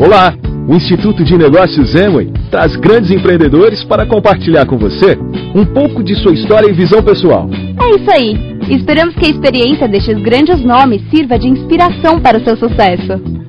Olá! 0.00 0.34
O 0.66 0.74
Instituto 0.74 1.22
de 1.22 1.36
Negócios 1.36 1.94
Emway 1.94 2.32
traz 2.50 2.74
grandes 2.74 3.10
empreendedores 3.10 3.84
para 3.84 4.06
compartilhar 4.06 4.64
com 4.64 4.78
você 4.78 5.18
um 5.54 5.66
pouco 5.66 6.02
de 6.02 6.14
sua 6.14 6.32
história 6.32 6.70
e 6.70 6.72
visão 6.72 7.02
pessoal. 7.02 7.50
É 7.78 7.96
isso 7.96 8.10
aí! 8.10 8.34
Esperamos 8.74 9.14
que 9.14 9.26
a 9.26 9.28
experiência 9.28 9.86
destes 9.86 10.18
grandes 10.22 10.64
nomes 10.64 11.02
sirva 11.10 11.38
de 11.38 11.48
inspiração 11.48 12.18
para 12.18 12.38
o 12.38 12.42
seu 12.42 12.56
sucesso. 12.56 13.39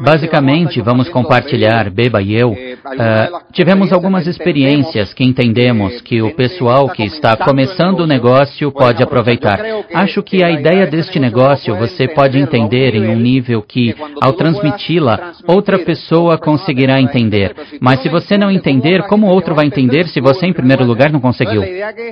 Basicamente, 0.00 0.80
vamos 0.80 1.08
compartilhar, 1.08 1.90
Beba 1.90 2.20
e 2.20 2.34
eu, 2.34 2.50
uh, 2.50 3.52
tivemos 3.52 3.92
algumas 3.92 4.26
experiências 4.26 5.14
que 5.14 5.22
entendemos 5.22 6.00
que 6.00 6.20
o 6.20 6.34
pessoal 6.34 6.88
que 6.88 7.04
está 7.04 7.36
começando 7.36 8.00
o 8.00 8.06
negócio 8.06 8.72
pode 8.72 9.02
aproveitar. 9.02 9.60
Acho 9.94 10.22
que 10.22 10.42
a 10.42 10.50
ideia 10.50 10.86
deste 10.86 11.20
negócio 11.20 11.76
você 11.76 12.08
pode 12.08 12.38
entender 12.38 12.94
em 12.96 13.08
um 13.08 13.16
nível 13.16 13.62
que, 13.62 13.94
ao 14.20 14.32
transmiti-la, 14.32 15.32
outra 15.46 15.78
pessoa 15.78 16.36
conseguirá 16.36 17.00
entender. 17.00 17.54
Mas 17.80 18.02
se 18.02 18.08
você 18.08 18.36
não 18.36 18.50
entender, 18.50 19.02
como 19.06 19.28
outro 19.28 19.54
vai 19.54 19.66
entender 19.66 20.08
se 20.08 20.20
você, 20.20 20.46
em 20.46 20.52
primeiro 20.52 20.84
lugar, 20.84 21.12
não 21.12 21.20
conseguiu? 21.20 21.62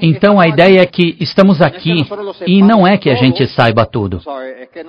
Então, 0.00 0.38
a 0.38 0.46
ideia 0.46 0.80
é 0.80 0.86
que 0.86 1.16
estamos 1.18 1.60
aqui 1.60 2.06
e 2.46 2.62
não 2.62 2.86
é 2.86 2.96
que 2.96 3.10
a 3.10 3.14
gente 3.14 3.46
saiba 3.48 3.84
tudo. 3.84 4.20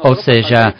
Ou 0.04 0.16
seja, 0.16 0.74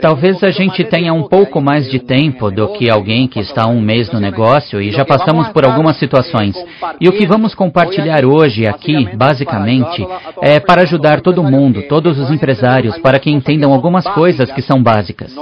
Talvez 0.00 0.42
a 0.42 0.50
gente 0.50 0.82
tenha 0.84 1.12
um 1.12 1.24
pouco 1.24 1.60
mais 1.60 1.88
de 1.90 1.98
tempo 1.98 2.50
do 2.50 2.72
que 2.72 2.88
alguém 2.88 3.28
que 3.28 3.40
está 3.40 3.66
um 3.66 3.80
mês 3.80 4.10
no 4.10 4.18
negócio 4.18 4.80
e 4.80 4.90
já 4.90 5.04
passamos 5.04 5.48
por 5.48 5.64
algumas 5.64 5.98
situações. 5.98 6.56
E 7.00 7.08
o 7.08 7.12
que 7.12 7.26
vamos 7.26 7.54
compartilhar 7.54 8.24
hoje 8.24 8.66
aqui, 8.66 9.08
basicamente, 9.14 10.06
é 10.40 10.58
para 10.58 10.82
ajudar 10.82 11.20
todo 11.20 11.42
mundo, 11.42 11.82
todos 11.88 12.18
os 12.18 12.30
empresários, 12.30 12.96
para 12.98 13.18
que 13.18 13.30
entendam 13.30 13.72
algumas 13.72 14.06
coisas 14.08 14.50
que 14.52 14.62
são 14.62 14.82
básicas. 14.82 15.34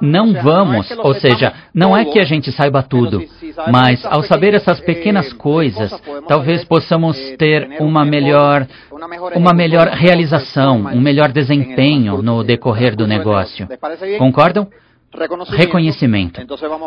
Não 0.00 0.32
vamos, 0.34 0.88
ou 0.98 1.14
seja, 1.14 1.52
não 1.74 1.96
é 1.96 2.04
que 2.04 2.20
a 2.20 2.24
gente 2.24 2.52
saiba 2.52 2.82
tudo, 2.82 3.22
mas 3.70 4.04
ao 4.04 4.22
saber 4.22 4.54
essas 4.54 4.80
pequenas 4.80 5.32
coisas, 5.32 5.92
talvez 6.28 6.64
possamos 6.64 7.18
ter 7.38 7.76
uma 7.80 8.04
melhor, 8.04 8.66
uma 9.34 9.52
melhor 9.52 9.88
realização, 9.88 10.78
um 10.78 11.00
melhor 11.00 11.30
desempenho 11.30 12.22
no 12.22 12.42
decorrer 12.42 12.96
do 12.96 13.06
negócio. 13.06 13.68
¿Concordam? 14.18 14.68
Reconhecimento. 15.50 16.40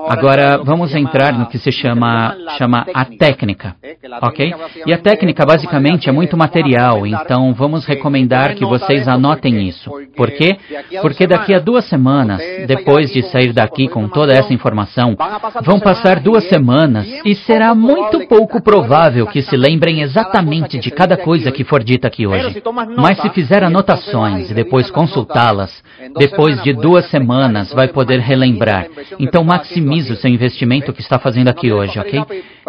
Agora 0.08 0.58
vamos 0.58 0.94
entrar 0.94 1.34
no 1.34 1.48
que 1.48 1.58
se 1.58 1.72
chama, 1.72 2.36
chama 2.58 2.86
a 2.94 3.06
técnica, 3.06 3.76
ok? 4.22 4.54
E 4.86 4.94
a 4.94 4.98
técnica 4.98 5.46
basicamente 5.46 6.10
é 6.10 6.12
muito 6.12 6.38
material, 6.38 7.06
então 7.08 7.54
vamos 7.54 7.86
recomendar 7.86 8.56
que 8.56 8.66
vocês 8.66 9.08
anotem 9.08 9.68
isso. 9.68 9.90
Por 10.16 10.32
quê? 10.32 10.58
Porque 11.02 11.26
daqui 11.26 11.54
a 11.54 11.60
duas 11.60 11.86
semanas, 11.86 12.42
depois 12.68 13.12
de 13.12 13.24
sair 13.24 13.54
daqui 13.54 13.88
com 13.88 14.08
toda 14.08 14.34
essa 14.34 14.54
informação, 14.54 15.16
vão 15.64 15.80
passar 15.80 16.20
duas 16.20 16.44
semanas 16.46 17.08
e 17.26 17.34
será 17.36 17.74
muito 17.74 18.28
pouco 18.28 18.62
provável 18.62 19.26
que 19.28 19.42
se 19.42 19.56
lembrem 19.56 20.02
exatamente 20.02 20.78
de 20.78 20.92
cada 20.92 21.18
coisa 21.18 21.52
que 21.52 21.64
for 21.64 21.84
dita 21.84 22.08
aqui 22.08 22.28
hoje. 22.28 22.62
Mas 22.98 23.20
se 23.22 23.30
fizer 23.30 23.64
anotações 23.64 24.52
e 24.52 24.54
depois 24.54 24.92
consultá-las, 24.92 25.84
depois 26.18 26.62
de 26.62 26.74
duas 26.74 27.10
semanas 27.10 27.74
vai 27.74 27.88
poder 27.88 28.19
relembrar. 28.20 28.88
Então 29.20 29.44
maximize 29.44 30.12
o 30.12 30.16
seu 30.16 30.30
investimento 30.30 30.94
que 30.94 31.02
está 31.02 31.18
fazendo 31.20 31.48
aqui 31.48 31.72
hoje, 31.72 32.00
ok? 32.00 32.24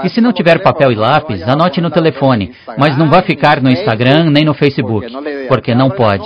E 0.04 0.08
se 0.08 0.20
não 0.20 0.32
tiver 0.32 0.62
papel 0.62 0.92
e 0.92 0.94
lápis, 0.94 1.42
anote 1.42 1.80
no 1.80 1.90
telefone, 1.90 2.52
mas 2.78 2.96
não 2.96 3.08
vá 3.08 3.22
ficar 3.22 3.60
no 3.60 3.70
Instagram 3.70 4.30
nem 4.30 4.44
no 4.44 4.54
Facebook, 4.54 5.06
porque 5.48 5.74
não 5.74 5.90
pode. 5.90 6.24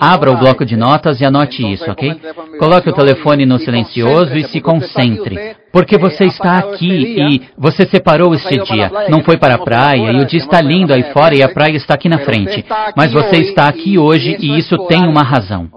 Abra 0.00 0.30
o 0.30 0.36
bloco 0.36 0.64
de 0.64 0.76
notas 0.76 1.20
e 1.20 1.24
anote 1.24 1.62
isso, 1.72 1.90
ok? 1.90 2.20
Coloque 2.58 2.90
o 2.90 2.94
telefone 2.94 3.46
no 3.46 3.58
silencioso 3.58 4.36
e 4.36 4.44
se 4.44 4.60
concentre. 4.60 5.56
Porque 5.76 5.98
você 5.98 6.24
está 6.24 6.56
aqui 6.56 6.88
e 6.88 7.42
você 7.58 7.86
separou 7.86 8.34
este 8.34 8.56
dia. 8.60 8.90
Não 9.10 9.22
foi 9.22 9.36
para 9.36 9.56
a 9.56 9.58
praia 9.58 10.10
e 10.10 10.20
o 10.20 10.24
dia 10.24 10.38
está 10.38 10.58
lindo 10.58 10.90
aí 10.90 11.02
fora 11.12 11.36
e 11.36 11.42
a 11.42 11.50
praia 11.50 11.76
está 11.76 11.92
aqui 11.92 12.08
na 12.08 12.20
frente. 12.20 12.64
Mas 12.96 13.12
você 13.12 13.36
está 13.42 13.68
aqui 13.68 13.98
hoje 13.98 14.38
e 14.40 14.56
isso 14.56 14.78
tem 14.86 15.06
uma 15.06 15.22
razão. 15.22 15.68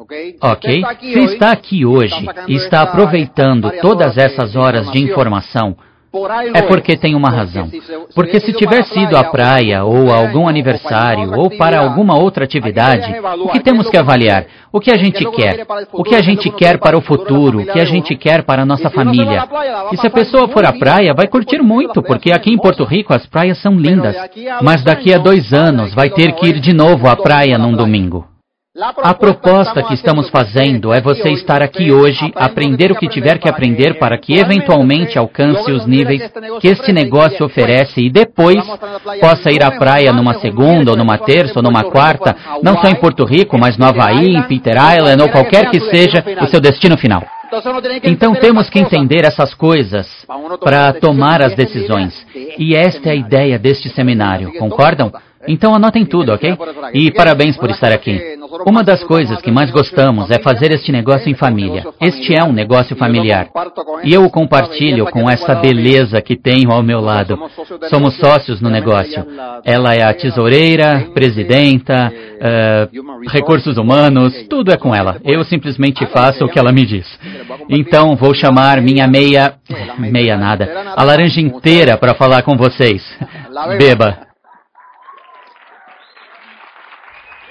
Ok? 0.41 0.81
Você 1.01 1.19
está 1.33 1.51
aqui 1.51 1.85
hoje 1.85 2.15
e 2.47 2.55
está 2.69 2.81
aproveitando 2.83 3.71
todas 3.81 4.15
essas 4.15 4.55
horas 4.55 4.91
de 4.91 5.03
informação 5.03 5.75
é 6.55 6.63
porque 6.63 6.97
tem 6.97 7.13
uma 7.13 7.29
razão. 7.29 7.69
Porque 8.15 8.39
se 8.39 8.51
tiver 8.53 8.83
sido 8.85 9.15
à 9.15 9.25
praia, 9.25 9.83
ou 9.83 10.11
a 10.11 10.15
algum 10.15 10.47
aniversário, 10.47 11.37
ou 11.37 11.51
para 11.55 11.79
alguma 11.79 12.19
outra 12.19 12.45
atividade, 12.45 13.13
o 13.43 13.49
que 13.49 13.59
temos 13.59 13.87
que 13.89 13.97
avaliar? 13.97 14.45
O 14.71 14.79
que 14.79 14.89
a 14.89 14.97
gente 14.97 15.23
quer? 15.31 15.67
O 15.93 16.03
que 16.03 16.15
a 16.15 16.21
gente 16.21 16.49
quer 16.49 16.79
para 16.79 16.97
o 16.97 17.01
futuro? 17.01 17.59
O 17.59 17.65
que 17.65 17.79
a 17.79 17.85
gente 17.85 18.15
quer 18.15 18.43
para 18.43 18.63
a 18.63 18.65
nossa 18.65 18.89
família? 18.89 19.47
E 19.91 19.97
se 19.97 20.07
a 20.07 20.09
pessoa 20.09 20.47
for 20.47 20.65
à 20.65 20.73
praia, 20.73 21.13
vai 21.13 21.27
curtir 21.27 21.61
muito, 21.61 22.01
porque 22.01 22.31
aqui 22.31 22.51
em 22.51 22.57
Porto 22.57 22.83
Rico 22.83 23.13
as 23.13 23.27
praias 23.27 23.61
são 23.61 23.75
lindas. 23.75 24.15
Mas 24.63 24.83
daqui 24.83 25.13
a 25.13 25.19
dois 25.19 25.53
anos 25.53 25.93
vai 25.93 26.09
ter 26.09 26.33
que 26.33 26.47
ir 26.47 26.59
de 26.59 26.73
novo 26.73 27.07
à 27.07 27.15
praia 27.15 27.57
num 27.59 27.73
domingo. 27.73 28.25
A 29.03 29.13
proposta 29.13 29.83
que 29.83 29.93
estamos 29.93 30.29
fazendo 30.29 30.93
é 30.93 31.01
você 31.01 31.29
estar 31.31 31.61
aqui 31.61 31.91
hoje, 31.91 32.31
aprender 32.35 32.91
o 32.91 32.95
que 32.95 33.09
tiver 33.09 33.37
que 33.37 33.49
aprender 33.49 33.99
para 33.99 34.17
que 34.17 34.39
eventualmente 34.39 35.17
alcance 35.17 35.69
os 35.69 35.85
níveis 35.85 36.31
que 36.61 36.67
este 36.69 36.93
negócio 36.93 37.45
oferece. 37.45 38.01
E 38.01 38.09
depois 38.09 38.63
possa 39.19 39.51
ir 39.51 39.61
à 39.63 39.71
praia 39.71 40.13
numa 40.13 40.35
segunda, 40.35 40.91
ou 40.91 40.97
numa 40.97 41.17
terça, 41.17 41.59
ou 41.59 41.63
numa 41.63 41.83
quarta, 41.83 42.35
não 42.63 42.79
só 42.79 42.87
em 42.87 42.95
Porto 42.95 43.25
Rico, 43.25 43.57
mas 43.57 43.77
no 43.77 43.85
Havaí, 43.85 44.35
em 44.35 44.43
Peter 44.43 44.75
Island, 44.75 45.21
ou 45.23 45.29
qualquer 45.29 45.69
que 45.69 45.79
seja 45.81 46.23
o 46.41 46.47
seu 46.47 46.61
destino 46.61 46.97
final. 46.97 47.21
Então 48.03 48.33
temos 48.33 48.69
que 48.69 48.79
entender 48.79 49.25
essas 49.25 49.53
coisas 49.53 50.07
para 50.63 50.93
tomar 50.93 51.41
as 51.41 51.53
decisões. 51.53 52.25
E 52.57 52.75
esta 52.75 53.09
é 53.09 53.11
a 53.11 53.15
ideia 53.15 53.59
deste 53.59 53.89
seminário, 53.89 54.53
concordam? 54.57 55.11
Então 55.49 55.73
anotem 55.73 56.05
tudo, 56.05 56.31
ok? 56.31 56.55
E 56.93 57.11
parabéns 57.11 57.57
por 57.57 57.71
estar 57.71 57.91
aqui. 57.91 58.37
Uma 58.67 58.83
das 58.83 59.03
coisas 59.03 59.41
que 59.41 59.49
mais 59.49 59.71
gostamos 59.71 60.29
é 60.29 60.37
fazer 60.37 60.71
este 60.71 60.91
negócio 60.91 61.27
em 61.27 61.33
família. 61.33 61.83
Este 61.99 62.39
é 62.39 62.43
um 62.43 62.53
negócio 62.53 62.95
familiar. 62.95 63.49
E 64.03 64.13
eu 64.13 64.23
o 64.23 64.29
compartilho 64.29 65.07
com 65.07 65.27
essa 65.27 65.55
beleza 65.55 66.21
que 66.21 66.35
tenho 66.35 66.71
ao 66.71 66.83
meu 66.83 66.99
lado. 66.99 67.35
Somos 67.89 68.15
sócios 68.17 68.61
no 68.61 68.69
negócio. 68.69 69.25
Ela 69.65 69.95
é 69.95 70.03
a 70.03 70.13
tesoureira, 70.13 71.07
presidenta, 71.15 72.13
uh, 72.13 73.29
recursos 73.29 73.77
humanos, 73.77 74.45
tudo 74.47 74.71
é 74.71 74.77
com 74.77 74.93
ela. 74.93 75.19
Eu 75.23 75.43
simplesmente 75.43 76.05
faço 76.07 76.45
o 76.45 76.49
que 76.49 76.59
ela 76.59 76.71
me 76.71 76.85
diz. 76.85 77.07
Então 77.67 78.15
vou 78.15 78.35
chamar 78.35 78.81
minha 78.81 79.07
meia. 79.07 79.55
meia 79.97 80.37
nada. 80.37 80.93
A 80.95 81.03
laranja 81.03 81.41
inteira 81.41 81.97
para 81.97 82.13
falar 82.13 82.43
com 82.43 82.55
vocês. 82.55 83.03
Beba. 83.79 84.28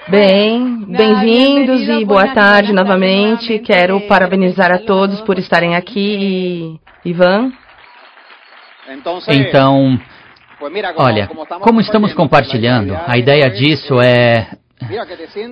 Bem, 0.09 0.85
bem-vindos 0.87 1.87
e 1.87 2.03
boa 2.03 2.33
tarde 2.33 2.73
novamente. 2.73 3.59
Quero 3.59 4.01
parabenizar 4.07 4.71
a 4.71 4.79
todos 4.79 5.21
por 5.21 5.37
estarem 5.37 5.75
aqui. 5.75 6.79
E, 7.05 7.09
Ivan? 7.09 7.51
Então, 9.27 9.99
olha, 10.97 11.29
como 11.59 11.79
estamos 11.79 12.11
compartilhando, 12.15 12.97
a 13.05 13.19
ideia 13.19 13.51
disso 13.51 14.01
é. 14.01 14.47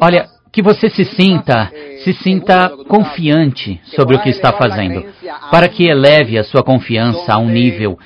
Olha, 0.02 0.26
que 0.52 0.64
você 0.64 0.90
se 0.90 1.06
sinta, 1.06 1.72
se 2.04 2.14
sinta 2.14 2.68
confiante 2.88 3.80
sobre 3.96 4.16
o 4.16 4.20
que 4.20 4.30
está 4.30 4.52
fazendo, 4.54 5.06
para 5.52 5.70
que 5.70 5.86
eleve 5.86 6.36
a 6.36 6.44
sua 6.44 6.64
confiança 6.64 7.32
a 7.32 7.38
um 7.38 7.48
nível 7.48 8.00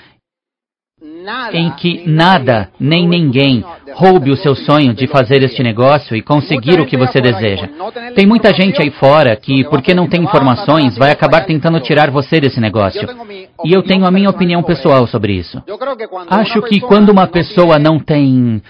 em 1.54 1.72
que 1.72 2.10
nada 2.10 2.70
nem 2.80 3.08
ninguém 3.08 3.64
roube 3.94 4.32
o 4.32 4.36
seu 4.36 4.56
sonho 4.56 4.94
de 4.94 5.08
fazer 5.08 5.44
este 5.44 5.62
negócio 5.62 6.16
e 6.16 6.22
conseguir 6.22 6.80
o 6.80 6.86
que 6.86 6.98
você 6.98 7.22
deseja. 7.22 7.68
Tem 8.16 8.26
muita 8.26 8.54
gente 8.54 8.82
aí 8.82 8.92
fora 8.92 9.36
que, 9.36 9.64
porque 9.66 9.94
não 9.94 10.08
tem 10.08 10.24
informações, 10.24 10.98
vai 10.98 11.12
acabar 11.12 11.46
tentando 11.46 11.80
tirar 11.80 12.10
você 12.10 12.40
desse 12.40 12.60
negócio. 12.60 13.08
E 13.64 13.74
eu 13.74 13.84
tenho 13.84 14.06
a 14.06 14.12
minha 14.12 14.30
opinião 14.30 14.64
pessoal 14.64 15.06
sobre 15.08 15.34
isso. 15.34 15.62
Acho 16.30 16.62
que 16.64 16.80
quando 16.80 17.10
uma 17.10 17.28
pessoa 17.28 17.78
não 17.78 18.00
tem. 18.00 18.62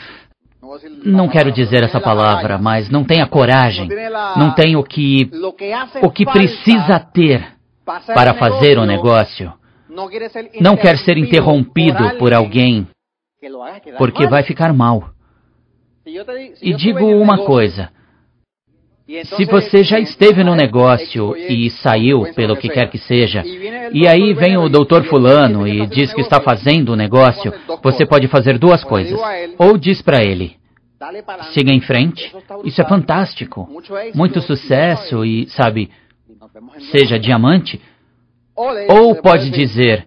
Não 1.04 1.28
quero 1.28 1.52
dizer 1.52 1.84
essa 1.84 2.00
palavra, 2.00 2.58
mas 2.58 2.90
não 2.90 3.04
tem 3.04 3.22
a 3.22 3.28
coragem, 3.28 3.90
não 4.38 4.52
tem 4.52 4.76
o 4.76 4.84
que. 4.84 5.30
o 6.02 6.10
que 6.10 6.26
precisa 6.26 7.00
ter 7.00 7.46
para 8.14 8.34
fazer 8.36 8.78
o 8.78 8.86
negócio 8.86 9.52
não 10.60 10.78
quer 10.78 10.98
ser 10.98 11.18
interrompido 11.18 12.18
por 12.18 12.34
alguém, 12.34 12.88
porque 13.98 14.26
vai 14.26 14.44
ficar 14.44 14.74
mal. 14.74 15.10
E 16.62 16.74
digo 16.74 17.06
uma 17.06 17.40
coisa: 17.40 17.90
se 19.26 19.46
você 19.46 19.84
já 19.84 20.00
esteve 20.00 20.44
no 20.44 20.56
negócio 20.56 21.36
e 21.36 21.70
saiu 21.70 22.34
pelo 22.34 22.56
que 22.56 22.70
quer 22.70 22.90
que 22.90 22.98
seja, 22.98 23.44
e 23.94 24.08
aí 24.08 24.34
vem 24.34 24.58
o 24.58 24.70
doutor 24.70 25.04
Fulano 25.04 25.68
e 25.68 25.86
diz 25.88 26.14
que 26.14 26.22
está 26.22 26.40
fazendo 26.40 26.94
o 26.94 26.96
negócio, 26.96 27.54
você 27.84 28.06
pode 28.06 28.28
fazer 28.30 28.58
duas 28.58 28.84
coisas. 28.84 29.20
Ou 29.58 29.78
diz 29.78 30.02
para 30.02 30.24
ele: 30.24 30.56
siga 31.54 31.72
em 31.72 31.82
frente, 31.82 32.34
isso 32.64 32.82
é 32.82 32.88
fantástico, 32.88 33.68
muito 34.16 34.40
sucesso 34.42 35.26
e, 35.26 35.48
sabe, 35.50 35.92
seja 36.92 37.20
diamante, 37.20 37.82
ou 38.90 39.16
pode 39.16 39.50
dizer: 39.50 40.06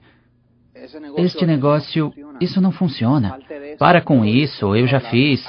este 1.17 1.47
negócio, 1.47 2.13
isso 2.41 2.61
não 2.61 2.73
funciona. 2.73 3.39
Para 3.79 4.01
com 4.01 4.25
isso, 4.25 4.75
eu 4.75 4.87
já 4.87 5.01
fiz. 5.01 5.45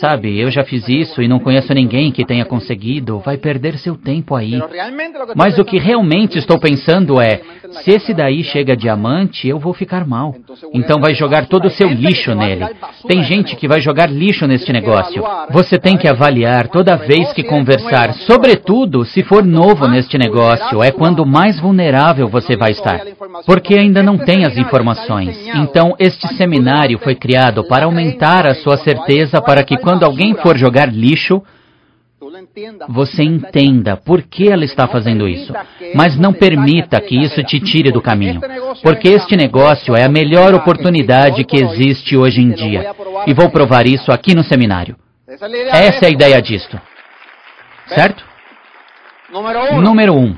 Sabe, 0.00 0.38
eu 0.38 0.50
já 0.50 0.64
fiz 0.64 0.88
isso 0.88 1.20
e 1.22 1.28
não 1.28 1.38
conheço 1.38 1.72
ninguém 1.74 2.12
que 2.12 2.24
tenha 2.24 2.44
conseguido. 2.44 3.18
Vai 3.20 3.36
perder 3.36 3.78
seu 3.78 3.96
tempo 3.96 4.34
aí. 4.34 4.60
Mas 5.34 5.58
o 5.58 5.64
que 5.64 5.78
realmente 5.78 6.38
estou 6.38 6.58
pensando 6.58 7.20
é: 7.20 7.40
se 7.82 7.90
esse 7.90 8.14
daí 8.14 8.42
chega 8.42 8.76
diamante, 8.76 9.48
eu 9.48 9.58
vou 9.58 9.74
ficar 9.74 10.06
mal. 10.06 10.34
Então 10.72 11.00
vai 11.00 11.14
jogar 11.14 11.46
todo 11.46 11.66
o 11.66 11.70
seu 11.70 11.88
lixo 11.88 12.34
nele. 12.34 12.64
Tem 13.06 13.22
gente 13.22 13.56
que 13.56 13.68
vai 13.68 13.80
jogar 13.80 14.10
lixo 14.10 14.46
neste 14.46 14.72
negócio. 14.72 15.22
Você 15.50 15.78
tem 15.78 15.96
que 15.96 16.08
avaliar 16.08 16.68
toda 16.68 16.96
vez 16.96 17.32
que 17.32 17.42
conversar, 17.42 18.14
sobretudo 18.14 19.04
se 19.04 19.22
for 19.22 19.44
novo 19.44 19.86
neste 19.88 20.16
negócio, 20.18 20.82
é 20.82 20.90
quando 20.90 21.26
mais 21.26 21.60
vulnerável 21.60 22.28
você 22.28 22.56
vai 22.56 22.70
estar. 22.70 23.00
Porque 23.46 23.74
ainda 23.74 24.02
não 24.02 24.18
tem 24.18 24.44
as 24.44 24.56
informações. 24.56 25.38
Então, 25.54 25.94
este 25.98 26.28
seminário 26.34 26.98
foi 26.98 27.14
criado 27.14 27.64
para 27.64 27.86
aumentar 27.86 28.46
a 28.46 28.54
sua 28.54 28.76
certeza 28.76 29.40
para 29.40 29.62
que 29.62 29.76
quando 29.88 30.04
alguém 30.04 30.34
for 30.34 30.54
jogar 30.54 30.92
lixo, 30.92 31.42
você 32.90 33.22
entenda 33.22 33.96
por 33.96 34.20
que 34.20 34.46
ela 34.46 34.62
está 34.62 34.86
fazendo 34.86 35.26
isso. 35.26 35.50
Mas 35.94 36.14
não 36.14 36.30
permita 36.30 37.00
que 37.00 37.16
isso 37.16 37.42
te 37.42 37.58
tire 37.58 37.90
do 37.90 38.02
caminho. 38.02 38.38
Porque 38.82 39.08
este 39.08 39.34
negócio 39.34 39.96
é 39.96 40.04
a 40.04 40.08
melhor 40.10 40.52
oportunidade 40.52 41.42
que 41.42 41.56
existe 41.56 42.18
hoje 42.18 42.42
em 42.42 42.50
dia. 42.50 42.94
E 43.26 43.32
vou 43.32 43.48
provar 43.48 43.86
isso 43.86 44.12
aqui 44.12 44.34
no 44.34 44.44
seminário. 44.44 44.94
Essa 45.26 46.04
é 46.04 46.08
a 46.08 46.10
ideia 46.10 46.42
disto. 46.42 46.78
Certo? 47.86 48.22
Número 49.80 50.12
1. 50.12 50.18
Um. 50.18 50.36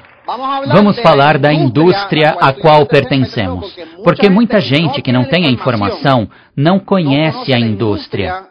Vamos 0.68 1.00
falar 1.00 1.38
da 1.38 1.52
indústria 1.52 2.36
a 2.40 2.52
qual 2.52 2.86
pertencemos. 2.86 3.76
Porque 4.04 4.30
muita 4.30 4.60
gente 4.60 5.02
que 5.02 5.10
não 5.10 5.24
tem 5.24 5.44
a 5.44 5.50
informação 5.50 6.30
não 6.56 6.78
conhece 6.78 7.52
a 7.52 7.58
indústria. 7.58 8.49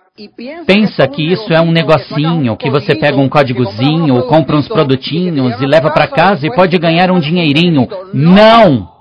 Pensa 0.66 1.08
que 1.08 1.22
isso 1.22 1.54
é 1.54 1.62
um 1.62 1.72
negocinho, 1.72 2.58
que 2.58 2.70
você 2.70 2.96
pega 2.96 3.18
um 3.18 3.30
códigozinho, 3.30 4.24
compra 4.24 4.58
uns 4.58 4.68
produtinhos 4.68 5.62
e 5.62 5.66
leva 5.66 5.92
para 5.92 6.08
casa 6.08 6.46
e 6.46 6.54
pode 6.54 6.78
ganhar 6.78 7.12
um 7.12 7.20
dinheirinho. 7.20 7.88
Não! 8.14 9.00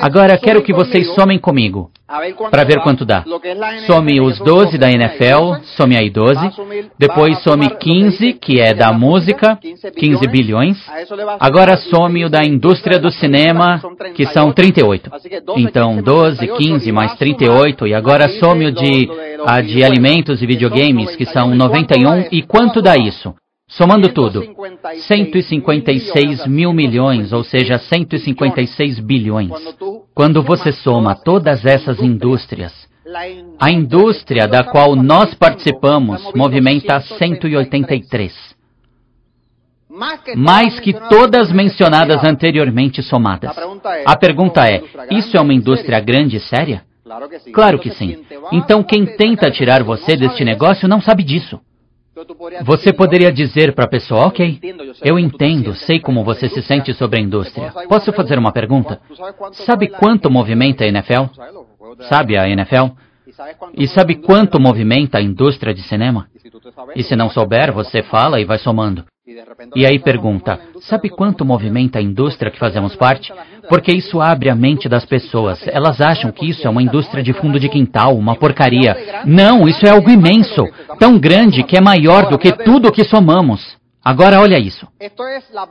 Agora 0.00 0.38
quero 0.50 0.62
que 0.62 0.72
vocês 0.72 1.14
somem 1.14 1.38
comigo 1.38 1.90
para 2.50 2.64
ver 2.64 2.82
quanto 2.82 3.04
dá. 3.04 3.24
Some 3.86 4.20
os 4.20 4.38
12 4.40 4.76
da 4.76 4.90
NFL, 4.90 5.62
some 5.76 5.96
aí 5.96 6.10
12. 6.10 6.40
Depois 6.98 7.40
some 7.44 7.68
15, 7.70 8.32
que 8.32 8.60
é 8.60 8.74
da 8.74 8.92
música, 8.92 9.56
15 9.96 10.26
bilhões. 10.26 10.76
Agora 11.38 11.76
some 11.76 12.24
o 12.24 12.28
da 12.28 12.44
indústria 12.44 12.98
do 12.98 13.12
cinema, 13.12 13.80
que 14.14 14.26
são 14.26 14.52
38. 14.52 15.08
Então 15.56 16.02
12, 16.02 16.48
15 16.48 16.90
mais 16.90 17.14
38. 17.14 17.86
E 17.86 17.94
agora 17.94 18.28
some 18.28 18.66
o 18.66 18.72
de, 18.72 19.08
a 19.46 19.60
de 19.60 19.84
alimentos 19.84 20.42
e 20.42 20.46
videogames, 20.46 21.14
que 21.14 21.26
são 21.26 21.54
91. 21.54 22.26
E 22.32 22.42
quanto 22.42 22.82
dá 22.82 22.96
isso? 22.96 23.32
Somando 23.70 24.08
tudo, 24.08 24.42
156 25.06 26.44
mil 26.48 26.72
milhões, 26.72 27.32
ou 27.32 27.44
seja, 27.44 27.78
156 27.78 28.98
bilhões. 28.98 29.48
Quando 30.20 30.42
você 30.42 30.70
soma 30.70 31.14
todas 31.14 31.64
essas 31.64 31.98
indústrias, 31.98 32.74
a 33.58 33.70
indústria 33.70 34.46
da 34.46 34.62
qual 34.62 34.94
nós 34.94 35.32
participamos 35.32 36.30
movimenta 36.34 37.00
183. 37.00 38.54
Mais 40.36 40.78
que 40.78 40.92
todas 41.08 41.50
mencionadas 41.50 42.22
anteriormente 42.22 43.02
somadas. 43.02 43.56
A 44.04 44.14
pergunta 44.14 44.68
é: 44.68 44.82
isso 45.10 45.38
é 45.38 45.40
uma 45.40 45.54
indústria 45.54 45.98
grande 46.00 46.36
e 46.36 46.40
séria? 46.40 46.82
Claro 47.54 47.78
que 47.78 47.88
sim. 47.88 48.22
Então 48.52 48.82
quem 48.82 49.06
tenta 49.06 49.50
tirar 49.50 49.82
você 49.82 50.18
deste 50.18 50.44
negócio 50.44 50.86
não 50.86 51.00
sabe 51.00 51.22
disso. 51.22 51.58
Você 52.64 52.92
poderia 52.92 53.32
dizer 53.32 53.74
para 53.74 53.84
a 53.84 53.88
pessoa, 53.88 54.26
ok, 54.26 54.58
eu 55.02 55.18
entendo, 55.18 55.74
sei 55.74 56.00
como 56.00 56.24
você 56.24 56.48
se 56.48 56.62
sente 56.62 56.92
sobre 56.92 57.18
a 57.18 57.22
indústria. 57.22 57.72
Posso 57.88 58.12
fazer 58.12 58.38
uma 58.38 58.52
pergunta? 58.52 59.00
Sabe 59.52 59.88
quanto 59.88 60.30
movimenta 60.30 60.84
a 60.84 60.88
NFL? 60.88 61.26
Sabe 62.08 62.36
a 62.36 62.48
NFL? 62.48 62.94
E 63.74 63.86
sabe 63.86 64.16
quanto 64.16 64.60
movimenta 64.60 65.18
a 65.18 65.22
indústria 65.22 65.72
de 65.72 65.82
cinema? 65.82 66.26
E 66.96 67.02
se 67.02 67.14
não 67.14 67.30
souber, 67.30 67.72
você 67.72 68.02
fala 68.02 68.40
e 68.40 68.44
vai 68.44 68.58
somando. 68.58 69.04
E 69.76 69.86
aí 69.86 69.98
pergunta: 69.98 70.58
sabe 70.80 71.08
quanto 71.08 71.44
movimenta 71.44 71.98
a 71.98 72.02
indústria 72.02 72.50
que 72.50 72.58
fazemos 72.58 72.96
parte? 72.96 73.32
Porque 73.68 73.92
isso 73.92 74.20
abre 74.20 74.50
a 74.50 74.54
mente 74.54 74.88
das 74.88 75.04
pessoas. 75.04 75.66
Elas 75.68 76.00
acham 76.00 76.32
que 76.32 76.48
isso 76.48 76.66
é 76.66 76.70
uma 76.70 76.82
indústria 76.82 77.22
de 77.22 77.32
fundo 77.32 77.58
de 77.58 77.68
quintal, 77.68 78.16
uma 78.16 78.36
porcaria. 78.36 79.22
Não, 79.24 79.68
isso 79.68 79.86
é 79.86 79.90
algo 79.90 80.10
imenso, 80.10 80.64
tão 80.98 81.18
grande 81.18 81.62
que 81.62 81.76
é 81.76 81.80
maior 81.80 82.28
do 82.28 82.38
que 82.38 82.52
tudo 82.52 82.88
o 82.88 82.92
que 82.92 83.04
somamos. 83.04 83.78
Agora 84.02 84.40
olha 84.40 84.58
isso. 84.58 84.88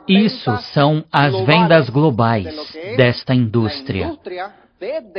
Isso 0.08 0.56
são 0.72 1.04
as 1.12 1.32
vendas 1.44 1.90
globais 1.90 2.46
desta 2.96 3.34
indústria. 3.34 4.16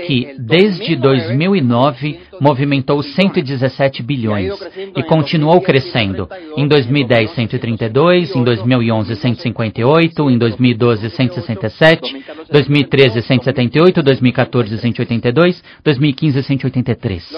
Que 0.08 0.36
desde 0.40 0.96
2009 0.96 2.20
movimentou 2.40 3.04
117 3.04 4.02
bilhões 4.02 4.54
e 4.96 5.04
continuou 5.04 5.62
crescendo. 5.62 6.28
Em 6.58 6.68
2010, 6.68 7.32
132, 7.32 8.36
em 8.36 8.44
2011, 8.44 9.16
158, 9.16 10.30
em 10.32 10.38
2012, 10.38 11.10
167, 11.12 12.26
2013, 12.52 13.22
178, 13.22 14.02
2014, 14.02 14.78
182, 14.80 15.64
2015, 15.84 16.44
183. 16.44 17.32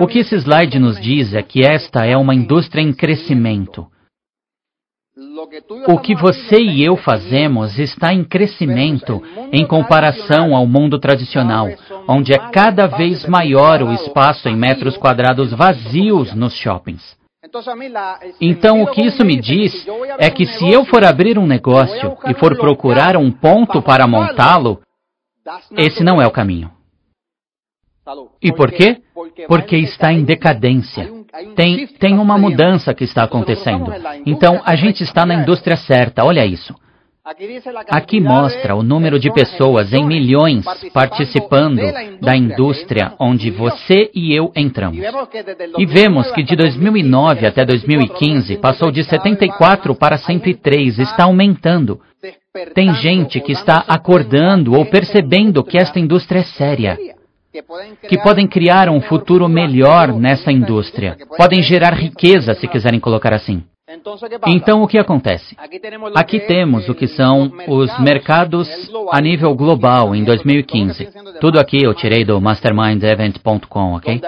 O 0.00 0.06
que 0.06 0.20
esse 0.20 0.36
slide 0.36 0.78
nos 0.78 0.98
diz 0.98 1.34
é 1.34 1.42
que 1.42 1.62
esta 1.62 2.06
é 2.06 2.16
uma 2.16 2.34
indústria 2.34 2.80
em 2.80 2.94
crescimento. 2.94 3.86
O 5.86 5.98
que 5.98 6.14
você 6.14 6.56
e 6.56 6.82
eu 6.82 6.96
fazemos 6.96 7.78
está 7.78 8.12
em 8.12 8.24
crescimento 8.24 9.22
em 9.52 9.66
comparação 9.66 10.56
ao 10.56 10.66
mundo 10.66 10.98
tradicional, 10.98 11.68
onde 12.08 12.32
é 12.32 12.38
cada 12.50 12.86
vez 12.86 13.26
maior 13.26 13.82
o 13.82 13.92
espaço 13.92 14.48
em 14.48 14.56
metros 14.56 14.96
quadrados 14.96 15.52
vazios 15.52 16.34
nos 16.34 16.54
shoppings. 16.54 17.18
Então, 18.40 18.82
o 18.82 18.90
que 18.90 19.02
isso 19.02 19.24
me 19.24 19.36
diz 19.36 19.86
é 20.18 20.30
que 20.30 20.46
se 20.46 20.70
eu 20.70 20.84
for 20.84 21.04
abrir 21.04 21.38
um 21.38 21.46
negócio 21.46 22.16
e 22.26 22.34
for 22.34 22.56
procurar 22.56 23.16
um 23.16 23.30
ponto 23.30 23.82
para 23.82 24.06
montá-lo, 24.06 24.80
esse 25.76 26.02
não 26.02 26.20
é 26.20 26.26
o 26.26 26.30
caminho. 26.30 26.70
E 28.42 28.52
por 28.52 28.70
quê? 28.70 29.02
Porque 29.46 29.76
está 29.76 30.12
em 30.12 30.24
decadência. 30.24 31.19
Tem, 31.54 31.86
tem 31.86 32.18
uma 32.18 32.36
mudança 32.36 32.92
que 32.92 33.04
está 33.04 33.22
acontecendo. 33.24 33.92
Então, 34.26 34.60
a 34.64 34.74
gente 34.74 35.02
está 35.02 35.24
na 35.24 35.34
indústria 35.34 35.76
certa, 35.76 36.24
olha 36.24 36.44
isso. 36.44 36.74
Aqui 37.90 38.18
mostra 38.18 38.74
o 38.74 38.82
número 38.82 39.18
de 39.18 39.32
pessoas 39.32 39.92
em 39.92 40.04
milhões 40.04 40.64
participando 40.92 41.80
da 42.20 42.34
indústria 42.34 43.12
onde 43.20 43.50
você 43.50 44.10
e 44.14 44.34
eu 44.34 44.50
entramos. 44.56 44.98
E 45.78 45.86
vemos 45.86 46.32
que 46.32 46.42
de 46.42 46.56
2009 46.56 47.46
até 47.46 47.64
2015 47.64 48.56
passou 48.56 48.90
de 48.90 49.04
74 49.04 49.94
para 49.94 50.16
103, 50.16 50.98
está 50.98 51.24
aumentando. 51.24 52.00
Tem 52.74 52.92
gente 52.94 53.40
que 53.40 53.52
está 53.52 53.84
acordando 53.86 54.74
ou 54.74 54.86
percebendo 54.86 55.62
que 55.62 55.78
esta 55.78 56.00
indústria 56.00 56.40
é 56.40 56.44
séria 56.44 56.98
que 58.08 58.18
podem 58.18 58.46
criar 58.46 58.88
um 58.88 59.00
futuro 59.00 59.48
melhor 59.48 60.12
nessa 60.12 60.52
indústria. 60.52 61.16
Podem 61.36 61.60
gerar 61.62 61.94
riqueza, 61.94 62.54
se 62.54 62.68
quiserem 62.68 63.00
colocar 63.00 63.34
assim. 63.34 63.64
Então, 64.46 64.82
o 64.82 64.86
que 64.86 64.98
acontece? 64.98 65.56
Aqui 66.14 66.38
temos 66.40 66.88
o 66.88 66.94
que 66.94 67.08
são 67.08 67.52
os 67.66 67.98
mercados 67.98 68.68
a 69.10 69.20
nível 69.20 69.52
global 69.54 70.14
em 70.14 70.22
2015. 70.22 71.08
Tudo 71.40 71.58
aqui 71.58 71.82
eu 71.82 71.92
tirei 71.92 72.24
do 72.24 72.40
mastermindevent.com, 72.40 73.94
ok? 73.94 74.20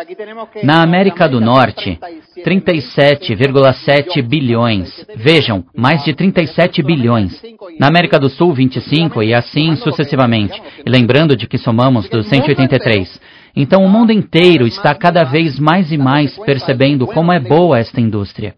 Na 0.64 0.82
América 0.82 1.28
do 1.28 1.40
Norte, 1.40 1.96
37,7 2.44 4.20
bilhões. 4.22 5.06
Vejam, 5.14 5.64
mais 5.76 6.02
de 6.02 6.12
37 6.12 6.82
bilhões. 6.82 7.40
Na 7.78 7.86
América 7.86 8.18
do 8.18 8.28
Sul, 8.28 8.52
25 8.52 9.22
e 9.22 9.32
assim 9.32 9.76
sucessivamente. 9.76 10.60
E 10.84 10.90
lembrando 10.90 11.36
de 11.36 11.46
que 11.46 11.56
somamos 11.56 12.08
dos 12.08 12.26
183. 12.26 13.20
Então 13.54 13.84
o 13.84 13.88
mundo 13.88 14.10
inteiro 14.10 14.66
está 14.66 14.92
cada 14.94 15.22
vez 15.22 15.58
mais 15.60 15.92
e 15.92 15.98
mais 15.98 16.36
percebendo 16.38 17.06
como 17.06 17.32
é 17.32 17.38
boa 17.38 17.78
esta 17.78 18.00
indústria. 18.00 18.54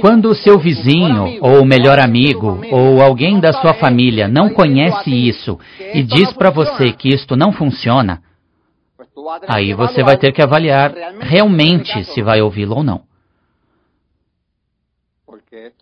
Quando 0.00 0.30
o 0.30 0.34
seu 0.34 0.58
vizinho, 0.58 1.38
ou 1.40 1.64
melhor 1.64 2.00
amigo, 2.00 2.60
ou 2.72 3.00
alguém 3.00 3.38
da 3.38 3.52
sua 3.52 3.74
família 3.74 4.26
não 4.26 4.50
conhece 4.50 5.10
isso 5.10 5.58
e 5.94 6.02
diz 6.02 6.32
para 6.32 6.50
você 6.50 6.92
que 6.92 7.08
isto 7.08 7.36
não 7.36 7.52
funciona, 7.52 8.20
aí 9.46 9.72
você 9.72 10.02
vai 10.02 10.16
ter 10.16 10.32
que 10.32 10.42
avaliar 10.42 10.92
realmente 11.20 12.04
se 12.06 12.22
vai 12.22 12.42
ouvi-lo 12.42 12.76
ou 12.76 12.82
não. 12.82 13.02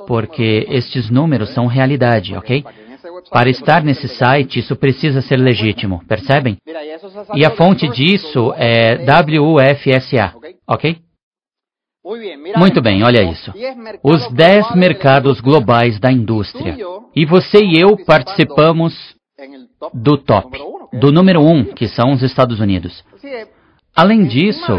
Porque 0.06 0.66
estes 0.68 1.08
números 1.08 1.54
são 1.54 1.66
realidade, 1.66 2.36
ok? 2.36 2.64
Para 3.30 3.48
estar 3.48 3.82
nesse 3.82 4.08
site, 4.08 4.58
isso 4.58 4.76
precisa 4.76 5.22
ser 5.22 5.36
legítimo, 5.36 6.04
percebem? 6.06 6.58
E 7.34 7.46
a 7.46 7.50
fonte 7.50 7.88
disso 7.88 8.52
é 8.56 8.96
WFSA, 8.96 10.34
ok? 10.66 10.98
Muito 12.56 12.80
bem, 12.80 13.02
olha 13.02 13.22
isso. 13.22 13.52
Os 14.02 14.32
10 14.32 14.74
mercados 14.74 15.40
globais 15.40 15.98
da 16.00 16.10
indústria. 16.10 16.76
E 17.14 17.26
você 17.26 17.58
e 17.58 17.78
eu 17.78 17.96
participamos 18.04 18.94
do 19.92 20.16
top, 20.16 20.58
do 20.94 21.12
número 21.12 21.40
1, 21.40 21.50
um, 21.50 21.64
que 21.64 21.88
são 21.88 22.12
os 22.12 22.22
Estados 22.22 22.58
Unidos. 22.58 23.04
Além 23.94 24.24
disso, 24.24 24.72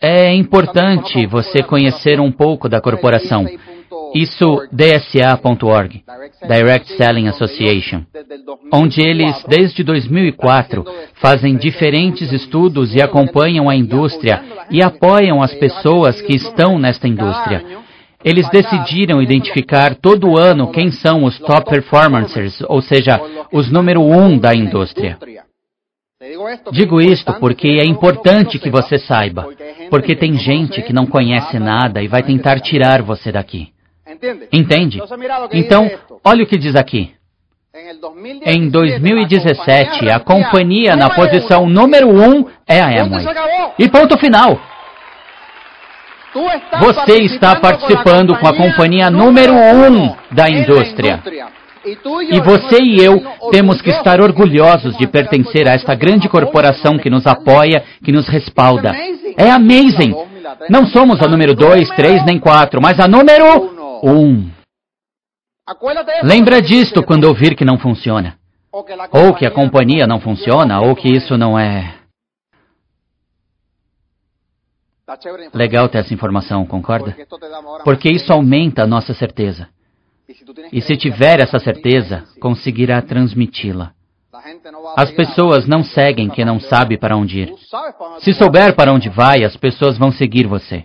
é 0.00 0.32
importante 0.34 1.26
você 1.26 1.62
conhecer 1.62 2.20
um 2.20 2.32
pouco 2.32 2.68
da 2.68 2.80
corporação. 2.80 3.44
Isso 4.14 4.66
DSA.org, 4.72 6.02
Direct 6.48 6.96
Selling 6.96 7.28
Association, 7.28 8.02
onde 8.72 9.02
eles, 9.02 9.44
desde 9.48 9.82
2004, 9.82 10.84
fazem 11.14 11.56
diferentes 11.56 12.32
estudos 12.32 12.94
e 12.94 13.02
acompanham 13.02 13.68
a 13.68 13.76
indústria 13.76 14.42
e 14.70 14.82
apoiam 14.82 15.42
as 15.42 15.54
pessoas 15.54 16.20
que 16.22 16.34
estão 16.34 16.78
nesta 16.78 17.06
indústria. 17.06 17.64
Eles 18.24 18.48
decidiram 18.48 19.22
identificar 19.22 19.94
todo 19.94 20.38
ano 20.38 20.72
quem 20.72 20.90
são 20.90 21.24
os 21.24 21.38
top 21.38 21.70
performers, 21.70 22.60
ou 22.68 22.80
seja, 22.80 23.20
os 23.52 23.70
número 23.70 24.00
um 24.00 24.38
da 24.38 24.54
indústria. 24.54 25.18
Digo 26.72 27.00
isto 27.00 27.34
porque 27.34 27.68
é 27.68 27.84
importante 27.84 28.58
que 28.58 28.70
você 28.70 28.98
saiba, 28.98 29.46
porque 29.90 30.16
tem 30.16 30.34
gente 30.34 30.82
que 30.82 30.92
não 30.92 31.06
conhece 31.06 31.58
nada 31.58 32.02
e 32.02 32.08
vai 32.08 32.22
tentar 32.22 32.58
tirar 32.60 33.02
você 33.02 33.30
daqui. 33.30 33.75
Entende? 34.52 35.02
Então, 35.52 35.90
olha 36.24 36.44
o 36.44 36.46
que 36.46 36.58
diz 36.58 36.74
aqui. 36.74 37.14
Em 38.44 38.70
2017, 38.70 40.08
a 40.08 40.18
companhia 40.18 40.96
na 40.96 41.10
posição 41.10 41.68
número 41.68 42.08
1 42.08 42.22
um 42.22 42.46
é 42.66 42.80
a 42.80 43.02
Amway. 43.02 43.26
E 43.78 43.88
ponto 43.88 44.18
final. 44.18 44.58
Você 46.80 47.22
está 47.22 47.56
participando 47.56 48.36
com 48.38 48.46
a 48.46 48.56
companhia 48.56 49.10
número 49.10 49.52
1 49.52 49.86
um 49.88 50.16
da 50.30 50.48
indústria. 50.48 51.22
E 51.84 52.40
você 52.40 52.82
e 52.82 52.98
eu 52.98 53.22
temos 53.50 53.80
que 53.80 53.90
estar 53.90 54.20
orgulhosos 54.20 54.96
de 54.96 55.06
pertencer 55.06 55.68
a 55.68 55.74
esta 55.74 55.94
grande 55.94 56.28
corporação 56.28 56.98
que 56.98 57.08
nos 57.08 57.26
apoia, 57.26 57.84
que 58.02 58.10
nos 58.10 58.26
respalda. 58.26 58.92
É 59.36 59.50
amazing! 59.50 60.14
Não 60.68 60.86
somos 60.86 61.22
a 61.22 61.28
número 61.28 61.54
2, 61.54 61.88
3 61.90 62.24
nem 62.24 62.38
4, 62.38 62.80
mas 62.82 62.98
a 62.98 63.06
número 63.06 63.75
um. 64.12 64.50
Lembra 66.22 66.62
disto 66.62 67.02
quando 67.02 67.24
ouvir 67.24 67.56
que 67.56 67.64
não 67.64 67.78
funciona. 67.78 68.38
Ou 69.12 69.34
que 69.34 69.46
a 69.46 69.50
companhia 69.50 70.06
não 70.06 70.20
funciona, 70.20 70.80
ou 70.80 70.94
que 70.94 71.08
isso 71.08 71.36
não 71.36 71.58
é. 71.58 71.94
Legal 75.54 75.88
ter 75.88 75.98
essa 75.98 76.12
informação, 76.12 76.66
concorda? 76.66 77.16
Porque 77.84 78.10
isso 78.10 78.32
aumenta 78.32 78.82
a 78.82 78.86
nossa 78.86 79.14
certeza. 79.14 79.68
E 80.72 80.80
se 80.82 80.96
tiver 80.96 81.40
essa 81.40 81.58
certeza, 81.58 82.24
conseguirá 82.40 83.00
transmiti-la. 83.00 83.92
As 84.96 85.10
pessoas 85.12 85.66
não 85.66 85.82
seguem 85.82 86.28
quem 86.28 86.44
não 86.44 86.58
sabe 86.60 86.98
para 86.98 87.16
onde 87.16 87.40
ir. 87.40 87.54
Se 88.20 88.34
souber 88.34 88.74
para 88.74 88.92
onde 88.92 89.08
vai, 89.08 89.44
as 89.44 89.56
pessoas 89.56 89.96
vão 89.96 90.10
seguir 90.10 90.46
você. 90.46 90.84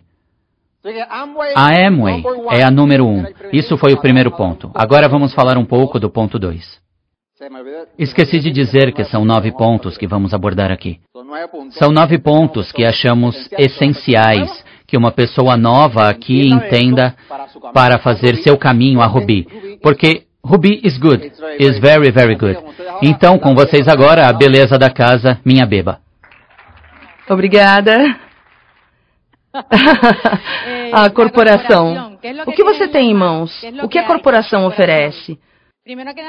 A 1.56 1.88
Amway 1.88 2.24
é 2.52 2.64
a 2.64 2.72
número 2.72 3.06
um. 3.06 3.24
Isso 3.54 3.78
foi 3.78 3.94
o 3.94 4.02
primeiro 4.02 4.32
ponto. 4.32 4.72
Agora 4.74 5.08
vamos 5.08 5.34
falar 5.34 5.58
um 5.58 5.66
pouco 5.66 6.00
do 6.00 6.10
ponto 6.10 6.40
dois. 6.40 6.82
Esqueci 7.98 8.40
de 8.40 8.52
dizer 8.52 8.92
que 8.94 9.04
são 9.04 9.26
nove 9.26 9.52
pontos 9.52 9.98
que 9.98 10.08
vamos 10.08 10.34
abordar 10.34 10.72
aqui. 10.72 11.00
São 11.72 11.92
nove 11.92 12.18
pontos 12.18 12.72
que 12.72 12.86
achamos 12.86 13.50
essenciais 13.58 14.64
que 14.88 14.98
uma 14.98 15.12
pessoa 15.12 15.56
nova 15.56 16.10
aqui 16.10 16.48
entenda 16.48 17.16
para 17.74 17.98
fazer 18.00 18.36
seu 18.38 18.58
caminho 18.58 19.02
a 19.02 19.06
Ruby. 19.06 19.48
Porque 19.82 20.24
Ruby 20.44 20.82
is 20.84 20.98
good, 20.98 21.32
is 21.60 21.80
very, 21.80 22.12
very 22.12 22.36
good. 22.36 22.60
Então, 23.02 23.38
com 23.38 23.54
vocês 23.56 23.88
agora, 23.88 24.28
a 24.28 24.34
beleza 24.34 24.78
da 24.78 24.90
casa, 24.90 25.40
minha 25.46 25.66
beba. 25.66 26.00
Obrigada. 27.30 28.20
a 30.94 31.10
corporação. 31.10 32.18
O 32.46 32.52
que 32.52 32.64
você 32.64 32.88
tem 32.88 33.12
em 33.12 33.14
mãos? 33.14 33.62
O 33.84 33.90
que 33.90 33.98
a 33.98 34.06
corporação 34.06 34.66
oferece? 34.66 35.38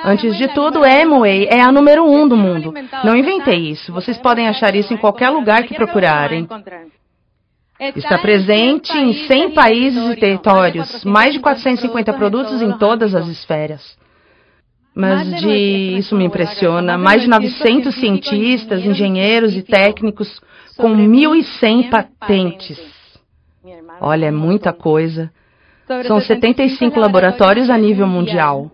Antes 0.05 0.37
de 0.37 0.49
tudo, 0.49 0.83
Amway 0.83 1.47
é 1.47 1.61
a 1.61 1.71
número 1.71 2.05
um 2.05 2.27
do 2.27 2.37
mundo. 2.37 2.73
Não 3.05 3.15
inventei 3.15 3.71
isso. 3.71 3.93
Vocês 3.93 4.17
podem 4.19 4.49
achar 4.49 4.75
isso 4.75 4.95
em 4.95 4.97
qualquer 4.97 5.29
lugar 5.29 5.65
que 5.65 5.75
procurarem. 5.75 6.49
Está 7.97 8.19
presente 8.19 8.97
em 8.97 9.13
100 9.13 9.51
países 9.51 10.11
e 10.11 10.17
territórios, 10.17 11.05
mais 11.05 11.35
de 11.35 11.41
450 11.41 12.13
produtos 12.13 12.63
em 12.63 12.73
todas 12.79 13.15
as 13.15 13.27
esferas. 13.29 13.97
Mas 14.95 15.41
de 15.41 15.97
isso 15.99 16.15
me 16.15 16.25
impressiona. 16.25 16.97
Mais 16.97 17.23
de 17.23 17.29
900 17.29 17.95
cientistas, 17.95 18.85
engenheiros 18.85 19.57
e 19.57 19.63
técnicos 19.63 20.41
com 20.77 20.95
1.100 20.95 21.91
patentes. 21.91 23.02
Olha, 24.05 24.27
é 24.27 24.31
muita 24.33 24.73
coisa. 24.73 25.31
São 26.09 26.21
75 26.21 26.99
laboratórios 26.99 27.71
a 27.71 27.79
nível 27.79 28.07
mundial. 28.07 28.69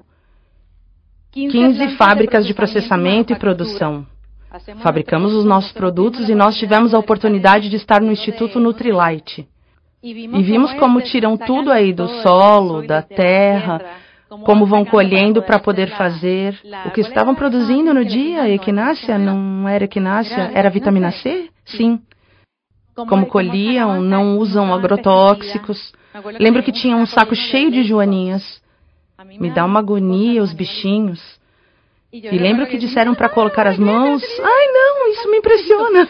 15 1.30 1.96
fábricas 1.96 2.46
de 2.46 2.54
processamento 2.54 3.34
e 3.34 3.36
produção. 3.36 4.06
Fabricamos 4.78 5.34
os 5.34 5.44
nossos 5.44 5.70
produtos 5.72 6.30
e 6.30 6.34
nós 6.34 6.56
tivemos 6.56 6.94
a 6.94 6.98
oportunidade 6.98 7.68
de 7.68 7.76
estar 7.76 8.00
no 8.00 8.10
Instituto 8.10 8.58
Nutrilite. 8.58 9.46
E 10.02 10.14
vimos 10.42 10.72
como 10.74 11.02
tiram 11.02 11.36
tudo 11.36 11.70
aí 11.70 11.92
do 11.92 12.08
solo, 12.22 12.86
da 12.86 13.02
terra, 13.02 13.82
como 14.46 14.64
vão 14.64 14.82
colhendo 14.82 15.42
para 15.42 15.58
poder 15.58 15.90
fazer. 15.90 16.58
O 16.86 16.90
que 16.90 17.02
estavam 17.02 17.34
produzindo 17.34 17.92
no 17.92 18.02
dia, 18.02 18.48
equinácea, 18.48 19.18
não 19.18 19.68
era 19.68 19.84
equinácea, 19.84 20.50
era 20.54 20.70
vitamina 20.70 21.10
C? 21.10 21.50
Sim. 21.66 22.00
Como 23.06 23.26
colhiam, 23.26 24.00
não 24.00 24.38
usam 24.38 24.72
agrotóxicos. 24.72 25.92
Lembro 26.38 26.62
que 26.62 26.72
tinha 26.72 26.96
um 26.96 27.06
saco 27.06 27.34
cheio 27.34 27.70
de 27.70 27.82
joaninhas. 27.82 28.60
Me 29.38 29.50
dá 29.50 29.64
uma 29.64 29.80
agonia 29.80 30.42
os 30.42 30.52
bichinhos. 30.52 31.38
E 32.12 32.38
lembro 32.38 32.66
que 32.66 32.78
disseram 32.78 33.14
para 33.14 33.28
colocar 33.28 33.66
as 33.66 33.78
mãos. 33.78 34.22
Ai, 34.40 34.66
não, 34.72 35.12
isso 35.12 35.30
me 35.30 35.38
impressiona. 35.38 36.08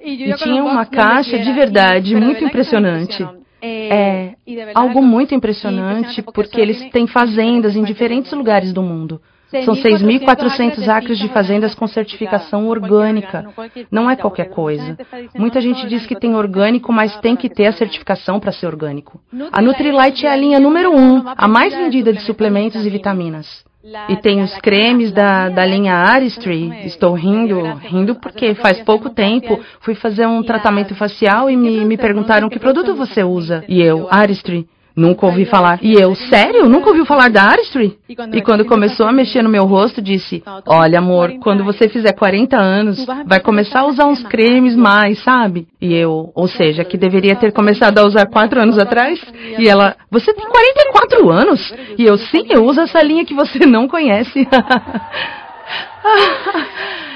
E 0.00 0.34
tinha 0.34 0.62
uma 0.62 0.84
caixa 0.84 1.38
de 1.38 1.52
verdade 1.52 2.14
muito 2.14 2.44
impressionante. 2.44 3.26
É 3.62 4.34
algo 4.74 5.00
muito 5.00 5.34
impressionante 5.34 6.20
porque 6.22 6.60
eles 6.60 6.90
têm 6.90 7.06
fazendas 7.06 7.76
em 7.76 7.84
diferentes 7.84 8.32
lugares 8.32 8.72
do 8.72 8.82
mundo. 8.82 9.20
São 9.64 9.74
6.400 9.74 10.88
acres 10.88 11.18
de 11.18 11.28
fazendas 11.28 11.74
com 11.74 11.86
certificação 11.86 12.68
orgânica. 12.68 13.46
Não 13.90 14.10
é 14.10 14.16
qualquer 14.16 14.48
coisa. 14.50 14.96
Muita 15.34 15.60
gente 15.60 15.86
diz 15.86 16.06
que 16.06 16.18
tem 16.18 16.34
orgânico, 16.34 16.92
mas 16.92 17.16
tem 17.20 17.36
que 17.36 17.48
ter 17.48 17.66
a 17.66 17.72
certificação 17.72 18.40
para 18.40 18.52
ser 18.52 18.66
orgânico. 18.66 19.20
A 19.52 19.60
Nutrilite 19.60 20.26
é 20.26 20.30
a 20.30 20.36
linha 20.36 20.58
número 20.58 20.96
um, 20.96 21.22
a 21.36 21.46
mais 21.46 21.74
vendida 21.74 22.12
de 22.12 22.22
suplementos 22.22 22.84
e 22.86 22.90
vitaminas. 22.90 23.64
E 24.08 24.16
tem 24.16 24.40
os 24.40 24.56
cremes 24.58 25.10
da, 25.10 25.48
da 25.48 25.66
linha 25.66 25.94
Aristry. 25.94 26.86
Estou 26.86 27.14
rindo, 27.14 27.60
rindo 27.80 28.14
porque 28.14 28.54
faz 28.54 28.80
pouco 28.82 29.10
tempo 29.10 29.58
fui 29.80 29.94
fazer 29.96 30.24
um 30.26 30.42
tratamento 30.42 30.94
facial 30.94 31.50
e 31.50 31.56
me, 31.56 31.84
me 31.84 31.96
perguntaram 31.96 32.48
que 32.48 32.60
produto 32.60 32.94
você 32.94 33.24
usa. 33.24 33.64
E 33.68 33.82
eu, 33.82 34.06
Aristry. 34.08 34.68
Nunca 34.94 35.26
ouvi 35.26 35.44
falar. 35.44 35.78
E 35.82 35.94
eu, 35.94 36.14
sério? 36.14 36.68
Nunca 36.68 36.88
ouviu 36.88 37.06
falar 37.06 37.30
da 37.30 37.44
Artistry? 37.44 37.96
E 38.08 38.42
quando 38.42 38.64
começou 38.64 39.06
a 39.06 39.12
mexer 39.12 39.42
no 39.42 39.48
meu 39.48 39.64
rosto, 39.64 40.02
disse: 40.02 40.42
Olha, 40.66 40.98
amor, 40.98 41.32
quando 41.40 41.64
você 41.64 41.88
fizer 41.88 42.12
40 42.12 42.56
anos, 42.56 43.06
vai 43.26 43.40
começar 43.40 43.80
a 43.80 43.86
usar 43.86 44.06
uns 44.06 44.22
cremes 44.24 44.76
mais, 44.76 45.22
sabe? 45.22 45.66
E 45.80 45.94
eu, 45.94 46.30
ou 46.34 46.46
seja, 46.46 46.84
que 46.84 46.98
deveria 46.98 47.36
ter 47.36 47.52
começado 47.52 47.98
a 47.98 48.06
usar 48.06 48.26
4 48.26 48.60
anos 48.60 48.78
atrás. 48.78 49.18
E 49.58 49.68
ela: 49.68 49.96
Você 50.10 50.32
tem 50.34 50.46
44 50.46 51.30
anos? 51.30 51.74
E 51.98 52.04
eu, 52.04 52.18
sim, 52.18 52.46
eu 52.50 52.64
uso 52.64 52.80
essa 52.80 53.02
linha 53.02 53.24
que 53.24 53.34
você 53.34 53.64
não 53.66 53.88
conhece. 53.88 54.46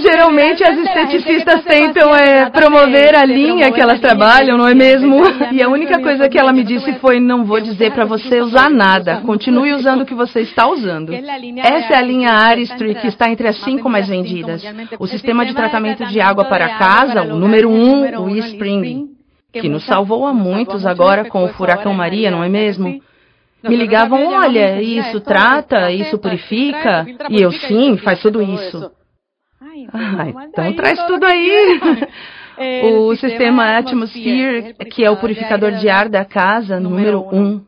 Geralmente 0.00 0.64
as 0.64 0.76
esteticistas 0.78 1.62
tentam 1.64 2.14
é, 2.14 2.50
promover 2.50 3.14
a 3.14 3.24
linha 3.24 3.70
que 3.70 3.80
elas 3.80 4.00
trabalham, 4.00 4.58
não 4.58 4.66
é 4.66 4.74
mesmo? 4.74 5.22
E 5.52 5.62
a 5.62 5.68
única 5.68 6.00
coisa 6.00 6.28
que 6.28 6.38
ela 6.38 6.52
me 6.52 6.64
disse 6.64 6.94
foi: 6.94 7.20
não 7.20 7.44
vou 7.44 7.60
dizer 7.60 7.92
para 7.92 8.04
você 8.04 8.40
usar 8.40 8.70
nada, 8.70 9.20
continue 9.24 9.72
usando 9.72 10.02
o 10.02 10.06
que 10.06 10.14
você 10.14 10.40
está 10.40 10.68
usando. 10.68 11.12
Essa 11.12 11.94
é 11.94 11.96
a 11.96 12.02
linha 12.02 12.32
Aristry 12.32 12.94
que 12.96 13.06
está 13.06 13.30
entre 13.30 13.48
as 13.48 13.62
cinco 13.62 13.88
mais 13.88 14.08
vendidas. 14.08 14.62
O 14.98 15.06
sistema 15.06 15.46
de 15.46 15.54
tratamento 15.54 16.04
de 16.06 16.20
água 16.20 16.44
para 16.44 16.76
casa, 16.76 17.22
o 17.22 17.38
número 17.38 17.70
um, 17.70 18.22
o 18.22 18.36
eSpring, 18.36 19.10
que 19.52 19.68
nos 19.68 19.84
salvou 19.86 20.26
a 20.26 20.34
muitos 20.34 20.84
agora 20.84 21.24
com 21.24 21.44
o 21.44 21.48
furacão 21.48 21.94
Maria, 21.94 22.30
não 22.30 22.42
é 22.42 22.48
mesmo? 22.48 23.00
Me 23.62 23.76
ligavam: 23.76 24.26
olha, 24.26 24.82
isso 24.82 25.20
trata, 25.20 25.90
isso 25.90 26.18
purifica, 26.18 27.06
e 27.30 27.40
eu 27.40 27.52
sim, 27.52 27.96
faz 27.96 28.20
tudo 28.20 28.42
isso. 28.42 28.90
Ah, 29.92 30.46
então 30.46 30.72
traz 30.76 30.98
tudo 31.06 31.24
aí. 31.24 31.80
o 32.84 33.14
sistema 33.16 33.78
Atmosphere, 33.78 34.74
que 34.90 35.04
é 35.04 35.10
o 35.10 35.16
purificador 35.16 35.72
de 35.72 35.88
ar 35.88 36.08
da 36.08 36.24
casa, 36.24 36.78
número 36.78 37.26
um. 37.32 37.60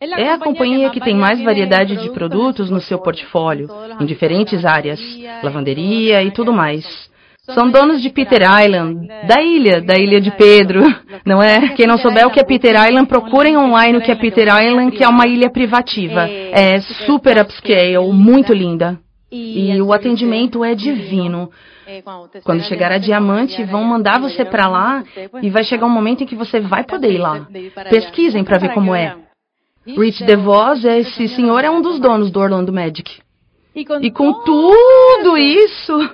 É 0.00 0.30
a 0.30 0.38
companhia 0.38 0.90
que 0.90 1.00
tem 1.00 1.16
mais 1.16 1.42
variedade 1.42 1.96
de 1.96 2.10
produtos 2.10 2.70
no 2.70 2.80
seu 2.80 3.00
portfólio, 3.00 3.68
em 4.00 4.06
diferentes 4.06 4.64
áreas, 4.64 5.00
lavanderia 5.42 6.22
e 6.22 6.30
tudo 6.30 6.52
mais. 6.52 6.86
São 7.52 7.70
donos 7.70 8.00
de 8.00 8.10
Peter 8.10 8.42
Island, 8.42 9.08
da 9.26 9.42
ilha, 9.42 9.80
da 9.80 9.98
ilha 9.98 10.20
de 10.20 10.30
Pedro, 10.30 10.82
não 11.26 11.42
é? 11.42 11.70
Quem 11.70 11.86
não 11.86 11.98
souber 11.98 12.26
o 12.26 12.30
que 12.30 12.38
é 12.38 12.44
Peter 12.44 12.76
Island, 12.76 13.08
procurem 13.08 13.56
online 13.56 13.98
o 13.98 14.00
que 14.02 14.12
é 14.12 14.14
Peter 14.14 14.46
Island, 14.46 14.96
que 14.96 15.02
é 15.02 15.08
uma 15.08 15.26
ilha 15.26 15.50
privativa. 15.50 16.28
É 16.28 16.80
super 17.06 17.40
upscale, 17.40 18.12
muito 18.12 18.52
linda. 18.52 19.00
E 19.30 19.80
o 19.80 19.92
atendimento 19.92 20.64
é 20.64 20.74
divino. 20.74 21.50
Quando 22.44 22.62
chegar 22.64 22.92
a 22.92 22.98
diamante, 22.98 23.62
vão 23.64 23.84
mandar 23.84 24.20
você 24.20 24.44
para 24.44 24.68
lá 24.68 25.04
e 25.42 25.50
vai 25.50 25.64
chegar 25.64 25.86
um 25.86 25.90
momento 25.90 26.22
em 26.22 26.26
que 26.26 26.36
você 26.36 26.60
vai 26.60 26.84
poder 26.84 27.12
ir 27.12 27.18
lá. 27.18 27.46
Pesquisem 27.90 28.44
para 28.44 28.58
ver 28.58 28.72
como 28.72 28.94
é. 28.94 29.16
Rich 29.86 30.24
DeVos, 30.24 30.84
esse 30.84 31.28
senhor 31.28 31.64
é 31.64 31.70
um 31.70 31.80
dos 31.80 31.98
donos 31.98 32.30
do 32.30 32.40
Orlando 32.40 32.72
Magic. 32.72 33.20
E 33.74 34.10
com 34.10 34.32
tudo 34.44 35.36
isso, 35.36 36.10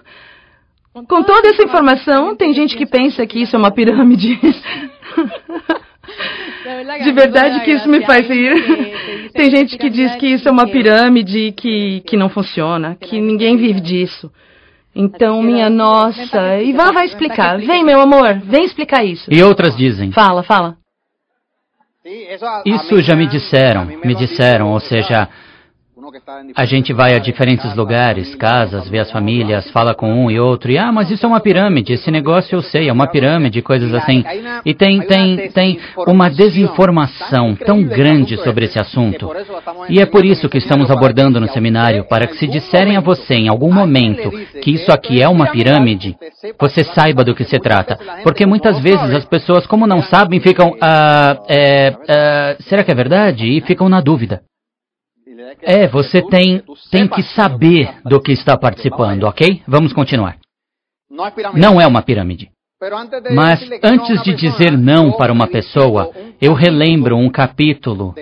com 1.08 1.22
toda 1.22 1.48
essa 1.48 1.62
informação, 1.62 2.36
tem 2.36 2.52
gente 2.52 2.76
que 2.76 2.86
pensa 2.86 3.26
que 3.26 3.40
isso 3.40 3.56
é 3.56 3.58
uma 3.58 3.70
pirâmide. 3.70 4.38
De 7.02 7.12
verdade 7.12 7.60
que 7.64 7.72
isso 7.72 7.88
me 7.88 8.04
faz 8.04 8.28
rir. 8.28 9.30
Tem 9.32 9.50
gente 9.54 9.76
que 9.76 9.90
diz 9.90 10.14
que 10.16 10.26
isso 10.26 10.48
é 10.48 10.52
uma 10.52 10.66
pirâmide 10.66 11.52
que, 11.52 12.00
que 12.06 12.16
não 12.16 12.28
funciona, 12.28 12.96
que 13.00 13.20
ninguém 13.20 13.56
vive 13.56 13.80
disso. 13.80 14.30
Então, 14.94 15.42
minha 15.42 15.68
nossa, 15.68 16.62
Ivan 16.62 16.92
vai 16.92 17.06
explicar. 17.06 17.58
Vem, 17.58 17.84
meu 17.84 18.00
amor, 18.00 18.40
vem 18.44 18.64
explicar 18.64 19.04
isso. 19.04 19.28
E 19.32 19.42
outras 19.42 19.76
dizem. 19.76 20.12
Fala, 20.12 20.42
fala. 20.42 20.76
Isso 22.64 23.00
já 23.02 23.16
me 23.16 23.26
disseram, 23.26 23.86
me 23.86 24.14
disseram, 24.14 24.70
ou 24.70 24.78
seja, 24.78 25.28
a 26.54 26.64
gente 26.64 26.92
vai 26.92 27.14
a 27.14 27.18
diferentes 27.18 27.74
lugares, 27.74 28.34
casas, 28.34 28.88
vê 28.88 28.98
as 28.98 29.10
famílias, 29.10 29.70
fala 29.70 29.94
com 29.94 30.12
um 30.12 30.30
e 30.30 30.38
outro, 30.38 30.70
e 30.70 30.78
ah, 30.78 30.92
mas 30.92 31.10
isso 31.10 31.26
é 31.26 31.28
uma 31.28 31.40
pirâmide, 31.40 31.92
esse 31.92 32.10
negócio 32.10 32.54
eu 32.54 32.62
sei, 32.62 32.88
é 32.88 32.92
uma 32.92 33.06
pirâmide, 33.06 33.60
coisas 33.62 33.92
assim. 33.92 34.24
E 34.64 34.74
tem, 34.74 35.00
tem, 35.00 35.48
tem 35.50 35.80
uma 36.06 36.28
desinformação 36.30 37.56
tão 37.56 37.82
grande 37.82 38.36
sobre 38.38 38.66
esse 38.66 38.78
assunto. 38.78 39.30
E 39.88 40.00
é 40.00 40.06
por 40.06 40.24
isso 40.24 40.48
que 40.48 40.58
estamos 40.58 40.90
abordando 40.90 41.40
no 41.40 41.48
seminário, 41.48 42.04
para 42.04 42.26
que 42.26 42.36
se 42.36 42.46
disserem 42.46 42.96
a 42.96 43.00
você 43.00 43.34
em 43.34 43.48
algum 43.48 43.72
momento 43.72 44.30
que 44.62 44.70
isso 44.70 44.92
aqui 44.92 45.20
é 45.20 45.28
uma 45.28 45.50
pirâmide, 45.50 46.16
você 46.60 46.84
saiba 46.84 47.24
do 47.24 47.34
que 47.34 47.44
se 47.44 47.58
trata. 47.58 47.98
Porque 48.22 48.46
muitas 48.46 48.78
vezes 48.78 49.12
as 49.14 49.24
pessoas, 49.24 49.66
como 49.66 49.86
não 49.86 50.02
sabem, 50.02 50.40
ficam, 50.40 50.76
ah, 50.80 51.38
é, 51.48 51.94
ah, 52.08 52.56
será 52.60 52.84
que 52.84 52.90
é 52.90 52.94
verdade? 52.94 53.46
E 53.46 53.60
ficam 53.60 53.88
na 53.88 54.00
dúvida. 54.00 54.42
É, 55.62 55.86
você 55.88 56.22
tem, 56.22 56.62
tem 56.90 57.08
que 57.08 57.22
saber 57.22 58.00
do 58.04 58.20
que 58.20 58.32
está 58.32 58.56
participando, 58.56 59.24
ok? 59.24 59.62
Vamos 59.66 59.92
continuar. 59.92 60.36
Não 61.54 61.80
é 61.80 61.86
uma 61.86 62.02
pirâmide. 62.02 62.50
Mas 63.32 63.66
antes 63.82 64.22
de 64.22 64.34
dizer 64.34 64.76
não 64.76 65.12
para 65.12 65.32
uma 65.32 65.46
pessoa, 65.46 66.10
eu 66.40 66.52
relembro 66.52 67.16
um 67.16 67.30
capítulo 67.30 68.14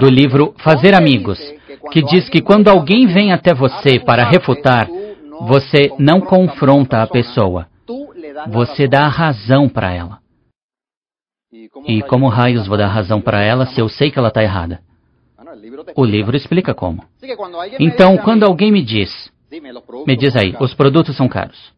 do 0.00 0.08
livro 0.08 0.54
Fazer 0.58 0.94
Amigos, 0.94 1.38
que 1.92 2.02
diz 2.02 2.28
que 2.28 2.40
quando 2.40 2.68
alguém 2.68 3.06
vem 3.06 3.32
até 3.32 3.54
você 3.54 4.00
para 4.00 4.24
refutar, 4.24 4.88
você 5.42 5.90
não 5.98 6.20
confronta 6.20 7.02
a 7.02 7.06
pessoa, 7.06 7.68
você 8.48 8.88
dá 8.88 9.04
a 9.04 9.08
razão 9.08 9.68
para 9.68 9.92
ela. 9.92 10.18
E 11.86 12.02
como 12.02 12.28
raios 12.28 12.66
vou 12.66 12.78
dar 12.78 12.88
razão 12.88 13.20
para 13.20 13.42
ela 13.42 13.66
se 13.66 13.80
eu 13.80 13.88
sei 13.88 14.10
que 14.10 14.18
ela 14.18 14.28
está 14.28 14.42
errada? 14.42 14.80
O 15.94 16.04
livro 16.04 16.36
explica 16.36 16.74
como. 16.74 17.04
Então, 17.78 18.16
quando 18.18 18.44
alguém 18.44 18.72
me 18.72 18.82
diz, 18.82 19.32
me 20.06 20.16
diz 20.16 20.34
aí, 20.36 20.54
os 20.60 20.74
produtos 20.74 21.16
são 21.16 21.28
caros. 21.28 21.72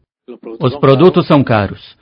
Os 0.59 0.75
produtos 0.77 1.27
são 1.27 1.43
caros. 1.43 1.97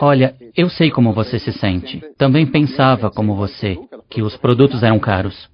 Olha, 0.00 0.36
eu 0.56 0.68
sei 0.68 0.90
como 0.90 1.12
você 1.12 1.38
se 1.38 1.52
sente. 1.52 2.00
Também 2.16 2.46
pensava 2.46 3.10
como 3.10 3.34
você, 3.34 3.76
que 4.08 4.22
os 4.22 4.36
produtos 4.36 4.82
eram 4.82 4.98
caros. 4.98 5.50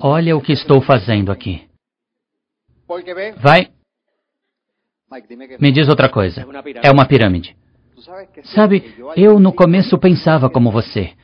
Olha 0.00 0.36
o 0.36 0.42
que 0.42 0.52
estou 0.52 0.82
fazendo 0.82 1.32
aqui. 1.32 1.66
Vai. 3.38 3.70
Me 5.58 5.72
diz 5.72 5.88
outra 5.88 6.10
coisa. 6.10 6.46
É 6.82 6.90
uma 6.90 7.06
pirâmide. 7.06 7.56
Sabe, 8.54 8.94
eu 9.16 9.38
no 9.38 9.52
começo 9.52 9.98
pensava 9.98 10.50
como 10.50 10.70
você. 10.70 11.14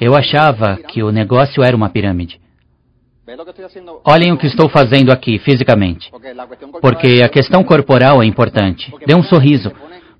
Eu 0.00 0.14
achava 0.14 0.76
que 0.76 1.02
o 1.02 1.10
negócio 1.10 1.62
era 1.62 1.76
uma 1.76 1.88
pirâmide. 1.88 2.40
Olhem 4.04 4.32
o 4.32 4.38
que 4.38 4.46
estou 4.46 4.68
fazendo 4.68 5.12
aqui, 5.12 5.38
fisicamente. 5.38 6.10
Porque 6.80 7.22
a 7.22 7.28
questão 7.28 7.62
corporal 7.62 8.22
é 8.22 8.26
importante. 8.26 8.92
Dê 9.06 9.14
um 9.14 9.22
sorriso. 9.22 9.70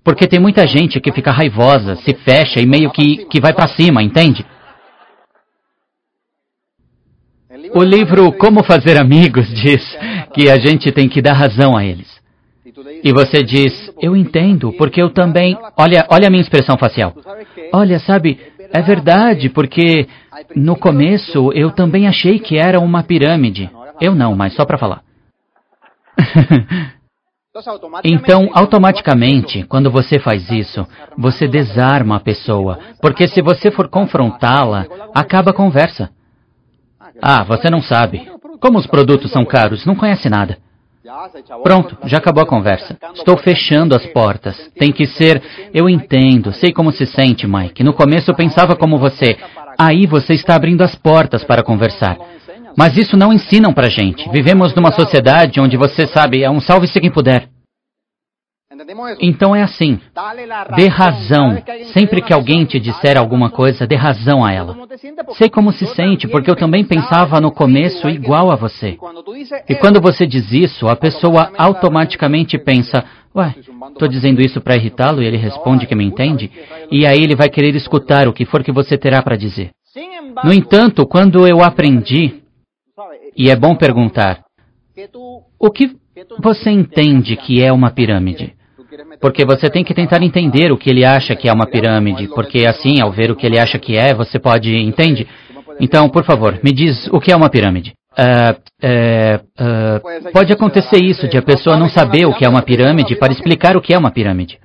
Porque 0.05 0.27
tem 0.27 0.39
muita 0.39 0.67
gente 0.67 1.01
que 1.01 1.13
fica 1.13 1.31
raivosa, 1.31 1.97
se 1.97 2.15
fecha 2.15 2.61
e 2.61 2.67
meio 2.67 2.91
que, 2.91 3.25
que 3.27 3.41
vai 3.41 3.53
para 3.53 3.69
cima, 3.69 4.03
entende? 4.03 4.45
O 7.75 7.83
livro 7.83 8.33
Como 8.33 8.63
Fazer 8.63 8.99
Amigos 8.99 9.49
diz 9.49 9.83
que 10.33 10.49
a 10.49 10.59
gente 10.59 10.93
tem 10.93 11.09
que 11.09 11.21
dar 11.21 11.35
razão 11.35 11.77
a 11.77 11.85
eles. 11.85 12.19
E 13.03 13.13
você 13.13 13.43
diz, 13.43 13.93
eu 14.01 14.17
entendo, 14.17 14.73
porque 14.73 15.01
eu 15.01 15.11
também. 15.11 15.57
Olha, 15.77 16.07
olha 16.11 16.29
a 16.29 16.31
minha 16.31 16.43
expressão 16.43 16.77
facial. 16.77 17.15
Olha, 17.73 17.99
sabe, 17.99 18.39
é 18.73 18.83
verdade, 18.83 19.49
porque 19.49 20.09
no 20.55 20.77
começo 20.77 21.53
eu 21.53 21.71
também 21.71 22.07
achei 22.07 22.39
que 22.39 22.57
era 22.57 22.81
uma 22.81 23.03
pirâmide. 23.03 23.71
Eu 24.01 24.15
não, 24.15 24.35
mas 24.35 24.55
só 24.55 24.65
para 24.65 24.79
falar. 24.79 25.03
Então, 28.05 28.51
automaticamente, 28.53 29.65
quando 29.65 29.91
você 29.91 30.21
faz 30.21 30.49
isso, 30.49 30.87
você 31.17 31.49
desarma 31.49 32.17
a 32.17 32.21
pessoa, 32.21 32.79
porque 33.01 33.27
se 33.27 33.43
você 33.43 33.69
for 33.69 33.89
confrontá-la, 33.89 34.87
acaba 35.13 35.51
a 35.51 35.55
conversa. 35.55 36.11
Ah, 37.21 37.43
você 37.43 37.69
não 37.69 37.83
sabe. 37.83 38.31
Como 38.61 38.79
os 38.79 38.87
produtos 38.87 39.33
são 39.33 39.45
caros, 39.45 39.85
não 39.85 39.97
conhece 39.97 40.29
nada. 40.29 40.59
Pronto, 41.63 41.97
já 42.05 42.19
acabou 42.19 42.43
a 42.43 42.47
conversa. 42.47 42.97
Estou 43.15 43.37
fechando 43.37 43.95
as 43.95 44.05
portas. 44.07 44.57
Tem 44.79 44.93
que 44.93 45.07
ser. 45.07 45.43
Eu 45.73 45.89
entendo, 45.89 46.53
sei 46.53 46.73
como 46.73 46.93
se 46.93 47.07
sente, 47.07 47.47
Mike. 47.47 47.83
No 47.83 47.93
começo 47.93 48.31
eu 48.31 48.35
pensava 48.35 48.77
como 48.77 48.99
você. 48.99 49.37
Aí 49.79 50.07
você 50.07 50.35
está 50.35 50.55
abrindo 50.55 50.83
as 50.83 50.95
portas 50.95 51.45
para 51.45 51.63
conversar. 51.63 52.17
Mas 52.77 52.97
isso 52.97 53.17
não 53.17 53.33
ensinam 53.33 53.73
pra 53.73 53.89
gente. 53.89 54.29
Vivemos 54.31 54.75
numa 54.75 54.93
sociedade 54.93 55.61
onde 55.61 55.77
você 55.77 56.07
sabe, 56.07 56.43
é 56.43 56.51
um 56.51 56.61
salve-se 56.61 57.01
quem 57.01 57.11
puder. 57.11 57.49
Então 59.21 59.55
é 59.55 59.63
assim. 59.63 60.01
Dê 60.77 60.87
razão. 60.89 61.63
Sempre 61.93 62.23
que 62.23 62.33
alguém 62.33 62.65
te 62.65 62.79
disser 62.79 63.17
alguma 63.17 63.51
coisa, 63.51 63.87
dê 63.87 63.97
razão 63.97 64.45
a 64.45 64.53
ela. 64.53 64.77
Sei 65.33 65.49
como 65.49 65.73
se 65.73 65.87
sente, 65.87 66.29
porque 66.29 66.51
eu 66.51 66.57
também 66.57 66.85
pensava 66.85 67.41
no 67.41 67.51
começo 67.51 68.09
igual 68.09 68.51
a 68.51 68.57
você. 68.57 68.99
E 69.69 69.75
quando 69.75 70.01
você 70.01 70.27
diz 70.27 70.53
isso, 70.53 70.89
a 70.89 70.97
pessoa 70.97 71.53
automaticamente 71.57 72.59
pensa: 72.59 73.05
Ué, 73.35 73.55
estou 73.93 74.09
dizendo 74.09 74.41
isso 74.41 74.61
para 74.61 74.77
irritá-lo 74.77 75.23
e 75.23 75.27
ele 75.27 75.37
responde 75.37 75.87
que 75.87 75.95
me 75.95 76.05
entende? 76.05 76.51
E 76.91 77.07
aí 77.07 77.23
ele 77.23 77.37
vai 77.37 77.49
querer 77.49 77.75
escutar 77.75 78.27
o 78.27 78.33
que 78.33 78.45
for 78.45 78.63
que 78.63 78.73
você 78.73 78.97
terá 78.97 79.23
para 79.23 79.37
dizer. 79.37 79.71
No 80.45 80.53
entanto, 80.53 81.07
quando 81.07 81.47
eu 81.47 81.63
aprendi, 81.63 82.43
e 83.37 83.51
é 83.51 83.57
bom 83.57 83.75
perguntar, 83.75 84.45
o 85.59 85.71
que 85.71 85.97
você 86.41 86.71
entende 86.71 87.37
que 87.37 87.63
é 87.63 87.73
uma 87.73 87.91
pirâmide? 87.91 88.58
Porque 89.21 89.45
você 89.45 89.69
tem 89.69 89.83
que 89.83 89.95
tentar 89.95 90.23
entender 90.23 90.71
o 90.71 90.77
que 90.77 90.89
ele 90.89 91.05
acha 91.05 91.35
que 91.35 91.49
é 91.49 91.53
uma 91.53 91.67
pirâmide, 91.67 92.29
porque 92.29 92.67
assim, 92.67 93.01
ao 93.01 93.11
ver 93.11 93.31
o 93.31 93.37
que 93.37 93.47
ele 93.47 93.59
acha 93.59 93.79
que 93.79 93.97
é, 93.97 94.15
você 94.15 94.39
pode. 94.39 94.77
Entende? 94.77 95.27
Então, 95.81 96.09
por 96.09 96.25
favor, 96.25 96.59
me 96.63 96.73
diz 96.73 97.09
o 97.13 97.21
que 97.21 97.33
é 97.33 97.37
uma 97.37 97.51
pirâmide. 97.51 97.93
Uh, 98.19 98.53
uh, 98.83 100.27
uh, 100.27 100.33
pode 100.33 100.53
acontecer 100.53 101.01
isso, 101.03 101.29
de 101.29 101.39
a 101.39 101.43
pessoa 101.43 101.77
não 101.77 101.89
saber 101.89 102.27
o 102.27 102.35
que 102.35 102.45
é 102.45 102.49
uma 102.49 102.63
pirâmide 102.63 103.15
para 103.17 103.33
explicar 103.33 103.77
o 103.77 103.81
que 103.81 103.95
é 103.95 103.99
uma 103.99 104.11
pirâmide. 104.11 104.59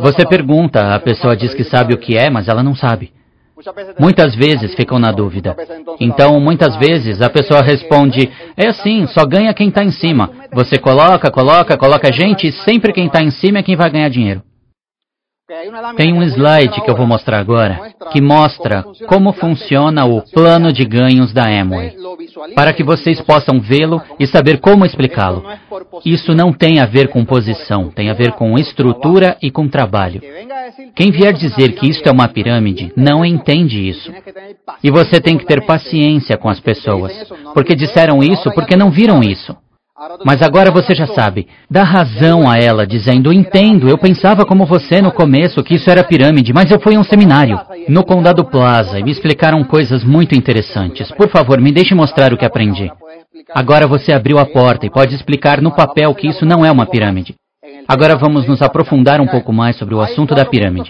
Você 0.00 0.24
pergunta, 0.24 0.94
a 0.94 1.00
pessoa 1.00 1.36
diz 1.36 1.52
que 1.52 1.64
sabe 1.64 1.92
o 1.92 1.98
que 1.98 2.16
é, 2.16 2.30
mas 2.30 2.48
ela 2.48 2.62
não 2.62 2.74
sabe. 2.74 3.12
Muitas 3.98 4.34
vezes 4.34 4.74
ficam 4.74 4.98
na 4.98 5.12
dúvida. 5.12 5.56
Então, 5.98 6.40
muitas 6.40 6.76
vezes 6.76 7.20
a 7.20 7.28
pessoa 7.28 7.60
responde: 7.62 8.30
é 8.56 8.68
assim, 8.68 9.06
só 9.06 9.24
ganha 9.24 9.54
quem 9.54 9.68
está 9.68 9.84
em 9.84 9.90
cima. 9.90 10.30
Você 10.52 10.78
coloca, 10.78 11.30
coloca, 11.30 11.76
coloca 11.76 12.12
gente 12.12 12.48
e 12.48 12.52
sempre 12.52 12.92
quem 12.92 13.06
está 13.06 13.22
em 13.22 13.30
cima 13.30 13.58
é 13.58 13.62
quem 13.62 13.76
vai 13.76 13.90
ganhar 13.90 14.08
dinheiro. 14.08 14.42
Tem 15.96 16.12
um 16.12 16.22
slide 16.22 16.80
que 16.80 16.88
eu 16.90 16.96
vou 16.96 17.06
mostrar 17.06 17.40
agora 17.40 17.92
que 18.12 18.20
mostra 18.20 18.84
como 19.08 19.32
funciona 19.32 20.04
o 20.04 20.22
plano 20.22 20.72
de 20.72 20.84
ganhos 20.84 21.32
da 21.32 21.44
Amway, 21.44 21.96
para 22.54 22.72
que 22.72 22.84
vocês 22.84 23.20
possam 23.20 23.60
vê-lo 23.60 24.00
e 24.18 24.28
saber 24.28 24.60
como 24.60 24.86
explicá-lo. 24.86 25.44
Isso 26.04 26.34
não 26.34 26.52
tem 26.52 26.78
a 26.78 26.86
ver 26.86 27.08
com 27.08 27.24
posição, 27.24 27.90
tem 27.90 28.10
a 28.10 28.14
ver 28.14 28.32
com 28.32 28.56
estrutura 28.56 29.36
e 29.42 29.50
com 29.50 29.66
trabalho. 29.66 30.20
Quem 30.94 31.10
vier 31.10 31.32
dizer 31.32 31.72
que 31.72 31.88
isto 31.88 32.08
é 32.08 32.12
uma 32.12 32.28
pirâmide 32.28 32.92
não 32.96 33.24
entende 33.24 33.88
isso. 33.88 34.12
E 34.84 34.90
você 34.90 35.20
tem 35.20 35.36
que 35.36 35.46
ter 35.46 35.66
paciência 35.66 36.38
com 36.38 36.48
as 36.48 36.60
pessoas, 36.60 37.12
porque 37.54 37.74
disseram 37.74 38.22
isso 38.22 38.52
porque 38.52 38.76
não 38.76 38.90
viram 38.90 39.20
isso. 39.20 39.56
Mas 40.24 40.40
agora 40.40 40.70
você 40.70 40.94
já 40.94 41.06
sabe. 41.06 41.46
Dá 41.70 41.82
razão 41.82 42.48
a 42.48 42.56
ela, 42.56 42.86
dizendo: 42.86 43.32
Entendo, 43.32 43.88
eu 43.88 43.98
pensava 43.98 44.46
como 44.46 44.64
você 44.64 45.02
no 45.02 45.12
começo 45.12 45.62
que 45.62 45.74
isso 45.74 45.90
era 45.90 46.02
pirâmide, 46.02 46.52
mas 46.52 46.70
eu 46.70 46.80
fui 46.80 46.96
a 46.96 46.98
um 46.98 47.04
seminário 47.04 47.60
no 47.88 48.04
Condado 48.04 48.44
Plaza 48.44 48.98
e 48.98 49.02
me 49.02 49.10
explicaram 49.10 49.62
coisas 49.62 50.02
muito 50.02 50.34
interessantes. 50.34 51.10
Por 51.12 51.28
favor, 51.28 51.60
me 51.60 51.72
deixe 51.72 51.94
mostrar 51.94 52.32
o 52.32 52.38
que 52.38 52.46
aprendi. 52.46 52.90
Agora 53.54 53.86
você 53.86 54.12
abriu 54.12 54.38
a 54.38 54.46
porta 54.46 54.86
e 54.86 54.90
pode 54.90 55.14
explicar 55.14 55.60
no 55.60 55.74
papel 55.74 56.14
que 56.14 56.28
isso 56.28 56.46
não 56.46 56.64
é 56.64 56.70
uma 56.70 56.86
pirâmide. 56.86 57.34
Agora 57.90 58.16
vamos 58.16 58.46
nos 58.46 58.62
aprofundar 58.62 59.20
um 59.20 59.26
pouco 59.26 59.52
mais 59.52 59.74
sobre 59.74 59.96
o 59.96 60.00
assunto 60.00 60.32
da 60.32 60.44
pirâmide. 60.44 60.88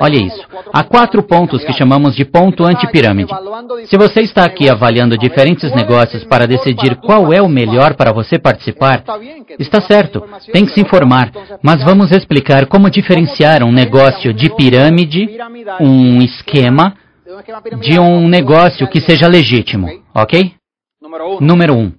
Olha 0.00 0.16
isso. 0.16 0.40
Há 0.72 0.84
quatro 0.84 1.20
pontos 1.24 1.64
que 1.64 1.72
chamamos 1.72 2.14
de 2.14 2.24
ponto 2.24 2.64
antipirâmide. 2.64 3.32
Se 3.86 3.96
você 3.98 4.20
está 4.20 4.44
aqui 4.44 4.70
avaliando 4.70 5.18
diferentes 5.18 5.74
negócios 5.74 6.22
para 6.22 6.46
decidir 6.46 6.94
qual 6.98 7.32
é 7.32 7.42
o 7.42 7.48
melhor 7.48 7.96
para 7.96 8.12
você 8.12 8.38
participar, 8.38 9.02
está 9.58 9.80
certo, 9.80 10.22
tem 10.52 10.64
que 10.64 10.72
se 10.74 10.80
informar. 10.80 11.32
Mas 11.60 11.82
vamos 11.82 12.12
explicar 12.12 12.66
como 12.66 12.88
diferenciar 12.88 13.64
um 13.64 13.72
negócio 13.72 14.32
de 14.32 14.48
pirâmide, 14.54 15.28
um 15.80 16.22
esquema, 16.22 16.94
de 17.80 17.98
um 17.98 18.28
negócio 18.28 18.86
que 18.86 19.00
seja 19.00 19.26
legítimo, 19.26 19.88
ok? 20.14 20.52
Número 21.40 21.74
um 21.74 21.92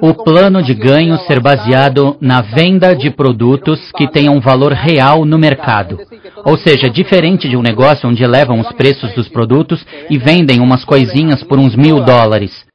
o 0.00 0.12
plano 0.12 0.60
de 0.60 0.74
ganho 0.74 1.16
ser 1.18 1.38
baseado 1.38 2.16
na 2.20 2.40
venda 2.40 2.96
de 2.96 3.10
produtos 3.10 3.92
que 3.92 4.10
tenham 4.10 4.40
valor 4.40 4.72
real 4.72 5.24
no 5.24 5.38
mercado. 5.38 6.00
Ou 6.44 6.58
seja, 6.58 6.90
diferente 6.90 7.48
de 7.48 7.56
um 7.56 7.62
negócio 7.62 8.08
onde 8.08 8.24
elevam 8.24 8.58
os 8.58 8.72
preços 8.72 9.12
dos 9.14 9.28
produtos 9.28 9.86
e 10.10 10.18
vendem 10.18 10.60
umas 10.60 10.84
coisinhas 10.84 11.44
por 11.44 11.58
uns 11.58 11.76
mil 11.76 12.00
dólares. 12.00 12.65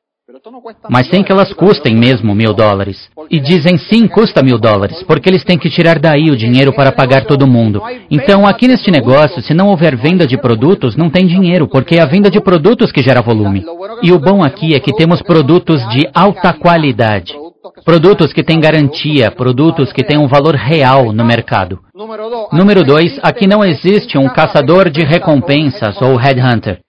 Mas 0.90 1.08
sem 1.08 1.24
que 1.24 1.32
elas 1.32 1.54
custem 1.54 1.96
mesmo 1.96 2.34
mil 2.34 2.54
dólares. 2.54 3.10
E 3.30 3.40
dizem 3.40 3.78
sim, 3.78 4.08
custa 4.08 4.42
mil 4.44 4.58
dólares, 4.58 5.04
porque 5.04 5.30
eles 5.30 5.44
têm 5.44 5.58
que 5.58 5.70
tirar 5.70 6.00
daí 6.00 6.30
o 6.32 6.38
dinheiro 6.38 6.74
para 6.74 6.92
pagar 6.92 7.26
todo 7.26 7.48
mundo. 7.48 7.82
Então, 8.10 8.46
aqui 8.46 8.68
neste 8.68 8.90
negócio, 8.92 9.42
se 9.42 9.54
não 9.54 9.68
houver 9.70 9.96
venda 9.96 10.26
de 10.26 10.38
produtos, 10.38 10.96
não 10.96 11.10
tem 11.10 11.28
dinheiro, 11.28 11.68
porque 11.68 11.96
é 11.96 12.02
a 12.02 12.06
venda 12.06 12.30
de 12.30 12.42
produtos 12.42 12.92
que 12.92 13.04
gera 13.04 13.22
volume. 13.22 13.64
E 14.02 14.12
o 14.12 14.20
bom 14.20 14.44
aqui 14.44 14.74
é 14.74 14.80
que 14.80 14.96
temos 14.96 15.22
produtos 15.22 15.88
de 15.90 16.10
alta 16.14 16.54
qualidade. 16.54 17.34
Produtos 17.86 18.34
que 18.34 18.44
têm 18.44 18.60
garantia, 18.60 19.32
produtos 19.32 19.94
que 19.94 20.04
têm 20.04 20.18
um 20.18 20.28
valor 20.28 20.56
real 20.56 21.14
no 21.14 21.24
mercado. 21.24 21.80
Número 22.52 22.84
dois, 22.84 23.20
aqui 23.22 23.48
não 23.48 23.64
existe 23.64 24.18
um 24.18 24.28
caçador 24.28 24.90
de 24.90 25.04
recompensas 25.04 26.02
ou 26.02 26.16
headhunter. 26.16 26.80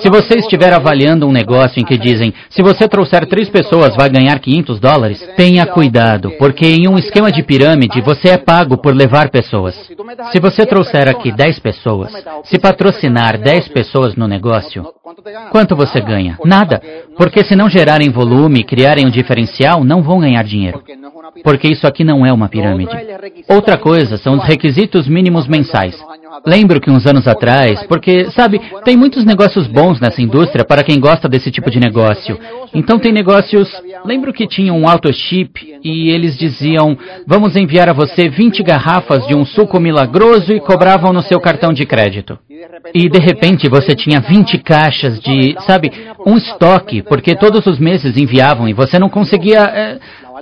Se 0.00 0.08
você 0.08 0.38
estiver 0.38 0.72
avaliando 0.72 1.26
um 1.26 1.30
negócio 1.30 1.78
em 1.78 1.84
que 1.84 1.98
dizem, 1.98 2.32
se 2.48 2.62
você 2.62 2.88
trouxer 2.88 3.26
três 3.26 3.50
pessoas 3.50 3.94
vai 3.94 4.08
ganhar 4.08 4.38
500 4.38 4.80
dólares, 4.80 5.28
tenha 5.36 5.66
cuidado, 5.66 6.30
porque 6.38 6.66
em 6.66 6.88
um 6.88 6.96
esquema 6.96 7.30
de 7.30 7.42
pirâmide 7.42 8.00
você 8.00 8.30
é 8.30 8.38
pago 8.38 8.78
por 8.78 8.94
levar 8.94 9.28
pessoas. 9.28 9.74
Se 10.32 10.40
você 10.40 10.64
trouxer 10.64 11.06
aqui 11.06 11.30
10 11.30 11.58
pessoas, 11.58 12.12
se 12.44 12.58
patrocinar 12.58 13.38
10 13.38 13.68
pessoas 13.68 14.16
no 14.16 14.26
negócio, 14.26 14.86
quanto 15.52 15.76
você 15.76 16.00
ganha? 16.00 16.38
Nada, 16.42 16.80
porque 17.18 17.44
se 17.44 17.54
não 17.54 17.68
gerarem 17.68 18.10
volume 18.10 18.60
e 18.60 18.64
criarem 18.64 19.06
um 19.06 19.10
diferencial, 19.10 19.84
não 19.84 20.02
vão 20.02 20.18
ganhar 20.18 20.42
dinheiro. 20.44 20.82
Porque 21.42 21.68
isso 21.68 21.86
aqui 21.86 22.04
não 22.04 22.24
é 22.24 22.32
uma 22.32 22.48
pirâmide. 22.48 22.90
Outra 23.48 23.76
coisa 23.76 24.16
são 24.16 24.36
os 24.36 24.44
requisitos 24.44 25.08
mínimos 25.08 25.46
mensais. 25.46 25.96
Lembro 26.44 26.80
que 26.80 26.90
uns 26.90 27.06
anos 27.06 27.26
atrás, 27.26 27.82
porque, 27.84 28.30
sabe, 28.30 28.60
tem 28.84 28.96
muitos 28.96 29.24
negócios 29.24 29.66
bons 29.66 30.00
nessa 30.00 30.20
indústria 30.20 30.64
para 30.64 30.82
quem 30.82 31.00
gosta 31.00 31.28
desse 31.28 31.50
tipo 31.50 31.70
de 31.70 31.80
negócio. 31.80 32.38
Então 32.74 32.98
tem 32.98 33.12
negócios. 33.12 33.70
Lembro 34.04 34.32
que 34.32 34.46
tinha 34.46 34.72
um 34.72 34.88
auto-chip 34.88 35.78
e 35.82 36.10
eles 36.10 36.36
diziam: 36.36 36.96
vamos 37.26 37.56
enviar 37.56 37.88
a 37.88 37.92
você 37.92 38.28
20 38.28 38.62
garrafas 38.62 39.26
de 39.26 39.34
um 39.34 39.44
suco 39.44 39.80
milagroso 39.80 40.52
e 40.52 40.60
cobravam 40.60 41.12
no 41.12 41.22
seu 41.22 41.40
cartão 41.40 41.72
de 41.72 41.86
crédito. 41.86 42.38
E 42.94 43.08
de 43.08 43.18
repente 43.18 43.68
você 43.68 43.94
tinha 43.94 44.20
20 44.20 44.58
caixas 44.58 45.20
de, 45.20 45.56
sabe, 45.66 45.90
um 46.24 46.36
estoque, 46.36 47.02
porque 47.02 47.34
todos 47.34 47.66
os 47.66 47.78
meses 47.78 48.16
enviavam 48.16 48.68
e 48.68 48.72
você 48.72 48.98
não 48.98 49.08
conseguia, 49.08 49.60
é, 49.60 49.98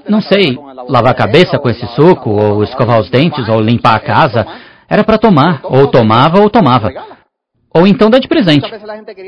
não 0.09 0.21
sei, 0.21 0.57
lavar 0.89 1.13
a 1.13 1.17
cabeça 1.17 1.59
com 1.59 1.69
esse 1.69 1.87
suco, 1.89 2.31
ou 2.31 2.63
escovar 2.63 3.01
os 3.01 3.11
dentes, 3.11 3.49
ou 3.49 3.61
limpar 3.61 3.97
a 3.97 4.01
casa. 4.01 4.47
Era 4.89 5.03
para 5.03 5.19
tomar, 5.19 5.61
ou 5.65 5.89
tomava 5.89 6.41
ou 6.41 6.49
tomava. 6.49 6.91
Ou 7.77 7.89
então 7.89 8.09
dá 8.09 8.21
de 8.21 8.29
presente. 8.29 8.71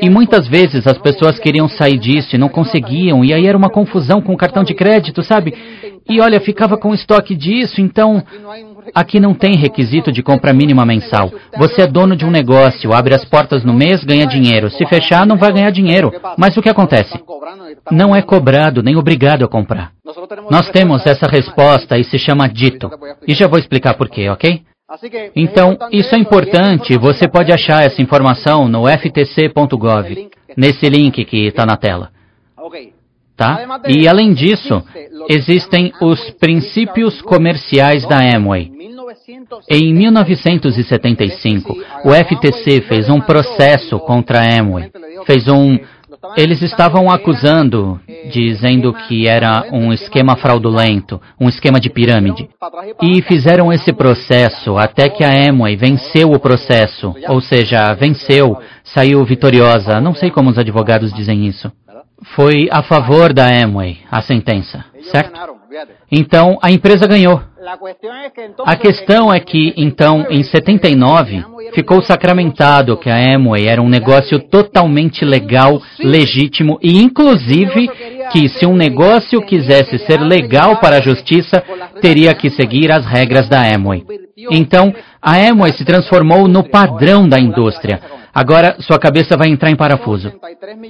E 0.01 0.09
muitas 0.09 0.47
vezes 0.47 0.87
as 0.87 0.99
pessoas 0.99 1.37
queriam 1.41 1.69
sair 1.69 1.99
disso 1.99 2.37
e 2.37 2.39
não 2.39 2.49
conseguiam, 2.49 3.25
e 3.25 3.35
aí 3.35 3.47
era 3.47 3.59
uma 3.59 3.71
confusão 3.71 4.23
com 4.23 4.33
o 4.33 4.37
cartão 4.37 4.63
de 4.63 4.73
crédito, 4.73 5.21
sabe? 5.25 5.53
E 6.09 6.21
olha, 6.21 6.41
ficava 6.41 6.77
com 6.77 6.95
estoque 6.95 7.35
disso, 7.35 7.81
então 7.81 8.23
aqui 8.95 9.19
não 9.19 9.35
tem 9.35 9.57
requisito 9.57 10.13
de 10.13 10.23
compra 10.23 10.53
mínima 10.53 10.87
mensal. 10.87 11.33
Você 11.59 11.83
é 11.83 11.87
dono 11.87 12.15
de 12.15 12.25
um 12.25 12.31
negócio, 12.31 12.93
abre 12.93 13.15
as 13.15 13.25
portas 13.25 13.65
no 13.65 13.75
mês, 13.75 14.05
ganha 14.05 14.27
dinheiro. 14.27 14.71
Se 14.71 14.87
fechar, 14.87 15.27
não 15.27 15.37
vai 15.37 15.53
ganhar 15.53 15.71
dinheiro. 15.71 16.13
Mas 16.39 16.57
o 16.57 16.63
que 16.63 16.69
acontece? 16.69 17.19
Não 17.91 18.15
é 18.15 18.23
cobrado 18.23 18.83
nem 18.83 18.97
obrigado 18.97 19.45
a 19.45 19.49
comprar. 19.49 19.93
Nós 20.51 20.71
temos 20.71 21.05
essa 21.07 21.27
resposta 21.27 21.99
e 21.99 22.05
se 22.05 22.19
chama 22.19 22.49
dito. 22.49 22.89
E 23.27 23.35
já 23.35 23.49
vou 23.49 23.59
explicar 23.59 23.95
por 23.95 24.09
quê, 24.09 24.29
ok? 24.29 24.63
Então, 25.35 25.77
isso 25.91 26.15
é 26.15 26.19
importante. 26.19 26.97
Você 26.97 27.29
pode 27.29 27.53
achar 27.53 27.85
essa 27.85 28.01
informação 28.01 28.69
no 28.69 28.87
ftc.gov, 28.87 30.29
nesse 30.57 30.89
link 30.89 31.25
que 31.25 31.47
está 31.47 31.67
na 31.67 31.77
tela. 31.77 32.11
Tá? 33.37 33.81
E 33.87 34.09
além 34.09 34.33
disso, 34.33 34.83
existem 35.29 35.93
os 36.01 36.31
princípios 36.41 37.21
comerciais 37.21 38.07
da 38.07 38.19
Amway. 38.19 38.73
Em 39.69 39.93
1975, 39.93 41.77
o 42.05 42.13
FTC 42.13 42.81
fez 42.83 43.11
um 43.11 43.21
processo 43.21 43.99
contra 44.01 44.41
a 44.41 44.61
Amway. 44.61 44.91
Fez 45.27 45.47
um 45.49 45.79
eles 46.37 46.63
estavam 46.63 47.11
acusando, 47.11 48.01
dizendo 48.31 48.93
que 48.93 49.29
era 49.29 49.67
um 49.73 49.93
esquema 49.93 50.37
fraudulento, 50.37 51.21
um 51.41 51.49
esquema 51.49 51.79
de 51.79 51.89
pirâmide. 51.91 52.49
E 53.03 53.23
fizeram 53.23 53.73
esse 53.73 53.93
processo 53.93 54.77
até 54.77 55.09
que 55.09 55.23
a 55.23 55.31
Amway 55.31 55.77
venceu 55.77 56.33
o 56.33 56.41
processo, 56.41 57.15
ou 57.29 57.41
seja, 57.41 57.95
venceu, 57.95 58.59
saiu 58.83 59.25
vitoriosa. 59.25 60.01
Não 60.01 60.15
sei 60.15 60.31
como 60.31 60.51
os 60.51 60.59
advogados 60.59 61.13
dizem 61.13 61.47
isso. 61.47 61.71
Foi 62.35 62.69
a 62.71 62.83
favor 62.83 63.33
da 63.33 63.47
Amway 63.47 63.99
a 64.11 64.23
sentença, 64.23 64.85
certo? 65.13 65.39
Então 66.11 66.59
a 66.63 66.71
empresa 66.71 67.07
ganhou. 67.07 67.43
A 68.65 68.77
questão 68.77 69.33
é 69.35 69.41
que, 69.41 69.75
então, 69.77 70.25
em 70.31 70.43
79, 70.45 71.45
ficou 71.75 72.01
sacramentado 72.01 72.97
que 72.97 73.11
a 73.11 73.35
Amway 73.35 73.67
era 73.67 73.83
um 73.83 73.89
negócio 73.89 74.39
totalmente 74.39 75.25
legal, 75.25 75.83
legítimo 75.99 76.79
e, 76.81 77.03
inclusive, 77.03 77.89
que 78.31 78.49
se 78.49 78.65
um 78.65 78.77
negócio 78.77 79.43
quisesse 79.43 79.99
ser 79.99 80.21
legal 80.21 80.77
para 80.77 80.99
a 80.99 81.01
justiça, 81.01 81.63
teria 82.01 82.33
que 82.35 82.51
seguir 82.51 82.93
as 82.93 83.05
regras 83.05 83.49
da 83.49 83.61
Amway. 83.61 84.05
Então, 84.51 84.95
a 85.21 85.35
Amway 85.35 85.73
se 85.73 85.85
transformou 85.85 86.47
no 86.47 86.63
padrão 86.63 87.29
da 87.29 87.41
indústria. 87.41 88.01
Agora, 88.37 88.77
sua 88.81 88.99
cabeça 88.99 89.35
vai 89.35 89.49
entrar 89.49 89.71
em 89.71 89.77
parafuso. 89.77 90.31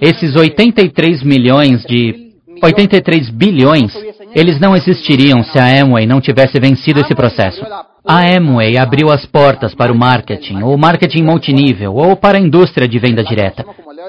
Esses 0.00 0.34
83 0.34 1.22
milhões 1.22 1.84
de 1.84 2.32
83 2.60 3.30
bilhões, 3.30 3.94
eles 4.34 4.58
não 4.58 4.74
existiriam 4.74 5.44
se 5.44 5.56
a 5.56 5.80
Amway 5.80 6.06
não 6.06 6.20
tivesse 6.20 6.58
vencido 6.58 6.98
esse 6.98 7.14
processo. 7.14 7.64
A 8.04 8.36
Amway 8.36 8.76
abriu 8.76 9.12
as 9.12 9.24
portas 9.26 9.76
para 9.76 9.92
o 9.92 9.96
marketing, 9.96 10.62
ou 10.62 10.76
marketing 10.76 11.22
multinível, 11.22 11.94
ou 11.94 12.16
para 12.16 12.36
a 12.36 12.40
indústria 12.40 12.88
de 12.88 12.98
venda 12.98 13.22
direta. 13.22 13.64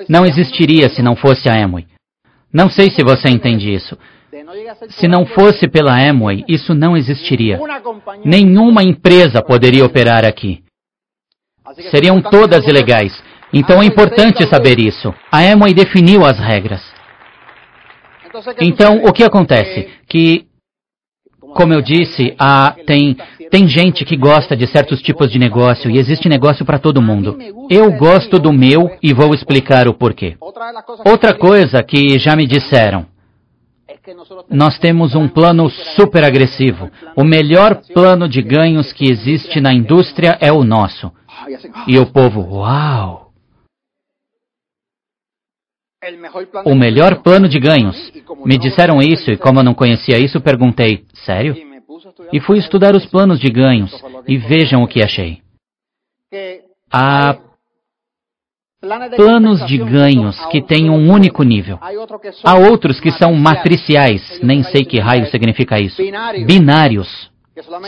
Não 0.09 0.25
existiria 0.25 0.89
se 0.89 1.03
não 1.03 1.15
fosse 1.15 1.47
a 1.47 1.63
Amway. 1.63 1.85
Não 2.51 2.71
sei 2.71 2.89
se 2.89 3.03
você 3.03 3.29
entende 3.29 3.71
isso. 3.71 3.95
Se 4.89 5.07
não 5.07 5.27
fosse 5.27 5.67
pela 5.67 5.95
Amway, 5.95 6.43
isso 6.47 6.73
não 6.73 6.97
existiria. 6.97 7.59
Nenhuma 8.25 8.81
empresa 8.81 9.43
poderia 9.43 9.85
operar 9.85 10.25
aqui. 10.25 10.63
Seriam 11.91 12.19
todas 12.19 12.65
ilegais. 12.65 13.26
Então 13.53 13.81
é 13.81 13.85
importante 13.85 14.47
saber 14.47 14.79
isso. 14.79 15.13
A 15.31 15.39
Amway 15.39 15.73
definiu 15.73 16.25
as 16.25 16.37
regras. 16.37 16.81
Então, 18.61 19.03
o 19.03 19.13
que 19.13 19.23
acontece? 19.23 19.89
Que, 20.07 20.45
como 21.55 21.73
eu 21.73 21.81
disse, 21.81 22.35
há, 22.37 22.75
tem, 22.85 23.17
tem 23.49 23.67
gente 23.67 24.05
que 24.05 24.15
gosta 24.15 24.55
de 24.55 24.67
certos 24.67 25.01
tipos 25.01 25.31
de 25.31 25.39
negócio 25.39 25.89
e 25.89 25.97
existe 25.97 26.29
negócio 26.29 26.65
para 26.65 26.77
todo 26.77 27.01
mundo. 27.01 27.37
Eu 27.69 27.91
gosto 27.93 28.37
do 28.37 28.53
meu 28.53 28.91
e 29.01 29.13
vou 29.13 29.33
explicar 29.33 29.87
o 29.87 29.93
porquê. 29.93 30.35
Outra 31.05 31.33
coisa 31.33 31.81
que 31.83 32.19
já 32.19 32.35
me 32.35 32.45
disseram. 32.45 33.05
Nós 34.49 34.77
temos 34.79 35.15
um 35.15 35.27
plano 35.27 35.69
super 35.69 36.23
agressivo. 36.23 36.89
O 37.15 37.25
melhor 37.25 37.81
plano 37.93 38.29
de 38.29 38.41
ganhos 38.41 38.93
que 38.93 39.09
existe 39.09 39.59
na 39.59 39.73
indústria 39.73 40.37
é 40.39 40.51
o 40.51 40.63
nosso. 40.63 41.11
E 41.87 41.97
o 41.99 42.05
povo, 42.05 42.41
uau! 42.55 43.26
O 46.65 46.75
melhor 46.75 47.21
plano 47.21 47.47
de 47.47 47.59
ganhos. 47.59 48.11
Me 48.45 48.57
disseram 48.57 49.01
isso 49.01 49.31
e, 49.31 49.37
como 49.37 49.59
eu 49.59 49.63
não 49.63 49.73
conhecia 49.73 50.17
isso, 50.17 50.39
perguntei: 50.39 51.05
sério? 51.25 51.55
E 52.31 52.39
fui 52.39 52.59
estudar 52.59 52.95
os 52.95 53.05
planos 53.05 53.39
de 53.39 53.49
ganhos 53.49 53.91
e 54.27 54.37
vejam 54.37 54.83
o 54.83 54.87
que 54.87 55.01
achei. 55.01 55.41
Há 56.91 57.37
planos 59.15 59.65
de 59.65 59.77
ganhos 59.77 60.37
que 60.47 60.61
têm 60.61 60.89
um 60.89 61.11
único 61.11 61.43
nível. 61.43 61.79
Há 62.43 62.55
outros 62.55 62.99
que 62.99 63.11
são 63.11 63.33
matriciais, 63.33 64.39
nem 64.43 64.63
sei 64.63 64.85
que 64.85 64.99
raio 64.99 65.25
significa 65.27 65.79
isso. 65.79 66.01
Binários. 66.45 67.31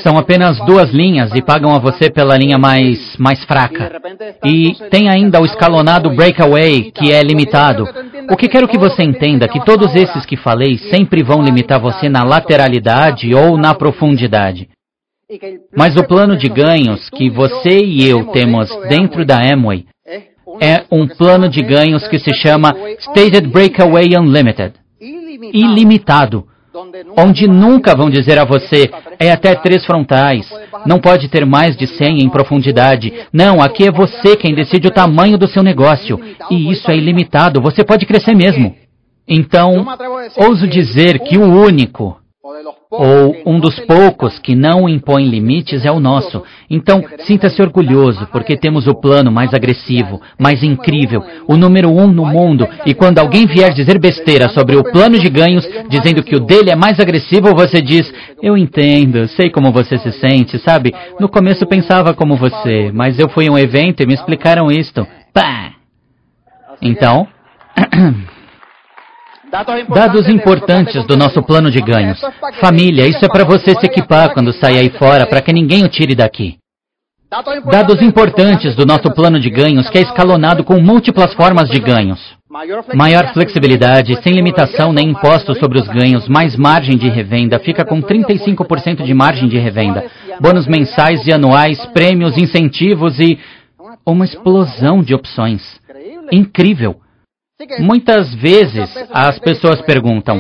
São 0.01 0.17
apenas 0.17 0.57
duas 0.65 0.89
linhas 0.91 1.33
e 1.35 1.41
pagam 1.41 1.73
a 1.75 1.79
você 1.79 2.09
pela 2.09 2.35
linha 2.35 2.57
mais, 2.57 3.15
mais 3.17 3.43
fraca. 3.43 3.91
E 4.43 4.73
tem 4.89 5.09
ainda 5.09 5.39
o 5.39 5.45
escalonado 5.45 6.09
breakaway, 6.09 6.91
que 6.91 7.11
é 7.11 7.21
limitado. 7.21 7.87
O 8.31 8.35
que 8.35 8.47
quero 8.47 8.67
que 8.67 8.77
você 8.77 9.03
entenda 9.03 9.45
é 9.45 9.47
que 9.47 9.63
todos 9.63 9.93
esses 9.95 10.25
que 10.25 10.35
falei 10.35 10.77
sempre 10.77 11.21
vão 11.21 11.43
limitar 11.43 11.79
você 11.79 12.09
na 12.09 12.23
lateralidade 12.23 13.33
ou 13.35 13.57
na 13.57 13.75
profundidade. 13.75 14.69
Mas 15.77 15.95
o 15.95 16.03
plano 16.03 16.35
de 16.35 16.49
ganhos 16.49 17.07
que 17.09 17.29
você 17.29 17.83
e 17.83 18.07
eu 18.07 18.25
temos 18.27 18.69
dentro 18.87 19.23
da 19.23 19.37
Amway 19.37 19.85
é 20.59 20.83
um 20.91 21.07
plano 21.07 21.47
de 21.47 21.61
ganhos 21.61 22.07
que 22.07 22.17
se 22.17 22.33
chama 22.33 22.73
Stated 22.99 23.47
Breakaway 23.47 24.17
Unlimited. 24.17 24.73
Ilimitado 25.53 26.48
onde 27.17 27.47
nunca 27.47 27.95
vão 27.95 28.09
dizer 28.09 28.37
a 28.37 28.45
você, 28.45 28.89
é 29.19 29.31
até 29.31 29.55
três 29.55 29.85
frontais, 29.85 30.49
não 30.85 30.99
pode 30.99 31.27
ter 31.27 31.45
mais 31.45 31.75
de 31.75 31.87
100 31.87 32.23
em 32.23 32.29
profundidade. 32.29 33.11
Não, 33.33 33.61
aqui 33.61 33.85
é 33.85 33.91
você 33.91 34.35
quem 34.35 34.53
decide 34.53 34.87
o 34.87 34.91
tamanho 34.91 35.37
do 35.37 35.47
seu 35.47 35.63
negócio. 35.63 36.19
E 36.49 36.71
isso 36.71 36.89
é 36.89 36.97
ilimitado, 36.97 37.61
você 37.61 37.83
pode 37.83 38.05
crescer 38.05 38.35
mesmo. 38.35 38.75
Então, 39.27 39.85
ouso 40.37 40.67
dizer 40.67 41.19
que 41.19 41.37
o 41.37 41.43
único 41.43 42.17
ou 42.91 43.35
um 43.45 43.59
dos 43.59 43.79
poucos 43.81 44.39
que 44.39 44.55
não 44.55 44.89
impõe 44.89 45.25
limites 45.25 45.85
é 45.85 45.91
o 45.91 45.99
nosso. 45.99 46.43
Então, 46.69 47.03
sinta-se 47.19 47.61
orgulhoso, 47.61 48.27
porque 48.31 48.57
temos 48.57 48.87
o 48.87 48.95
plano 48.95 49.31
mais 49.31 49.53
agressivo, 49.53 50.19
mais 50.37 50.63
incrível, 50.63 51.23
o 51.47 51.55
número 51.55 51.89
um 51.89 52.07
no 52.07 52.25
mundo. 52.25 52.67
E 52.85 52.93
quando 52.93 53.19
alguém 53.19 53.45
vier 53.45 53.73
dizer 53.73 53.99
besteira 53.99 54.49
sobre 54.49 54.75
o 54.75 54.83
plano 54.83 55.19
de 55.19 55.29
ganhos, 55.29 55.67
dizendo 55.89 56.23
que 56.23 56.35
o 56.35 56.39
dele 56.39 56.71
é 56.71 56.75
mais 56.75 56.99
agressivo, 56.99 57.53
você 57.53 57.81
diz: 57.81 58.11
Eu 58.41 58.57
entendo, 58.57 59.27
sei 59.29 59.49
como 59.49 59.71
você 59.71 59.97
se 59.97 60.11
sente, 60.13 60.57
sabe? 60.59 60.93
No 61.19 61.29
começo 61.29 61.65
pensava 61.67 62.13
como 62.13 62.35
você, 62.35 62.91
mas 62.93 63.19
eu 63.19 63.29
fui 63.29 63.47
a 63.47 63.51
um 63.51 63.57
evento 63.57 64.01
e 64.01 64.05
me 64.05 64.13
explicaram 64.13 64.71
isto. 64.71 65.05
Pá! 65.33 65.73
Então. 66.81 67.27
Dados 69.51 70.29
importantes 70.29 71.05
do 71.05 71.17
nosso 71.17 71.41
plano 71.41 71.71
de 71.71 71.81
ganhos. 71.81 72.19
Família, 72.61 73.07
isso 73.07 73.25
é 73.25 73.27
para 73.27 73.43
você 73.43 73.71
se 73.79 73.85
equipar 73.85 74.33
quando 74.33 74.53
sair 74.53 74.77
aí 74.77 74.89
fora, 74.91 75.25
para 75.25 75.41
que 75.41 75.51
ninguém 75.51 75.83
o 75.83 75.89
tire 75.89 76.13
daqui. 76.13 76.57
Dados 77.71 78.01
importantes 78.01 78.75
do 78.75 78.85
nosso 78.85 79.11
plano 79.13 79.39
de 79.39 79.49
ganhos, 79.49 79.89
que 79.89 79.97
é 79.97 80.01
escalonado 80.01 80.63
com 80.63 80.79
múltiplas 80.79 81.33
formas 81.33 81.69
de 81.69 81.79
ganhos. 81.79 82.19
Maior 82.95 83.33
flexibilidade, 83.33 84.19
sem 84.23 84.33
limitação 84.33 84.91
nem 84.91 85.09
imposto 85.09 85.53
sobre 85.59 85.79
os 85.79 85.87
ganhos, 85.87 86.27
mais 86.27 86.55
margem 86.55 86.97
de 86.97 87.07
revenda, 87.07 87.59
fica 87.59 87.85
com 87.85 88.01
35% 88.01 89.03
de 89.03 89.13
margem 89.13 89.47
de 89.47 89.59
revenda. 89.59 90.05
Bônus 90.39 90.67
mensais 90.67 91.25
e 91.27 91.33
anuais, 91.33 91.85
prêmios, 91.87 92.37
incentivos 92.37 93.19
e 93.19 93.37
uma 94.05 94.25
explosão 94.25 95.03
de 95.03 95.13
opções. 95.13 95.79
Incrível! 96.31 96.99
Muitas 97.79 98.33
vezes 98.33 98.89
as 99.11 99.37
pessoas 99.37 99.81
perguntam 99.81 100.39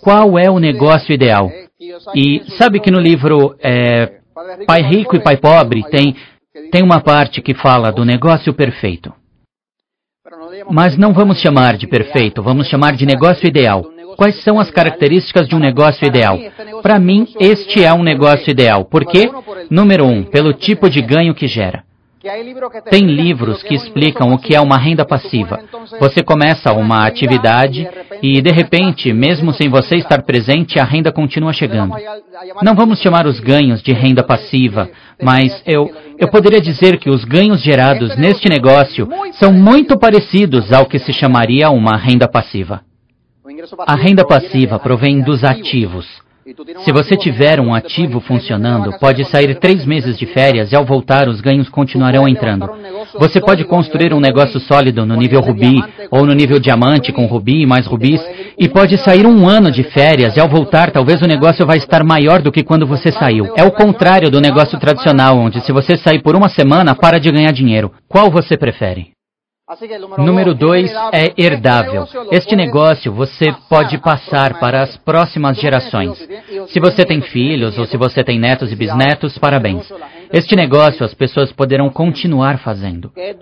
qual 0.00 0.38
é 0.38 0.50
o 0.50 0.58
negócio 0.58 1.12
ideal. 1.12 1.50
E 2.14 2.42
sabe 2.56 2.80
que 2.80 2.90
no 2.90 2.98
livro 2.98 3.54
é, 3.62 4.20
Pai 4.66 4.80
Rico 4.80 5.14
e 5.14 5.20
Pai 5.20 5.36
Pobre 5.36 5.82
tem, 5.90 6.16
tem 6.70 6.82
uma 6.82 7.00
parte 7.00 7.42
que 7.42 7.52
fala 7.52 7.92
do 7.92 8.02
negócio 8.02 8.54
perfeito. 8.54 9.12
Mas 10.70 10.96
não 10.96 11.12
vamos 11.12 11.38
chamar 11.38 11.76
de 11.76 11.86
perfeito, 11.86 12.42
vamos 12.42 12.66
chamar 12.68 12.96
de 12.96 13.04
negócio 13.04 13.46
ideal. 13.46 13.84
Quais 14.16 14.42
são 14.42 14.58
as 14.58 14.70
características 14.70 15.46
de 15.46 15.54
um 15.54 15.58
negócio 15.58 16.06
ideal? 16.06 16.38
Para 16.80 16.98
mim, 16.98 17.26
este 17.38 17.84
é 17.84 17.92
um 17.92 18.02
negócio 18.02 18.50
ideal. 18.50 18.86
Por 18.86 19.04
quê? 19.04 19.30
Número 19.68 20.06
um, 20.06 20.22
pelo 20.22 20.54
tipo 20.54 20.88
de 20.88 21.02
ganho 21.02 21.34
que 21.34 21.46
gera. 21.46 21.84
Tem 22.88 23.06
livros 23.06 23.62
que 23.62 23.74
explicam 23.74 24.32
o 24.32 24.38
que 24.38 24.54
é 24.54 24.60
uma 24.60 24.78
renda 24.78 25.04
passiva. 25.04 25.60
Você 26.00 26.22
começa 26.22 26.72
uma 26.72 27.06
atividade 27.06 27.86
e, 28.22 28.40
de 28.40 28.50
repente, 28.50 29.12
mesmo 29.12 29.52
sem 29.52 29.68
você 29.68 29.96
estar 29.96 30.22
presente, 30.22 30.78
a 30.78 30.84
renda 30.84 31.12
continua 31.12 31.52
chegando. 31.52 31.94
Não 32.62 32.74
vamos 32.74 33.00
chamar 33.00 33.26
os 33.26 33.40
ganhos 33.40 33.82
de 33.82 33.92
renda 33.92 34.22
passiva, 34.22 34.88
mas 35.22 35.62
eu, 35.66 35.90
eu 36.18 36.28
poderia 36.28 36.60
dizer 36.60 36.98
que 36.98 37.10
os 37.10 37.24
ganhos 37.24 37.62
gerados 37.62 38.16
neste 38.16 38.48
negócio 38.48 39.06
são 39.32 39.52
muito 39.52 39.98
parecidos 39.98 40.72
ao 40.72 40.86
que 40.86 40.98
se 40.98 41.12
chamaria 41.12 41.68
uma 41.68 41.96
renda 41.96 42.26
passiva. 42.26 42.80
A 43.86 43.94
renda 43.94 44.26
passiva 44.26 44.78
provém 44.78 45.20
dos 45.20 45.44
ativos. 45.44 46.06
Se 46.84 46.92
você 46.92 47.16
tiver 47.16 47.58
um 47.58 47.74
ativo 47.74 48.20
funcionando, 48.20 48.98
pode 48.98 49.24
sair 49.24 49.54
três 49.58 49.86
meses 49.86 50.18
de 50.18 50.26
férias 50.26 50.70
e 50.70 50.76
ao 50.76 50.84
voltar 50.84 51.26
os 51.26 51.40
ganhos 51.40 51.70
continuarão 51.70 52.28
entrando. 52.28 52.68
Você 53.18 53.40
pode 53.40 53.64
construir 53.64 54.12
um 54.12 54.20
negócio 54.20 54.60
sólido 54.60 55.06
no 55.06 55.16
nível 55.16 55.40
rubi 55.40 55.82
ou 56.10 56.26
no 56.26 56.34
nível 56.34 56.60
diamante 56.60 57.12
com 57.12 57.24
rubi 57.24 57.62
e 57.62 57.66
mais 57.66 57.86
rubis 57.86 58.20
e 58.58 58.68
pode 58.68 58.98
sair 58.98 59.26
um 59.26 59.48
ano 59.48 59.70
de 59.70 59.82
férias 59.84 60.36
e 60.36 60.40
ao 60.40 60.48
voltar 60.48 60.90
talvez 60.90 61.22
o 61.22 61.26
negócio 61.26 61.66
vai 61.66 61.78
estar 61.78 62.04
maior 62.04 62.42
do 62.42 62.52
que 62.52 62.62
quando 62.62 62.86
você 62.86 63.10
saiu. 63.10 63.54
É 63.56 63.64
o 63.64 63.72
contrário 63.72 64.30
do 64.30 64.40
negócio 64.40 64.78
tradicional 64.78 65.38
onde 65.38 65.62
se 65.62 65.72
você 65.72 65.96
sair 65.96 66.20
por 66.20 66.36
uma 66.36 66.50
semana 66.50 66.94
para 66.94 67.18
de 67.18 67.30
ganhar 67.30 67.52
dinheiro. 67.52 67.90
Qual 68.06 68.30
você 68.30 68.54
prefere? 68.54 69.13
Número 70.18 70.54
dois 70.54 70.92
é 71.10 71.32
herdável. 71.38 72.06
Este 72.30 72.54
negócio 72.54 73.10
você 73.10 73.46
pode 73.66 73.96
passar 73.96 74.60
para 74.60 74.82
as 74.82 74.94
próximas 74.98 75.58
gerações. 75.58 76.18
Se 76.68 76.78
você 76.78 77.02
tem 77.02 77.22
filhos 77.22 77.78
ou 77.78 77.86
se 77.86 77.96
você 77.96 78.22
tem 78.22 78.38
netos 78.38 78.70
e 78.70 78.76
bisnetos, 78.76 79.38
parabéns. 79.38 79.90
Este 80.34 80.56
negócio 80.56 81.04
as 81.04 81.14
pessoas 81.14 81.52
poderão 81.52 81.88
continuar 81.88 82.58
fazendo. 82.58 83.12
É 83.16 83.32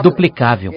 duplicável. 0.00 0.72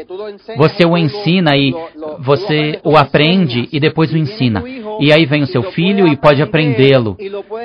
Você 0.57 0.83
o 0.83 0.97
ensina 0.97 1.55
e 1.55 1.71
você 2.17 2.79
o 2.83 2.97
aprende 2.97 3.69
e 3.71 3.79
depois 3.79 4.11
o 4.11 4.17
ensina. 4.17 4.63
E 4.99 5.13
aí 5.13 5.27
vem 5.27 5.43
o 5.43 5.47
seu 5.47 5.61
filho 5.61 6.07
e 6.07 6.17
pode 6.17 6.41
aprendê-lo. 6.41 7.15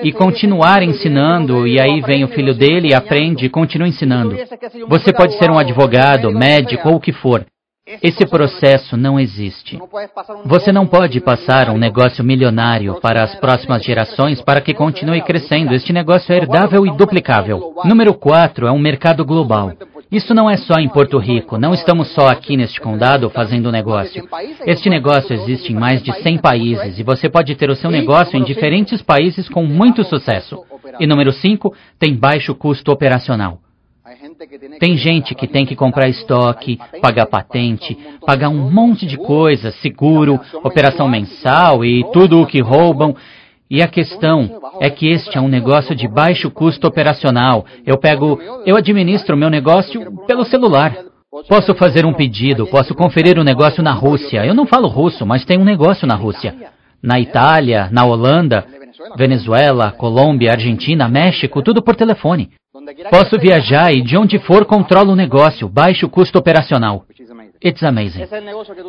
E 0.03 0.13
continuar 0.13 0.83
ensinando, 0.83 1.67
e 1.67 1.81
aí 1.81 2.03
vem 2.03 2.25
o 2.25 2.29
filho 2.29 2.53
dele 2.53 2.89
e 2.91 2.95
aprende 2.95 3.47
e 3.47 3.49
continua 3.49 3.89
ensinando. 3.89 4.37
Você 4.87 5.11
pode 5.11 5.39
ser 5.39 5.51
um 5.51 5.59
advogado, 5.59 6.31
médico 6.31 6.91
ou 6.91 6.97
o 6.97 7.01
que 7.01 7.11
for. 7.11 7.47
Esse 8.03 8.25
processo 8.25 8.97
não 8.97 9.21
existe. 9.21 9.79
Você 10.47 10.73
não 10.73 10.87
pode 10.87 11.21
passar 11.21 11.69
um 11.69 11.77
negócio 11.77 12.25
milionário 12.25 12.99
para 12.99 13.23
as 13.23 13.35
próximas 13.35 13.85
gerações 13.85 14.41
para 14.41 14.63
que 14.63 14.73
continue 14.73 15.21
crescendo. 15.21 15.75
Este 15.75 15.93
negócio 15.93 16.33
é 16.33 16.39
herdável 16.39 16.87
e 16.87 16.97
duplicável. 16.97 17.75
Número 17.85 18.15
4 18.15 18.67
é 18.67 18.73
um 18.73 18.79
mercado 18.79 19.23
global. 19.23 19.73
Isso 20.11 20.33
não 20.33 20.49
é 20.49 20.57
só 20.57 20.81
em 20.81 20.89
Porto 20.89 21.19
Rico. 21.19 21.59
Não 21.59 21.75
estamos 21.75 22.09
só 22.15 22.29
aqui 22.29 22.57
neste 22.57 22.81
condado 22.81 23.29
fazendo 23.29 23.71
negócio. 23.71 24.27
Este 24.65 24.89
negócio 24.89 25.35
existe 25.35 25.71
em 25.71 25.77
mais 25.77 26.03
de 26.03 26.11
100 26.23 26.39
países 26.39 26.99
e 26.99 27.03
você 27.03 27.29
pode 27.29 27.55
ter 27.55 27.69
o 27.69 27.77
seu 27.77 27.91
negócio 27.91 28.39
em 28.39 28.45
diferentes 28.45 29.03
países 29.03 29.47
com 29.47 29.63
muito 29.63 30.03
sucesso. 30.05 30.65
E 30.99 31.07
número 31.07 31.33
5, 31.33 31.75
tem 31.99 32.17
baixo 32.17 32.55
custo 32.55 32.91
operacional. 32.91 33.59
Tem 34.81 34.97
gente 34.97 35.35
que 35.35 35.47
tem 35.47 35.65
que 35.65 35.77
comprar 35.77 36.09
estoque, 36.09 36.79
pagar 37.01 37.27
patente, 37.27 37.97
pagar 38.27 38.49
um 38.49 38.71
monte 38.71 39.07
de 39.07 39.17
coisas, 39.17 39.75
seguro, 39.77 40.41
operação 40.63 41.09
mensal 41.09 41.85
e 41.85 42.05
tudo 42.13 42.41
o 42.41 42.47
que 42.47 42.61
roubam. 42.61 43.15
E 43.71 43.83
a 43.83 43.89
questão 43.89 44.61
é 44.81 44.91
que 44.91 45.09
este 45.09 45.39
é 45.39 45.41
um 45.41 45.49
negócio 45.49 45.95
de 45.95 46.07
baixo 46.07 46.51
custo 46.51 46.87
operacional. 46.87 47.65
Eu 47.87 47.99
pego, 47.99 48.39
eu 48.67 48.77
administro 48.77 49.37
meu 49.37 49.51
negócio 49.51 50.01
pelo 50.27 50.45
celular. 50.45 50.97
Posso 51.49 51.75
fazer 51.75 52.07
um 52.07 52.13
pedido, 52.13 52.67
posso 52.67 52.95
conferir 52.95 53.39
o 53.39 53.41
um 53.41 53.45
negócio 53.45 53.83
na 53.83 53.93
Rússia. 53.93 54.45
Eu 54.45 54.55
não 54.55 54.67
falo 54.67 54.87
russo, 54.89 55.27
mas 55.27 55.45
tem 55.45 55.59
um 55.59 55.65
negócio 55.65 56.07
na 56.07 56.15
Rússia. 56.15 56.55
Na 57.03 57.19
Itália, 57.19 57.89
na 57.91 58.05
Holanda, 58.05 58.65
Venezuela, 59.17 59.91
Colômbia, 59.91 60.53
Argentina, 60.53 61.09
México, 61.09 61.63
tudo 61.63 61.83
por 61.83 61.97
telefone. 61.97 62.51
Posso 63.11 63.39
viajar 63.39 63.93
e 63.93 64.03
de 64.03 64.17
onde 64.17 64.39
for 64.39 64.65
controlo 64.65 65.13
o 65.13 65.17
negócio, 65.17 65.69
baixo 65.69 66.09
custo 66.09 66.39
operacional. 66.39 67.05
It's 67.63 67.83
amazing. 67.83 68.27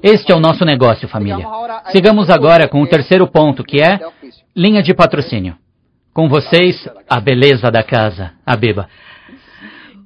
Este 0.04 0.32
é 0.32 0.36
o 0.36 0.40
nosso 0.40 0.66
negócio, 0.66 1.08
família. 1.08 1.46
Sigamos 1.92 2.30
agora 2.30 2.68
com 2.68 2.82
o 2.82 2.88
terceiro 2.88 3.28
ponto, 3.28 3.64
que 3.64 3.82
é 3.82 4.00
linha 4.56 4.82
de 4.82 4.94
patrocínio. 4.94 5.56
Com 6.14 6.28
vocês, 6.28 6.88
a 7.10 7.20
beleza 7.20 7.70
da 7.70 7.84
casa, 7.84 8.32
a 8.46 8.56
Beba. 8.56 8.88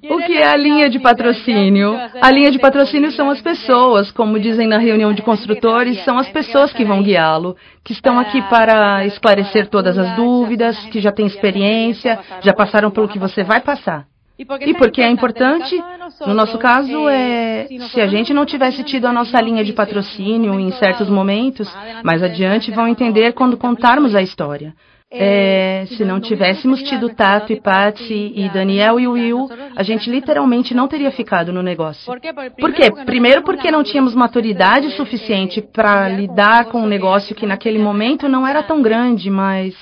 O 0.03 0.17
que 0.17 0.37
é 0.37 0.47
a 0.47 0.55
linha 0.55 0.89
de 0.89 0.99
patrocínio? 0.99 1.93
A 2.21 2.31
linha 2.31 2.51
de 2.51 2.59
patrocínio 2.59 3.11
são 3.11 3.29
as 3.29 3.41
pessoas, 3.41 4.11
como 4.11 4.39
dizem 4.39 4.67
na 4.67 4.77
reunião 4.77 5.11
de 5.11 5.21
construtores, 5.21 6.03
são 6.05 6.17
as 6.17 6.29
pessoas 6.29 6.71
que 6.71 6.85
vão 6.85 7.03
guiá-lo, 7.03 7.57
que 7.83 7.91
estão 7.91 8.17
aqui 8.17 8.41
para 8.43 9.05
esclarecer 9.05 9.67
todas 9.67 9.97
as 9.97 10.15
dúvidas, 10.15 10.77
que 10.85 11.01
já 11.01 11.11
têm 11.11 11.25
experiência, 11.25 12.19
já 12.41 12.53
passaram 12.53 12.89
pelo 12.91 13.09
que 13.09 13.19
você 13.19 13.43
vai 13.43 13.59
passar. 13.59 14.05
E 14.37 14.73
porque 14.73 15.01
é 15.01 15.09
importante, 15.09 15.77
no 16.25 16.33
nosso 16.33 16.57
caso, 16.57 17.09
é 17.09 17.67
se 17.91 17.99
a 17.99 18.07
gente 18.07 18.33
não 18.33 18.45
tivesse 18.45 18.85
tido 18.85 19.05
a 19.05 19.11
nossa 19.11 19.41
linha 19.41 19.65
de 19.65 19.73
patrocínio 19.73 20.57
em 20.57 20.71
certos 20.71 21.09
momentos, 21.09 21.69
mais 22.05 22.23
adiante 22.23 22.71
vão 22.71 22.87
entender 22.87 23.33
quando 23.33 23.57
contarmos 23.57 24.15
a 24.15 24.21
história. 24.21 24.73
É, 25.11 25.87
se 25.87 26.05
não 26.05 26.19
tivéssemos 26.19 26.83
tido 26.83 27.09
Tato 27.09 27.51
e 27.51 27.59
Patsy 27.59 28.31
e 28.35 28.47
Daniel 28.49 28.99
e 28.99 29.07
Will, 29.07 29.49
a 29.75 29.81
gente 29.81 30.07
literalmente 30.07 30.75
não 30.75 30.87
teria 30.87 31.09
ficado 31.09 31.51
no 31.51 31.63
negócio. 31.63 32.05
Por 32.05 32.71
quê? 32.71 32.91
Primeiro 33.05 33.41
porque 33.41 33.71
não 33.71 33.83
tínhamos 33.83 34.13
maturidade 34.13 34.91
suficiente 34.91 35.63
para 35.63 36.07
lidar 36.09 36.65
com 36.65 36.81
um 36.81 36.87
negócio 36.87 37.35
que 37.35 37.47
naquele 37.47 37.79
momento 37.79 38.29
não 38.29 38.45
era 38.45 38.61
tão 38.61 38.83
grande, 38.83 39.31
mas, 39.31 39.75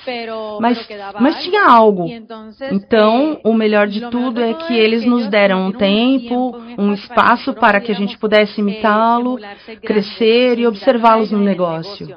mas, 0.60 0.88
mas 1.20 1.42
tinha 1.42 1.68
algo. 1.68 2.06
Então, 2.72 3.38
o 3.44 3.52
melhor 3.52 3.86
de 3.86 4.00
tudo 4.08 4.40
é 4.40 4.54
que 4.54 4.72
eles 4.72 5.04
nos 5.04 5.28
deram 5.28 5.66
um 5.66 5.72
tempo, 5.72 6.56
um 6.78 6.94
espaço 6.94 7.52
para 7.52 7.82
que 7.82 7.92
a 7.92 7.94
gente 7.94 8.16
pudesse 8.16 8.62
imitá-lo, 8.62 9.38
crescer 9.82 10.58
e 10.58 10.66
observá-los 10.66 11.30
no 11.30 11.40
negócio. 11.40 12.16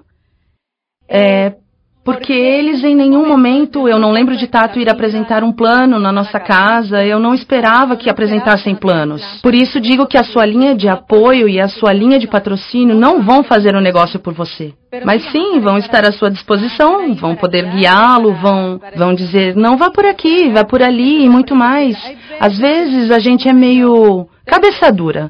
É, 1.13 1.55
porque 2.03 2.33
eles 2.33 2.83
em 2.83 2.95
nenhum 2.95 3.27
momento, 3.27 3.87
eu 3.87 3.99
não 3.99 4.11
lembro 4.11 4.35
de 4.35 4.47
Tato 4.47 4.79
ir 4.79 4.89
apresentar 4.89 5.43
um 5.43 5.51
plano 5.51 5.99
na 5.99 6.11
nossa 6.11 6.39
casa, 6.39 7.05
eu 7.05 7.19
não 7.19 7.33
esperava 7.33 7.95
que 7.95 8.09
apresentassem 8.09 8.75
planos. 8.75 9.21
Por 9.41 9.53
isso 9.53 9.79
digo 9.79 10.07
que 10.07 10.17
a 10.17 10.23
sua 10.23 10.45
linha 10.45 10.75
de 10.75 10.87
apoio 10.87 11.47
e 11.47 11.59
a 11.59 11.67
sua 11.67 11.93
linha 11.93 12.17
de 12.17 12.27
patrocínio 12.27 12.95
não 12.95 13.21
vão 13.21 13.43
fazer 13.43 13.75
o 13.75 13.79
um 13.79 13.81
negócio 13.81 14.19
por 14.19 14.33
você. 14.33 14.73
Mas 15.05 15.23
sim, 15.31 15.59
vão 15.59 15.77
estar 15.77 16.03
à 16.03 16.11
sua 16.11 16.29
disposição, 16.29 17.13
vão 17.13 17.35
poder 17.35 17.65
guiá-lo, 17.69 18.33
vão, 18.33 18.79
vão 18.95 19.13
dizer, 19.13 19.55
não 19.55 19.77
vá 19.77 19.89
por 19.89 20.05
aqui, 20.05 20.49
vá 20.49 20.65
por 20.65 20.81
ali 20.81 21.23
e 21.23 21.29
muito 21.29 21.55
mais. 21.55 21.97
Às 22.39 22.57
vezes 22.57 23.11
a 23.11 23.19
gente 23.19 23.47
é 23.47 23.53
meio 23.53 24.27
cabeça 24.45 24.91
dura. 24.91 25.29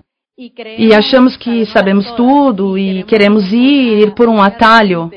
E 0.78 0.96
achamos 0.96 1.38
que 1.38 1.66
sabemos 1.68 2.10
tudo 2.14 2.76
e 2.76 3.04
queremos 3.04 3.54
ir, 3.54 4.00
ir 4.00 4.16
por 4.16 4.28
um 4.28 4.42
atalho. 4.42 5.12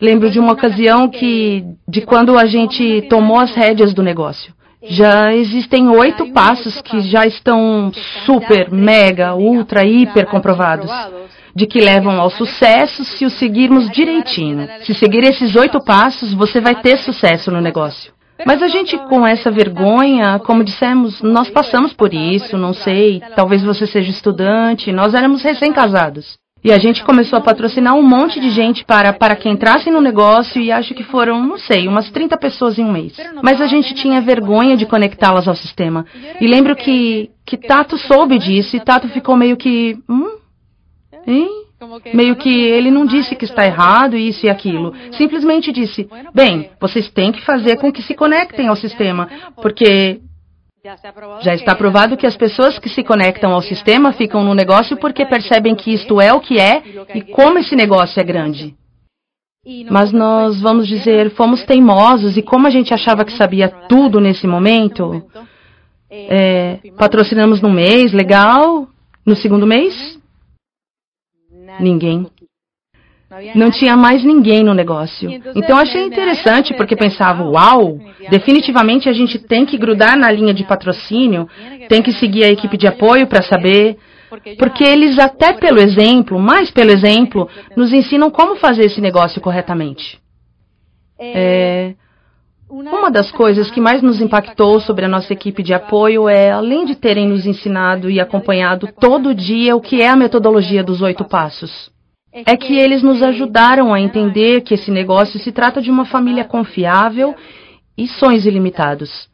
Lembro 0.00 0.30
de 0.30 0.38
uma 0.38 0.52
ocasião 0.52 1.08
que, 1.08 1.64
de 1.88 2.02
quando 2.02 2.38
a 2.38 2.46
gente 2.46 3.02
tomou 3.08 3.38
as 3.38 3.54
rédeas 3.54 3.92
do 3.92 4.02
negócio. 4.02 4.52
Já 4.82 5.34
existem 5.34 5.88
oito 5.88 6.32
passos 6.32 6.80
que 6.80 7.00
já 7.00 7.26
estão 7.26 7.90
super, 8.24 8.70
mega, 8.70 9.34
ultra, 9.34 9.84
hiper 9.84 10.26
comprovados. 10.26 10.90
De 11.54 11.66
que 11.66 11.80
levam 11.80 12.20
ao 12.20 12.30
sucesso 12.30 13.04
se 13.04 13.24
os 13.24 13.32
seguirmos 13.32 13.90
direitinho. 13.90 14.68
Se 14.84 14.94
seguir 14.94 15.24
esses 15.24 15.56
oito 15.56 15.82
passos, 15.84 16.32
você 16.32 16.60
vai 16.60 16.76
ter 16.76 16.98
sucesso 16.98 17.50
no 17.50 17.60
negócio. 17.60 18.12
Mas 18.46 18.62
a 18.62 18.68
gente, 18.68 18.96
com 19.08 19.26
essa 19.26 19.50
vergonha, 19.50 20.38
como 20.38 20.62
dissemos, 20.62 21.20
nós 21.20 21.50
passamos 21.50 21.92
por 21.92 22.14
isso, 22.14 22.56
não 22.56 22.72
sei, 22.72 23.20
talvez 23.34 23.64
você 23.64 23.84
seja 23.84 24.10
estudante, 24.10 24.92
nós 24.92 25.12
éramos 25.12 25.42
recém-casados. 25.42 26.38
E 26.62 26.72
a 26.72 26.78
gente 26.78 27.04
começou 27.04 27.38
a 27.38 27.42
patrocinar 27.42 27.94
um 27.94 28.02
monte 28.02 28.40
de 28.40 28.50
gente 28.50 28.84
para, 28.84 29.12
para 29.12 29.36
que 29.36 29.48
entrassem 29.48 29.92
no 29.92 30.00
negócio 30.00 30.60
e 30.60 30.72
acho 30.72 30.94
que 30.94 31.04
foram, 31.04 31.44
não 31.44 31.56
sei, 31.56 31.86
umas 31.86 32.10
30 32.10 32.36
pessoas 32.36 32.78
em 32.78 32.84
um 32.84 32.92
mês. 32.92 33.16
Mas 33.42 33.60
a 33.60 33.66
gente 33.66 33.94
tinha 33.94 34.20
vergonha 34.20 34.76
de 34.76 34.84
conectá-las 34.84 35.46
ao 35.46 35.54
sistema. 35.54 36.04
E 36.40 36.46
lembro 36.46 36.74
que, 36.74 37.30
que 37.46 37.56
Tato 37.56 37.96
soube 37.96 38.38
disso 38.38 38.76
e 38.76 38.80
Tato 38.80 39.08
ficou 39.08 39.36
meio 39.36 39.56
que. 39.56 39.96
Hum? 40.08 40.38
Hein? 41.26 41.48
Meio 42.12 42.34
que 42.34 42.48
ele 42.48 42.90
não 42.90 43.06
disse 43.06 43.36
que 43.36 43.44
está 43.44 43.64
errado 43.64 44.16
isso 44.16 44.44
e 44.44 44.48
aquilo. 44.48 44.92
Simplesmente 45.12 45.70
disse: 45.70 46.08
bem, 46.34 46.70
vocês 46.80 47.08
têm 47.10 47.30
que 47.30 47.44
fazer 47.44 47.76
com 47.76 47.92
que 47.92 48.02
se 48.02 48.14
conectem 48.14 48.66
ao 48.66 48.74
sistema, 48.74 49.28
porque 49.62 50.20
já 51.42 51.54
está 51.54 51.74
provado 51.74 52.16
que 52.16 52.26
as 52.26 52.36
pessoas 52.36 52.78
que 52.78 52.88
se 52.88 53.02
conectam 53.02 53.52
ao 53.52 53.60
sistema 53.60 54.12
ficam 54.12 54.44
no 54.44 54.54
negócio 54.54 54.96
porque 54.96 55.26
percebem 55.26 55.74
que 55.74 55.92
isto 55.92 56.20
é 56.20 56.32
o 56.32 56.40
que 56.40 56.58
é 56.58 56.82
e 57.14 57.22
como 57.22 57.58
esse 57.58 57.74
negócio 57.74 58.20
é 58.20 58.24
grande. 58.24 58.76
Mas 59.90 60.12
nós, 60.12 60.60
vamos 60.60 60.86
dizer, 60.86 61.30
fomos 61.30 61.64
teimosos 61.64 62.36
e 62.36 62.42
como 62.42 62.66
a 62.66 62.70
gente 62.70 62.94
achava 62.94 63.24
que 63.24 63.32
sabia 63.32 63.68
tudo 63.68 64.20
nesse 64.20 64.46
momento, 64.46 65.22
É, 66.10 66.78
patrocinamos 66.96 67.60
no 67.60 67.68
mês, 67.68 68.14
legal. 68.14 68.88
No 69.26 69.36
segundo 69.36 69.66
mês? 69.66 70.18
Ninguém. 71.78 72.26
Não 73.54 73.70
tinha 73.70 73.94
mais 73.94 74.24
ninguém 74.24 74.64
no 74.64 74.72
negócio. 74.72 75.30
Então 75.54 75.76
achei 75.76 76.06
interessante 76.06 76.72
porque 76.74 76.96
pensava, 76.96 77.44
uau, 77.44 77.98
definitivamente 78.30 79.06
a 79.06 79.12
gente 79.12 79.38
tem 79.38 79.66
que 79.66 79.76
grudar 79.76 80.16
na 80.16 80.30
linha 80.32 80.54
de 80.54 80.64
patrocínio, 80.64 81.46
tem 81.88 82.00
que 82.00 82.12
seguir 82.12 82.44
a 82.44 82.48
equipe 82.48 82.78
de 82.78 82.86
apoio 82.86 83.26
para 83.26 83.42
saber, 83.42 83.98
porque 84.58 84.82
eles 84.82 85.18
até 85.18 85.52
pelo 85.52 85.78
exemplo, 85.78 86.38
mais 86.38 86.70
pelo 86.70 86.90
exemplo, 86.90 87.48
nos 87.76 87.92
ensinam 87.92 88.30
como 88.30 88.56
fazer 88.56 88.86
esse 88.86 89.00
negócio 89.00 89.42
corretamente. 89.42 90.18
É, 91.20 91.92
uma 92.70 93.10
das 93.10 93.30
coisas 93.30 93.70
que 93.70 93.80
mais 93.80 94.00
nos 94.00 94.22
impactou 94.22 94.80
sobre 94.80 95.04
a 95.04 95.08
nossa 95.08 95.34
equipe 95.34 95.62
de 95.62 95.74
apoio 95.74 96.30
é, 96.30 96.50
além 96.50 96.86
de 96.86 96.94
terem 96.94 97.28
nos 97.28 97.44
ensinado 97.44 98.08
e 98.08 98.20
acompanhado 98.20 98.88
todo 98.98 99.34
dia 99.34 99.76
o 99.76 99.80
que 99.80 100.00
é 100.00 100.08
a 100.08 100.16
metodologia 100.16 100.82
dos 100.82 101.02
oito 101.02 101.24
passos 101.24 101.90
é 102.46 102.56
que 102.56 102.76
eles 102.78 103.02
nos 103.02 103.22
ajudaram 103.22 103.92
a 103.92 104.00
entender 104.00 104.62
que 104.62 104.74
esse 104.74 104.90
negócio 104.90 105.38
se 105.38 105.52
trata 105.52 105.80
de 105.80 105.90
uma 105.90 106.04
família 106.04 106.44
confiável 106.44 107.34
e 107.96 108.06
sonhos 108.06 108.46
ilimitados. 108.46 109.28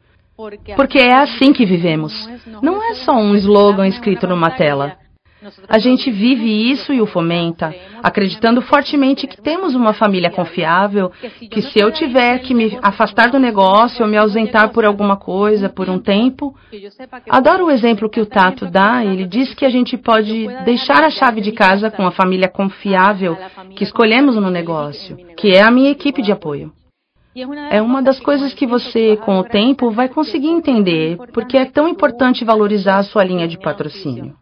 Porque 0.75 0.99
é 0.99 1.13
assim 1.13 1.53
que 1.53 1.65
vivemos. 1.65 2.29
Não 2.61 2.83
é 2.83 2.95
só 2.95 3.15
um 3.15 3.35
slogan 3.35 3.87
escrito 3.87 4.27
numa 4.27 4.51
tela. 4.51 4.97
A 5.67 5.77
gente 5.77 6.09
vive 6.09 6.71
isso 6.71 6.93
e 6.93 7.01
o 7.01 7.05
fomenta, 7.05 7.73
acreditando 8.01 8.61
fortemente 8.61 9.27
que 9.27 9.41
temos 9.41 9.75
uma 9.75 9.93
família 9.93 10.29
confiável, 10.29 11.11
que 11.51 11.61
se 11.61 11.79
eu 11.79 11.91
tiver 11.91 12.39
que 12.39 12.53
me 12.53 12.77
afastar 12.81 13.29
do 13.29 13.39
negócio 13.39 14.03
ou 14.03 14.09
me 14.09 14.17
ausentar 14.17 14.69
por 14.69 14.85
alguma 14.85 15.17
coisa 15.17 15.69
por 15.69 15.89
um 15.89 15.99
tempo. 15.99 16.55
Adoro 17.29 17.65
o 17.65 17.71
exemplo 17.71 18.09
que 18.09 18.21
o 18.21 18.25
Tato 18.25 18.65
dá, 18.65 19.03
ele 19.05 19.25
diz 19.25 19.53
que 19.53 19.65
a 19.65 19.69
gente 19.69 19.97
pode 19.97 20.47
deixar 20.63 21.03
a 21.03 21.09
chave 21.09 21.41
de 21.41 21.51
casa 21.51 21.91
com 21.91 22.07
a 22.07 22.11
família 22.11 22.47
confiável 22.47 23.37
que 23.75 23.83
escolhemos 23.83 24.35
no 24.35 24.49
negócio, 24.49 25.17
que 25.37 25.51
é 25.51 25.61
a 25.61 25.71
minha 25.71 25.91
equipe 25.91 26.21
de 26.21 26.31
apoio. 26.31 26.71
É 27.69 27.81
uma 27.81 28.01
das 28.01 28.19
coisas 28.19 28.53
que 28.53 28.65
você, 28.65 29.17
com 29.17 29.37
o 29.37 29.43
tempo, 29.43 29.91
vai 29.91 30.07
conseguir 30.07 30.47
entender, 30.47 31.17
porque 31.33 31.57
é 31.57 31.65
tão 31.65 31.87
importante 31.87 32.45
valorizar 32.45 32.97
a 32.97 33.03
sua 33.03 33.25
linha 33.25 33.45
de 33.45 33.59
patrocínio. 33.59 34.33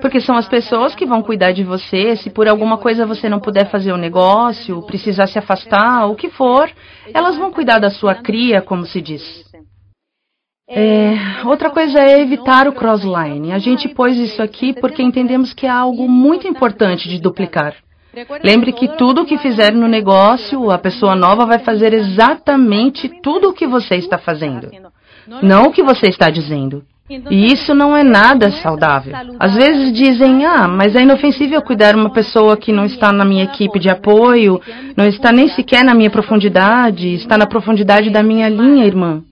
Porque 0.00 0.18
são 0.18 0.34
as 0.34 0.48
pessoas 0.48 0.94
que 0.94 1.04
vão 1.04 1.22
cuidar 1.22 1.52
de 1.52 1.62
você. 1.62 2.16
Se 2.16 2.30
por 2.30 2.48
alguma 2.48 2.78
coisa 2.78 3.04
você 3.04 3.28
não 3.28 3.38
puder 3.38 3.70
fazer 3.70 3.92
o 3.92 3.98
negócio, 3.98 4.80
precisar 4.86 5.26
se 5.26 5.38
afastar, 5.38 6.06
o 6.06 6.16
que 6.16 6.30
for, 6.30 6.70
elas 7.12 7.36
vão 7.36 7.52
cuidar 7.52 7.78
da 7.78 7.90
sua 7.90 8.14
cria, 8.14 8.62
como 8.62 8.86
se 8.86 9.02
diz. 9.02 9.22
É, 10.66 11.16
outra 11.44 11.68
coisa 11.68 11.98
é 11.98 12.22
evitar 12.22 12.66
o 12.66 12.72
crossline. 12.72 13.52
A 13.52 13.58
gente 13.58 13.90
pôs 13.90 14.16
isso 14.16 14.42
aqui 14.42 14.72
porque 14.72 15.02
entendemos 15.02 15.52
que 15.52 15.66
é 15.66 15.70
algo 15.70 16.08
muito 16.08 16.48
importante 16.48 17.06
de 17.06 17.20
duplicar. 17.20 17.74
Lembre 18.42 18.72
que 18.72 18.88
tudo 18.96 19.22
o 19.22 19.26
que 19.26 19.36
fizer 19.36 19.72
no 19.72 19.86
negócio, 19.86 20.70
a 20.70 20.78
pessoa 20.78 21.14
nova 21.14 21.44
vai 21.44 21.58
fazer 21.58 21.92
exatamente 21.92 23.08
tudo 23.22 23.50
o 23.50 23.52
que 23.52 23.66
você 23.66 23.96
está 23.96 24.16
fazendo, 24.18 24.70
não 25.42 25.64
o 25.64 25.72
que 25.72 25.82
você 25.82 26.08
está 26.08 26.30
dizendo. 26.30 26.84
E 27.08 27.52
isso 27.52 27.74
não 27.74 27.96
é 27.96 28.02
nada 28.02 28.50
saudável. 28.50 29.14
Às 29.38 29.54
vezes 29.54 29.92
dizem, 29.92 30.44
ah, 30.46 30.68
mas 30.68 30.94
é 30.94 31.02
inofensível 31.02 31.60
cuidar 31.60 31.94
uma 31.94 32.10
pessoa 32.10 32.56
que 32.56 32.72
não 32.72 32.84
está 32.84 33.12
na 33.12 33.24
minha 33.24 33.44
equipe 33.44 33.78
de 33.78 33.90
apoio, 33.90 34.60
não 34.96 35.06
está 35.06 35.32
nem 35.32 35.48
sequer 35.48 35.84
na 35.84 35.94
minha 35.94 36.10
profundidade, 36.10 37.14
está 37.14 37.36
na 37.36 37.46
profundidade 37.46 38.08
da 38.08 38.22
minha 38.22 38.48
linha, 38.48 38.86
irmã. 38.86 39.22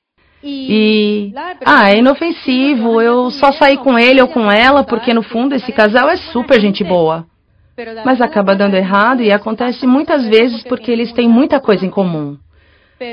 E, 0.43 1.33
ah, 1.65 1.91
é 1.91 1.99
inofensivo, 1.99 3.01
eu 3.01 3.31
só 3.31 3.53
saí 3.53 3.77
com 3.77 3.99
ele 3.99 4.23
ou 4.23 4.29
com 4.29 4.51
ela 4.51 4.83
porque 4.83 5.13
no 5.13 5.23
fundo 5.23 5.55
esse 5.55 5.71
casal 5.71 6.09
é 6.09 6.17
super 6.17 6.61
gente 6.61 6.83
boa. 6.83 7.27
Mas 8.05 8.21
acaba 8.21 8.55
dando 8.55 8.75
errado 8.75 9.23
e 9.23 9.33
acontece 9.33 9.87
muitas 9.87 10.27
vezes 10.27 10.63
porque 10.65 10.91
eles 10.91 11.13
têm 11.13 11.29
muita 11.29 11.61
coisa 11.61 11.85
em 11.85 11.91
comum. 11.91 12.37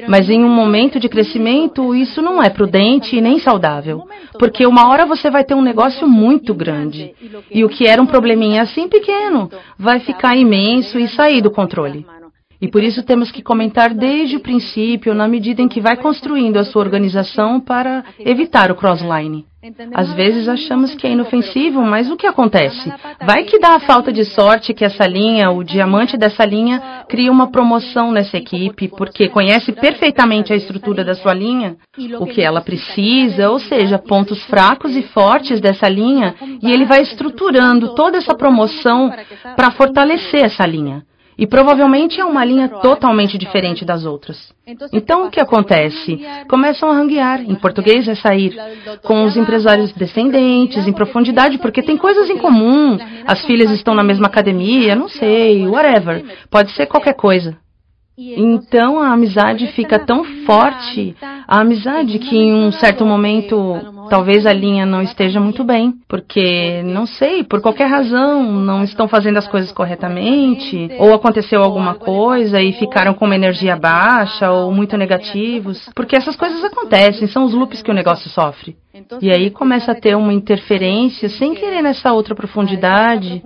Mas 0.08 0.30
em 0.30 0.44
um 0.44 0.50
momento 0.50 1.00
de 1.00 1.08
crescimento, 1.08 1.96
isso 1.96 2.22
não 2.22 2.44
é 2.44 2.50
prudente 2.50 3.16
e 3.16 3.22
nem 3.22 3.40
saudável, 3.40 4.04
porque 4.38 4.66
uma 4.66 4.90
hora 4.90 5.06
você 5.06 5.30
vai 5.30 5.46
ter 5.46 5.56
um 5.56 5.62
negócio 5.62 6.08
muito 6.08 6.54
grande 6.54 7.14
e 7.50 7.64
o 7.64 7.70
que 7.70 7.88
era 7.88 8.02
um 8.02 8.06
probleminha 8.06 8.64
assim 8.64 8.90
pequeno 8.90 9.50
vai 9.78 10.02
ficar 10.02 10.36
imenso 10.36 11.00
e 11.00 11.08
sair 11.08 11.42
do 11.42 11.52
controle. 11.52 12.06
E 12.60 12.68
por 12.68 12.84
isso 12.84 13.04
temos 13.04 13.32
que 13.32 13.44
comentar 13.44 13.94
desde 13.94 14.36
o 14.36 14.40
princípio, 14.40 15.14
na 15.14 15.28
medida 15.28 15.62
em 15.62 15.68
que 15.68 15.80
vai 15.80 15.96
construindo 15.96 16.58
a 16.58 16.64
sua 16.64 16.82
organização 16.82 17.60
para 17.60 18.04
evitar 18.20 18.72
o 18.72 18.76
crossline. 18.76 19.46
Às 19.94 20.14
vezes 20.14 20.48
achamos 20.48 20.96
que 20.96 21.06
é 21.06 21.12
inofensivo, 21.12 21.82
mas 21.82 22.10
o 22.10 22.16
que 22.16 22.26
acontece? 22.26 22.92
Vai 23.26 23.44
que 23.44 23.60
dá 23.60 23.76
a 23.76 23.80
falta 23.80 24.14
de 24.14 24.24
sorte 24.24 24.74
que 24.74 24.86
essa 24.86 25.06
linha, 25.06 25.52
o 25.52 25.64
diamante 25.64 26.16
dessa 26.16 26.46
linha, 26.46 27.04
cria 27.10 27.32
uma 27.32 27.52
promoção 27.52 28.12
nessa 28.12 28.38
equipe, 28.38 28.88
porque 28.88 29.28
conhece 29.28 29.72
perfeitamente 29.72 30.54
a 30.54 30.56
estrutura 30.56 31.04
da 31.04 31.16
sua 31.16 31.34
linha, 31.34 31.76
o 32.20 32.26
que 32.26 32.42
ela 32.42 32.62
precisa, 32.62 33.50
ou 33.50 33.60
seja, 33.60 33.98
pontos 33.98 34.44
fracos 34.46 34.96
e 34.96 35.02
fortes 35.02 35.60
dessa 35.60 35.90
linha, 35.90 36.36
e 36.62 36.72
ele 36.72 36.86
vai 36.86 37.02
estruturando 37.02 37.94
toda 37.94 38.18
essa 38.18 38.36
promoção 38.36 39.12
para 39.56 39.72
fortalecer 39.72 40.46
essa 40.46 40.66
linha. 40.66 41.04
E 41.38 41.46
provavelmente 41.46 42.20
é 42.20 42.26
uma 42.26 42.44
linha 42.44 42.68
totalmente 42.68 43.38
diferente 43.38 43.86
das 43.86 44.06
outras. 44.06 44.52
Então 44.92 45.28
o 45.28 45.30
que 45.30 45.40
acontece? 45.40 46.20
Começam 46.50 46.90
a 46.90 46.94
ranguear, 46.94 47.42
em 47.42 47.56
português 47.56 48.08
é 48.08 48.16
sair, 48.16 48.56
com 49.04 49.24
os 49.24 49.38
empresários 49.38 49.92
descendentes, 49.92 50.88
em 50.88 50.94
profundidade, 50.94 51.60
porque 51.60 51.84
tem 51.84 51.96
coisas 51.96 52.30
em 52.30 52.38
comum. 52.38 52.98
As 53.26 53.46
filhas 53.46 53.70
estão 53.72 53.94
na 53.94 54.04
mesma 54.04 54.28
academia, 54.28 54.96
não 54.96 55.08
sei, 55.08 55.68
whatever. 55.68 56.26
Pode 56.50 56.72
ser 56.72 56.88
qualquer 56.88 57.14
coisa. 57.14 57.58
Então 58.20 59.00
a 59.00 59.12
amizade 59.14 59.68
fica 59.74 60.00
tão 60.00 60.24
forte, 60.44 61.16
a 61.22 61.60
amizade 61.60 62.18
que 62.18 62.36
em 62.36 62.52
um 62.52 62.72
certo 62.72 63.06
momento 63.06 63.80
talvez 64.10 64.48
a 64.48 64.54
linha 64.54 64.88
não 64.88 65.04
esteja 65.04 65.40
muito 65.40 65.64
bem, 65.64 65.94
porque 66.08 66.82
não 66.84 67.06
sei, 67.06 67.44
por 67.44 67.62
qualquer 67.62 67.86
razão 67.86 68.42
não 68.42 68.84
estão 68.84 69.08
fazendo 69.08 69.38
as 69.38 69.48
coisas 69.48 69.72
corretamente, 69.72 70.90
ou 70.98 71.14
aconteceu 71.14 71.62
alguma 71.62 71.94
coisa 71.94 72.60
e 72.60 72.74
ficaram 72.74 73.14
com 73.14 73.26
uma 73.26 73.36
energia 73.36 73.76
baixa 73.76 74.50
ou 74.50 74.72
muito 74.72 74.98
negativos, 74.98 75.88
porque 75.94 76.16
essas 76.16 76.36
coisas 76.36 76.64
acontecem, 76.64 77.28
são 77.28 77.46
os 77.46 77.54
loops 77.54 77.84
que 77.84 77.92
o 77.92 77.94
negócio 77.94 78.32
sofre. 78.32 78.76
E 79.22 79.30
aí 79.30 79.52
começa 79.52 79.92
a 79.92 79.96
ter 79.96 80.16
uma 80.16 80.34
interferência 80.34 81.30
sem 81.30 81.54
querer 81.54 81.84
nessa 81.84 82.12
outra 82.14 82.34
profundidade, 82.34 83.44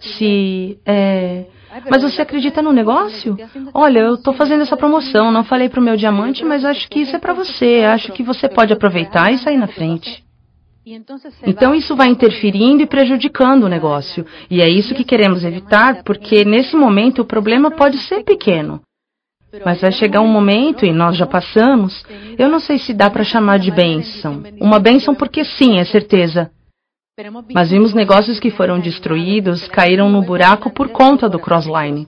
se 0.00 0.76
é, 0.84 1.44
mas 1.90 2.02
você 2.02 2.22
acredita 2.22 2.62
no 2.62 2.72
negócio? 2.72 3.36
Olha, 3.74 4.00
eu 4.00 4.14
estou 4.14 4.34
fazendo 4.34 4.62
essa 4.62 4.76
promoção, 4.76 5.30
não 5.30 5.44
falei 5.44 5.68
para 5.68 5.80
o 5.80 5.82
meu 5.82 5.96
diamante, 5.96 6.44
mas 6.44 6.64
acho 6.64 6.88
que 6.88 7.00
isso 7.00 7.14
é 7.14 7.18
para 7.18 7.34
você. 7.34 7.84
Acho 7.84 8.12
que 8.12 8.22
você 8.22 8.48
pode 8.48 8.72
aproveitar 8.72 9.32
e 9.32 9.38
sair 9.38 9.56
na 9.56 9.68
frente. 9.68 10.24
Então 11.46 11.74
isso 11.74 11.94
vai 11.94 12.08
interferindo 12.08 12.82
e 12.82 12.86
prejudicando 12.86 13.64
o 13.64 13.68
negócio. 13.68 14.24
E 14.50 14.62
é 14.62 14.68
isso 14.68 14.94
que 14.94 15.04
queremos 15.04 15.44
evitar, 15.44 16.02
porque 16.02 16.44
nesse 16.44 16.74
momento 16.74 17.20
o 17.20 17.26
problema 17.26 17.70
pode 17.70 17.98
ser 17.98 18.24
pequeno. 18.24 18.80
Mas 19.64 19.80
vai 19.80 19.92
chegar 19.92 20.20
um 20.20 20.28
momento, 20.28 20.84
e 20.84 20.92
nós 20.92 21.16
já 21.16 21.26
passamos, 21.26 22.04
eu 22.38 22.48
não 22.48 22.58
sei 22.58 22.78
se 22.78 22.92
dá 22.92 23.10
para 23.10 23.24
chamar 23.24 23.58
de 23.58 23.70
bênção. 23.70 24.42
Uma 24.60 24.78
bênção 24.78 25.14
porque 25.14 25.44
sim, 25.44 25.78
é 25.78 25.84
certeza. 25.84 26.50
Mas 27.52 27.70
vimos 27.70 27.92
negócios 27.92 28.38
que 28.38 28.50
foram 28.50 28.78
destruídos, 28.78 29.66
caíram 29.68 30.08
no 30.08 30.22
buraco 30.22 30.70
por 30.70 30.88
conta 30.90 31.28
do 31.28 31.38
crossline. 31.38 32.06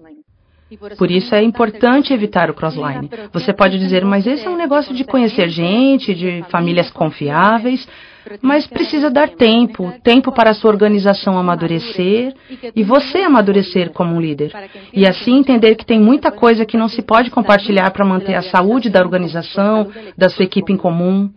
Por 0.96 1.10
isso 1.10 1.34
é 1.34 1.42
importante 1.42 2.12
evitar 2.12 2.48
o 2.48 2.54
crossline. 2.54 3.10
Você 3.32 3.52
pode 3.52 3.76
dizer, 3.76 4.04
mas 4.04 4.24
esse 4.24 4.46
é 4.46 4.50
um 4.50 4.56
negócio 4.56 4.94
de 4.94 5.02
conhecer 5.02 5.48
gente, 5.48 6.14
de 6.14 6.44
famílias 6.48 6.88
confiáveis, 6.92 7.88
mas 8.40 8.68
precisa 8.68 9.10
dar 9.10 9.30
tempo 9.30 9.92
tempo 10.04 10.30
para 10.30 10.50
a 10.50 10.54
sua 10.54 10.70
organização 10.70 11.36
amadurecer 11.36 12.32
e 12.76 12.84
você 12.84 13.18
amadurecer 13.18 13.90
como 13.90 14.14
um 14.14 14.20
líder. 14.20 14.52
E 14.92 15.08
assim 15.08 15.38
entender 15.38 15.74
que 15.74 15.84
tem 15.84 15.98
muita 15.98 16.30
coisa 16.30 16.64
que 16.64 16.76
não 16.76 16.86
se 16.86 17.02
pode 17.02 17.30
compartilhar 17.30 17.90
para 17.90 18.04
manter 18.04 18.36
a 18.36 18.42
saúde 18.42 18.88
da 18.88 19.00
organização, 19.00 19.90
da 20.16 20.28
sua 20.28 20.44
equipe 20.44 20.72
em 20.72 20.76
comum. 20.76 21.30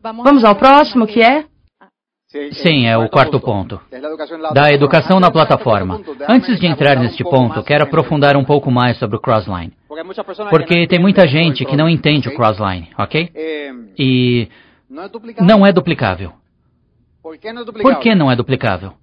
Vamos 0.00 0.44
ao 0.44 0.54
próximo, 0.54 1.06
que 1.06 1.20
é 1.20 1.44
Sim, 2.52 2.86
é 2.86 2.96
o 2.96 3.08
quarto 3.08 3.38
ponto. 3.38 3.80
Da 4.54 4.72
educação 4.72 5.20
na 5.20 5.30
plataforma. 5.30 6.00
Antes 6.28 6.58
de 6.58 6.66
entrar 6.66 6.96
neste 6.96 7.22
ponto, 7.22 7.62
quero 7.62 7.84
aprofundar 7.84 8.36
um 8.36 8.44
pouco 8.44 8.70
mais 8.70 8.96
sobre 8.98 9.16
o 9.16 9.20
Crossline. 9.20 9.72
Porque 10.48 10.86
tem 10.86 10.98
muita 10.98 11.26
gente 11.26 11.64
que 11.64 11.76
não 11.76 11.88
entende 11.88 12.28
o 12.28 12.34
Crossline, 12.34 12.88
ok? 12.98 13.30
E 13.98 14.48
não 15.40 15.66
é 15.66 15.72
duplicável. 15.72 16.32
Por 17.22 17.38
que 18.00 18.14
não 18.14 18.30
é 18.30 18.34
duplicável? 18.34 18.94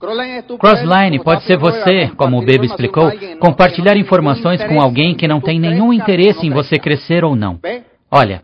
Crossline 0.59 1.23
pode 1.23 1.43
ser 1.43 1.57
você, 1.57 2.11
como 2.17 2.38
o 2.38 2.45
Bebe 2.45 2.65
explicou, 2.65 3.11
compartilhar 3.39 3.95
informações 3.95 4.63
com 4.65 4.82
alguém 4.82 5.15
que 5.15 5.27
não 5.27 5.39
tem 5.39 5.59
nenhum 5.59 5.93
interesse 5.93 6.45
em 6.45 6.49
você 6.49 6.77
crescer 6.77 7.23
ou 7.23 7.36
não. 7.36 7.59
Olha, 8.12 8.41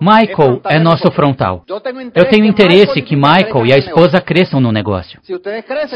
Michael 0.00 0.60
é 0.66 0.78
nosso 0.78 1.10
frontal. 1.10 1.64
Eu 2.14 2.28
tenho 2.28 2.44
interesse 2.44 3.02
que 3.02 3.16
Michael 3.16 3.66
e 3.66 3.72
a 3.72 3.78
esposa 3.78 4.20
cresçam 4.20 4.60
no 4.60 4.70
negócio. 4.70 5.20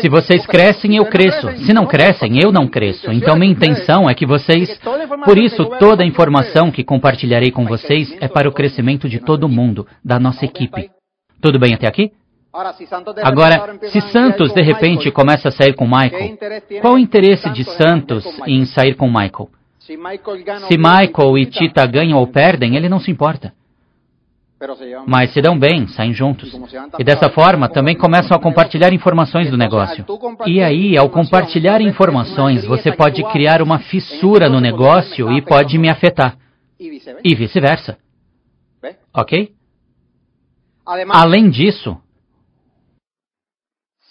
Se 0.01 0.09
vocês 0.09 0.45
crescem, 0.47 0.97
eu 0.97 1.07
cresço. 1.07 1.49
Se 1.59 1.73
não 1.73 1.87
crescem, 1.87 2.43
eu 2.43 2.51
não 2.51 2.67
cresço. 2.67 3.13
Então 3.13 3.37
minha 3.37 3.53
intenção 3.53 4.11
é 4.11 4.15
que 4.15 4.27
vocês. 4.27 4.81
Por 5.25 5.39
isso, 5.39 5.65
toda 5.79 6.03
a 6.03 6.07
informação 6.07 6.73
que 6.73 6.83
compartilharei 6.83 7.53
com 7.53 7.65
vocês 7.65 8.17
é 8.21 8.27
para 8.27 8.49
o 8.49 8.53
crescimento 8.53 9.09
de 9.09 9.21
todo 9.21 9.49
mundo, 9.49 9.87
da 10.05 10.19
nossa 10.19 10.45
equipe. 10.45 10.91
Tudo 11.41 11.61
bem 11.61 11.75
até 11.75 11.87
aqui? 11.87 12.11
Agora, 13.23 13.79
se 13.85 14.01
Santos 14.01 14.53
de 14.53 14.61
repente 14.61 15.11
começa 15.11 15.49
a 15.49 15.53
sair 15.53 15.75
com 15.75 15.87
Michael, 15.87 16.37
qual 16.81 16.95
o 16.95 16.99
interesse 16.99 17.49
de 17.51 17.65
Santos 17.65 18.25
em 18.47 18.67
sair 18.67 18.95
com 18.95 19.07
Michael? 19.07 19.49
Se 19.87 20.77
Michael 20.77 21.39
e 21.39 21.47
Tita 21.47 21.85
ganham 21.87 22.19
ou 22.19 22.27
perdem, 22.27 22.77
ele 22.77 22.89
não 22.89 23.01
se 23.01 23.11
importa. 23.11 23.53
Mas 25.07 25.33
se 25.33 25.43
dão 25.43 25.59
bem, 25.59 25.89
saem 25.89 26.13
juntos. 26.13 26.53
E 26.97 27.03
dessa 27.03 27.29
forma 27.29 27.69
também 27.69 27.97
começam 27.97 28.37
a 28.37 28.41
compartilhar 28.41 28.93
informações 28.93 29.51
do 29.51 29.57
negócio. 29.57 30.05
E 30.47 30.63
aí, 30.63 30.97
ao 30.97 31.11
compartilhar 31.11 31.81
informações, 31.81 32.65
você 32.65 32.93
pode 32.93 33.25
criar 33.33 33.61
uma 33.61 33.81
fissura 33.81 34.49
no 34.49 34.61
negócio 34.61 35.33
e 35.33 35.43
pode 35.43 35.77
me 35.79 35.89
afetar. 35.89 36.37
E 36.79 37.35
vice-versa. 37.35 37.99
Ok? 39.13 39.53
Além 41.11 41.51
disso, 41.51 41.99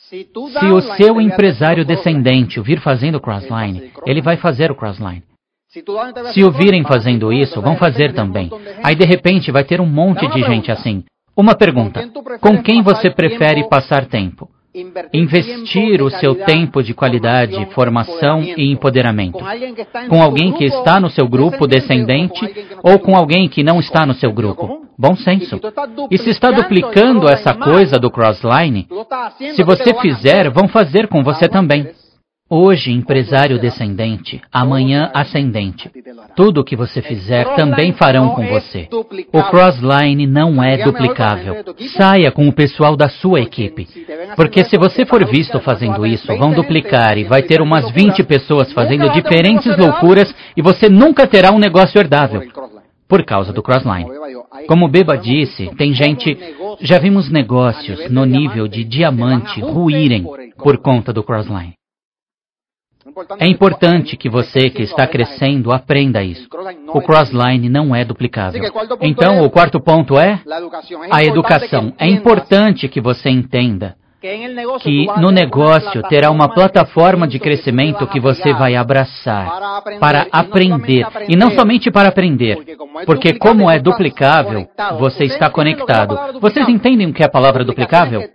se 0.09 0.28
o 0.65 0.82
seu 0.97 1.22
empresário 1.22 1.86
descendente 1.86 2.59
o 2.59 2.63
vir 2.63 2.82
fazendo 2.82 3.22
crossline, 3.22 3.93
ele 4.05 4.22
vai 4.22 4.36
fazer 4.36 4.69
o 4.69 4.76
crossline. 4.76 5.30
Se 6.34 6.43
o 6.43 6.51
virem 6.51 6.84
fazendo 6.84 7.32
isso, 7.32 7.61
vão 7.61 7.78
fazer 7.78 8.13
também. 8.13 8.49
Aí 8.84 8.93
de 8.93 9.05
repente 9.05 9.51
vai 9.51 9.63
ter 9.63 9.80
um 9.80 9.86
monte 9.86 10.28
de 10.28 10.43
gente 10.43 10.69
assim. 10.69 11.03
Uma 11.36 11.55
pergunta: 11.55 12.05
com 12.41 12.61
quem 12.61 12.82
você 12.82 13.09
prefere 13.09 13.67
passar 13.69 14.05
tempo? 14.05 14.49
Investir 15.13 16.01
o 16.01 16.09
seu 16.09 16.36
tempo 16.36 16.84
de 16.84 16.93
qualidade, 16.93 17.65
formação 17.74 18.41
e 18.43 18.69
empoderamento. 18.72 19.39
Com 20.09 20.22
alguém 20.22 20.51
que 20.53 20.65
está 20.65 20.99
no 20.99 21.09
seu 21.09 21.28
grupo 21.28 21.65
descendente 21.67 22.41
ou 22.84 22.99
com 22.99 23.15
alguém 23.15 23.47
que 23.47 23.63
não 23.63 23.80
está 23.80 24.05
no 24.05 24.13
seu 24.13 24.34
grupo. 24.34 24.88
Bom 24.97 25.15
senso. 25.15 25.59
E 26.09 26.17
se 26.17 26.30
está 26.30 26.51
duplicando 26.51 27.30
essa 27.30 27.53
coisa 27.53 27.97
do 27.97 28.11
crossline, 28.11 28.88
se 29.55 29.63
você 29.63 29.93
fizer, 30.01 30.49
vão 30.49 30.67
fazer 30.67 31.07
com 31.07 31.24
você 31.24 31.47
também. 31.47 31.89
Hoje, 32.54 32.91
empresário 32.91 33.58
descendente, 33.58 34.41
amanhã 34.52 35.10
ascendente. 35.14 35.89
Tudo 36.36 36.60
o 36.60 36.64
que 36.66 36.76
você 36.76 37.02
fizer 37.02 37.45
também 37.56 37.93
farão 37.93 38.32
com 38.32 38.45
você. 38.45 38.89
O 39.32 39.41
Crossline 39.43 40.28
não 40.28 40.62
é 40.62 40.84
duplicável. 40.84 41.64
Saia 41.95 42.30
com 42.30 42.49
o 42.49 42.52
pessoal 42.52 42.97
da 42.97 43.08
sua 43.08 43.39
equipe. 43.39 43.88
Porque 44.36 44.66
se 44.66 44.78
você 44.78 45.06
for 45.06 45.26
visto 45.26 45.62
fazendo 45.62 46.06
isso, 46.06 46.28
vão 46.38 46.52
duplicar 46.52 47.18
e 47.18 47.24
vai 47.24 47.41
ter 47.41 47.62
umas 47.62 47.89
20 47.89 48.22
pessoas 48.24 48.74
fazendo 48.74 49.10
diferentes 49.12 49.78
loucuras 49.78 50.36
e 50.58 50.62
você 50.62 50.89
nunca 50.89 51.26
terá 51.26 51.54
um 51.54 51.58
negócio 51.58 51.97
herdável. 51.97 52.41
Por 53.08 53.24
causa 53.24 53.54
do 53.54 53.64
Crossline. 53.64 54.10
Como 54.68 54.89
Beba 54.89 55.18
disse, 55.18 55.74
tem 55.78 55.93
gente. 55.93 56.38
Já 56.82 56.99
vimos 56.99 57.32
negócios 57.32 58.10
no 58.10 58.26
nível 58.26 58.68
de 58.68 58.84
diamante 58.84 59.62
ruírem 59.62 60.26
por 60.58 60.78
conta 60.80 61.14
do 61.14 61.24
Crossline. 61.24 61.80
É 63.39 63.47
importante 63.47 64.18
que 64.18 64.30
você 64.30 64.70
que 64.70 64.84
está 64.84 65.07
crescendo 65.07 65.72
aprenda 65.72 66.24
isso. 66.24 66.47
O 66.88 67.01
crossline 67.01 67.70
não 67.70 67.95
é 67.95 68.03
duplicável. 68.05 68.62
Então, 69.01 69.43
o 69.43 69.49
quarto 69.49 69.80
ponto 69.80 70.20
é 70.20 70.41
a 71.09 71.24
educação. 71.24 71.93
É 71.97 72.07
importante 72.07 72.88
que 72.88 73.01
você 73.01 73.30
entenda 73.30 73.95
que 74.82 75.07
no 75.20 75.32
negócio 75.32 76.03
terá 76.03 76.30
uma 76.30 76.47
plataforma 76.47 77.28
de 77.28 77.39
crescimento 77.39 78.05
que 78.07 78.20
você 78.20 78.53
vai 78.53 78.76
abraçar 78.76 79.82
para 79.99 80.28
aprender. 80.32 81.07
E 81.28 81.36
não 81.36 81.49
somente 81.49 81.89
para 81.89 82.09
aprender, 82.09 82.59
porque 83.05 83.34
como 83.34 83.70
é 83.70 83.80
duplicável, 83.80 84.68
você 84.99 85.24
está 85.26 85.49
conectado. 85.49 86.39
Vocês 86.39 86.70
entendem 86.70 87.07
o 87.07 87.14
que 87.14 87.24
é 87.24 87.26
a 87.26 87.32
palavra 87.32 87.66
duplicável? 87.66 88.30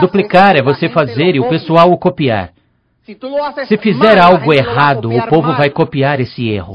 Duplicar 0.00 0.54
é 0.56 0.62
você 0.62 0.88
fazer 0.88 1.34
e 1.34 1.40
o 1.40 1.48
pessoal 1.48 1.90
o 1.90 1.98
copiar. 1.98 2.50
Se 3.66 3.76
fizer 3.78 4.18
algo 4.18 4.52
errado, 4.52 5.10
o 5.10 5.26
povo 5.26 5.52
vai 5.54 5.70
copiar 5.70 6.20
esse 6.20 6.48
erro. 6.48 6.74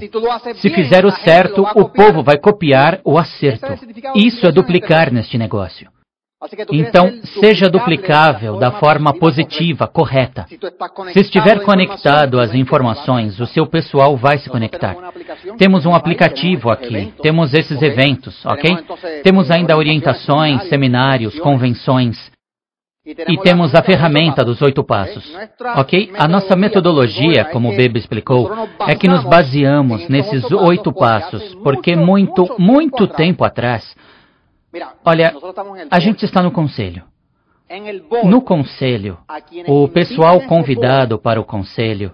Se 0.56 0.70
fizer 0.70 1.06
o 1.06 1.12
certo, 1.12 1.66
o 1.76 1.90
povo 1.90 2.22
vai 2.22 2.38
copiar 2.38 3.00
o 3.06 3.18
acerto. 3.18 3.68
Isso 4.16 4.46
é 4.46 4.52
duplicar 4.52 5.12
neste 5.12 5.38
negócio. 5.38 5.90
Então, 6.72 7.20
seja 7.40 7.68
duplicável 7.68 8.58
da 8.58 8.72
forma 8.74 9.12
positiva, 9.12 9.88
correta. 9.88 10.46
Se 11.12 11.22
estiver 11.22 11.64
conectado 11.64 12.40
às 12.40 12.54
informações, 12.54 13.40
o 13.40 13.48
seu 13.48 13.66
pessoal 13.66 14.16
vai 14.16 14.38
se 14.38 14.48
conectar. 14.48 14.96
Temos 15.58 15.86
um 15.88 15.96
aplicativo 15.96 16.70
aqui, 16.70 17.12
temos 17.24 17.56
esses 17.56 17.82
eventos, 17.82 18.46
ok? 18.46 18.78
Temos 19.24 19.50
ainda 19.50 19.76
orientações, 19.76 20.70
seminários, 20.70 21.40
convenções. 21.40 22.32
E 23.08 23.38
temos 23.38 23.74
a 23.74 23.82
ferramenta 23.82 24.44
dos 24.44 24.62
oito 24.62 24.84
passos. 24.84 25.24
Ok? 25.78 26.12
A 26.18 26.28
nossa 26.28 26.58
metodologia, 26.58 27.46
como 27.46 27.72
o 27.72 27.76
Bebe 27.76 28.00
explicou, 28.00 28.52
é 28.82 28.96
que 28.96 29.08
nos 29.08 29.24
baseamos 29.24 30.10
nesses 30.10 30.52
oito 30.52 30.92
passos, 30.92 31.56
porque 31.64 31.96
muito, 31.96 32.54
muito 32.60 33.08
tempo 33.08 33.46
atrás, 33.46 33.96
olha, 35.06 35.34
a 35.90 36.00
gente 36.00 36.26
está 36.26 36.44
no 36.44 36.52
conselho. 36.52 37.04
No 38.26 38.42
conselho, 38.42 39.18
o 39.68 39.88
pessoal 39.88 40.42
convidado 40.42 41.18
para 41.18 41.40
o 41.40 41.46
conselho 41.46 42.12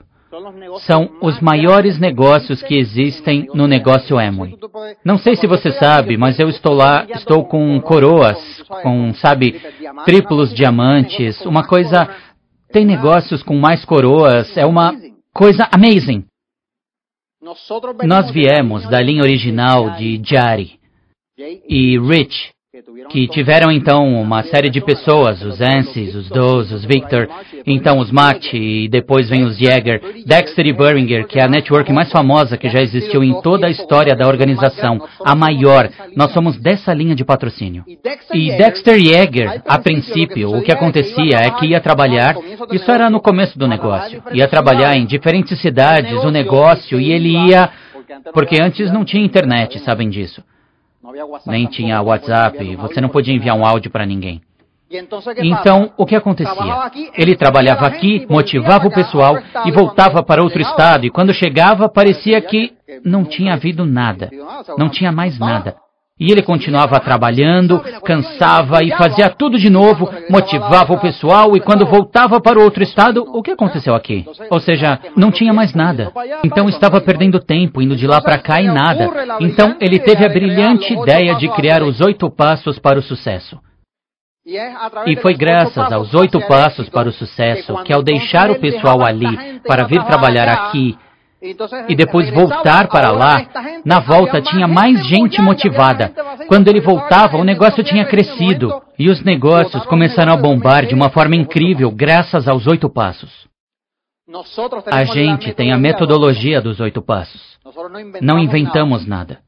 são 0.86 1.10
os 1.22 1.40
maiores 1.40 2.00
negócios 2.00 2.62
que 2.64 2.76
existem 2.76 3.48
no 3.54 3.68
negócio 3.68 4.18
Amway. 4.18 4.58
Não 5.04 5.18
sei 5.18 5.36
se 5.36 5.46
você 5.46 5.72
sabe, 5.72 6.18
mas 6.18 6.40
eu 6.40 6.50
estou 6.50 6.74
lá, 6.74 7.06
estou 7.10 7.46
com 7.46 7.80
coroas, 7.82 8.64
com, 8.82 9.14
sabe, 9.14 9.62
triplos 10.06 10.54
diamantes, 10.54 11.46
uma 11.46 11.66
coisa. 11.66 12.10
Tem 12.72 12.86
negócios 12.86 13.44
com 13.44 13.56
mais 13.56 13.86
coroas, 13.86 14.58
é 14.58 14.66
uma 14.66 14.94
coisa 15.34 15.68
amazing. 15.72 16.26
Nós 18.04 18.32
viemos 18.32 18.90
da 18.90 19.02
linha 19.02 19.22
original 19.22 19.92
de 19.92 20.22
Jari 20.24 20.80
e 21.38 22.00
Rich, 22.00 22.54
que 23.12 23.28
tiveram 23.28 23.72
então 23.72 24.20
uma 24.20 24.42
série 24.42 24.68
de 24.68 24.82
pessoas, 24.82 25.44
os 25.44 25.62
Ansis, 25.62 26.16
os 26.16 26.28
Does, 26.28 26.72
os 26.72 26.84
Victor, 26.84 27.30
então 27.68 28.00
os 28.00 28.10
Matt 28.10 28.52
e 28.52 28.90
depois 28.90 29.30
vem 29.30 29.44
os 29.44 29.56
Jäger, 29.56 30.02
Dexter 30.26 30.66
e 30.66 30.74
Beringer, 30.74 31.28
que 31.28 31.38
é 31.38 31.44
a 31.44 31.48
network 31.48 31.94
mais 31.94 32.12
famosa 32.12 32.58
que 32.58 32.68
já 32.72 32.82
existiu 32.82 33.24
em 33.24 33.40
toda 33.42 33.68
a 33.68 33.70
história 33.70 34.16
da 34.16 34.28
organização, 34.28 35.00
a 35.24 35.36
maior. 35.36 35.88
Nós 36.16 36.34
somos 36.34 36.60
dessa 36.60 36.92
linha 36.96 37.14
de 37.14 37.24
patrocínio. 37.24 37.84
E 38.34 38.58
Dexter 38.58 39.00
Jäger, 39.00 39.62
a 39.68 39.78
princípio, 39.78 40.50
o 40.50 40.64
que 40.64 40.72
acontecia 40.72 41.42
é 41.42 41.52
que 41.52 41.68
ia 41.68 41.80
trabalhar, 41.80 42.36
isso 42.72 42.90
era 42.90 43.08
no 43.08 43.22
começo 43.22 43.60
do 43.60 43.68
negócio, 43.68 44.24
ia 44.32 44.48
trabalhar 44.48 44.98
em 44.98 45.06
diferentes 45.06 45.62
cidades, 45.62 46.24
o 46.24 46.32
negócio, 46.32 47.00
e 47.00 47.12
ele 47.12 47.38
ia, 47.50 47.70
porque 48.34 48.60
antes 48.60 48.92
não 48.92 49.06
tinha 49.06 49.24
internet, 49.24 49.78
sabem 49.78 50.10
disso 50.10 50.44
nem 51.46 51.68
tinha 51.68 52.02
WhatsApp, 52.02 52.76
você 52.76 53.02
não 53.02 53.10
podia 53.10 53.34
enviar 53.34 53.58
um 53.58 53.66
áudio 53.66 53.92
para 53.92 54.06
ninguém. 54.06 54.42
Então, 55.42 55.92
o 55.98 56.06
que 56.06 56.16
acontecia? 56.16 56.92
Ele 57.18 57.36
trabalhava 57.36 57.88
aqui, 57.88 58.28
motivava 58.30 58.88
o 58.88 58.92
pessoal 58.94 59.38
e 59.66 59.72
voltava 59.72 60.22
para 60.22 60.44
outro 60.44 60.62
estado, 60.62 61.06
e 61.06 61.10
quando 61.10 61.34
chegava, 61.34 61.90
parecia 61.90 62.40
que 62.42 62.74
não 63.04 63.26
tinha 63.26 63.54
havido 63.54 63.86
nada, 63.86 64.30
não 64.78 64.90
tinha 64.90 65.12
mais 65.12 65.40
nada. 65.40 65.76
E 66.20 66.32
ele 66.32 66.44
continuava 66.44 67.00
trabalhando, 67.00 67.82
cansava 68.06 68.84
e 68.84 68.92
fazia 68.96 69.32
tudo 69.32 69.58
de 69.58 69.70
novo, 69.70 70.08
motivava 70.30 70.94
o 70.94 71.00
pessoal 71.00 71.58
e 71.58 71.60
quando 71.60 71.88
voltava 71.88 72.40
para 72.40 72.62
outro 72.62 72.84
estado, 72.84 73.24
o 73.24 73.42
que 73.42 73.52
aconteceu 73.52 73.96
aqui? 73.96 74.24
Ou 74.52 74.60
seja, 74.60 75.00
não 75.18 75.32
tinha 75.32 75.52
mais 75.52 75.74
nada. 75.74 76.12
Então 76.44 76.70
estava 76.70 77.02
perdendo 77.02 77.40
tempo, 77.40 77.82
indo 77.82 77.96
de 77.96 78.06
lá 78.06 78.22
para 78.22 78.38
cá 78.38 78.62
e 78.62 78.68
nada. 78.68 79.10
Então 79.40 79.76
ele 79.82 80.00
teve 80.00 80.24
a 80.24 80.30
brilhante 80.30 80.94
ideia 80.94 81.36
de 81.36 81.50
criar 81.50 81.82
os 81.82 82.00
oito 82.00 82.30
passos 82.30 82.78
para 82.78 83.00
o 83.00 83.04
sucesso. 83.04 83.58
E 85.08 85.16
foi 85.16 85.34
graças 85.34 85.92
aos 85.92 86.14
oito 86.14 86.40
passos 86.48 86.90
para 86.90 87.10
o 87.10 87.14
sucesso 87.14 87.82
que, 87.84 87.94
ao 87.94 88.04
deixar 88.04 88.52
o 88.52 88.60
pessoal 88.60 89.04
ali 89.04 89.60
para 89.66 89.86
vir 89.86 90.04
trabalhar 90.04 90.48
aqui, 90.48 90.96
e 91.90 91.96
depois 91.96 92.30
voltar 92.30 92.88
para 92.88 93.12
lá, 93.12 93.46
na 93.84 94.00
volta 94.00 94.42
tinha 94.42 94.66
mais 94.66 95.06
gente 95.06 95.42
motivada. 95.42 96.14
Quando 96.48 96.70
ele 96.70 96.80
voltava, 96.80 97.38
o 97.38 97.44
negócio 97.44 97.84
tinha 97.84 98.06
crescido 98.06 98.82
e 98.98 99.10
os 99.10 99.22
negócios 99.22 99.86
começaram 99.86 100.32
a 100.32 100.38
bombar 100.38 100.86
de 100.86 100.96
uma 100.96 101.10
forma 101.10 101.36
incrível 101.36 101.92
graças 101.92 102.48
aos 102.48 102.66
oito 102.66 102.90
passos. 102.90 103.46
A 104.86 105.04
gente 105.04 105.54
tem 105.54 105.74
a 105.74 105.78
metodologia 105.78 106.62
dos 106.62 106.80
oito 106.80 107.02
passos. 107.02 107.53
Não 108.22 108.38
inventamos 108.38 109.08
nada. 109.08 109.40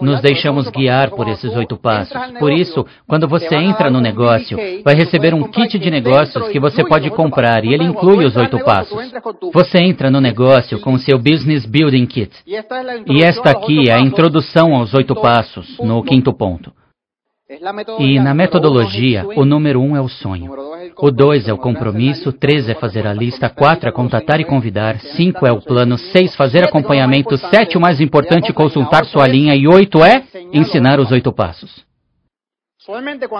nos 0.00 0.20
deixamos 0.20 0.68
guiar 0.70 1.10
por 1.10 1.28
esses 1.28 1.54
oito 1.54 1.76
passos. 1.76 2.16
Por 2.38 2.52
isso, 2.52 2.84
quando 3.06 3.28
você 3.28 3.54
entra 3.54 3.88
no 3.88 4.00
negócio, 4.00 4.58
vai 4.84 4.94
receber 4.94 5.32
um 5.32 5.44
kit 5.44 5.78
de 5.78 5.90
negócios 5.90 6.48
que 6.48 6.58
você 6.58 6.84
pode 6.84 7.10
comprar 7.10 7.64
e 7.64 7.72
ele 7.72 7.84
inclui 7.84 8.24
os 8.24 8.36
oito 8.36 8.58
passos. 8.64 8.98
Você 9.52 9.78
entra 9.78 10.10
no 10.10 10.20
negócio 10.20 10.80
com 10.80 10.94
o 10.94 10.98
seu 10.98 11.16
Business 11.16 11.64
Building 11.64 12.06
Kit. 12.06 12.32
E 12.44 13.22
esta 13.22 13.50
aqui 13.50 13.88
é 13.88 13.94
a 13.94 14.00
introdução 14.00 14.74
aos 14.74 14.92
oito 14.92 15.14
passos, 15.14 15.78
no 15.78 16.02
quinto 16.02 16.32
ponto. 16.32 16.72
E 18.00 18.18
na 18.18 18.34
metodologia, 18.34 19.26
o 19.36 19.44
número 19.44 19.80
um 19.80 19.96
é 19.96 20.00
o 20.00 20.08
sonho. 20.08 20.73
O 20.98 21.10
dois 21.10 21.48
é 21.48 21.52
o 21.52 21.58
compromisso, 21.58 22.32
três 22.32 22.68
é 22.68 22.74
fazer 22.74 23.06
a 23.06 23.12
lista, 23.12 23.48
quatro 23.48 23.88
é 23.88 23.92
contatar 23.92 24.40
e 24.40 24.44
convidar, 24.44 24.98
cinco 25.16 25.46
é 25.46 25.52
o 25.52 25.60
plano, 25.60 25.98
seis 25.98 26.34
fazer 26.36 26.64
acompanhamento, 26.64 27.36
sete 27.36 27.76
o 27.76 27.80
mais 27.80 28.00
importante 28.00 28.52
consultar 28.52 29.04
sua 29.04 29.26
linha 29.26 29.54
e 29.54 29.66
oito 29.66 30.04
é 30.04 30.22
ensinar 30.52 31.00
os 31.00 31.10
oito 31.10 31.32
passos. 31.32 31.84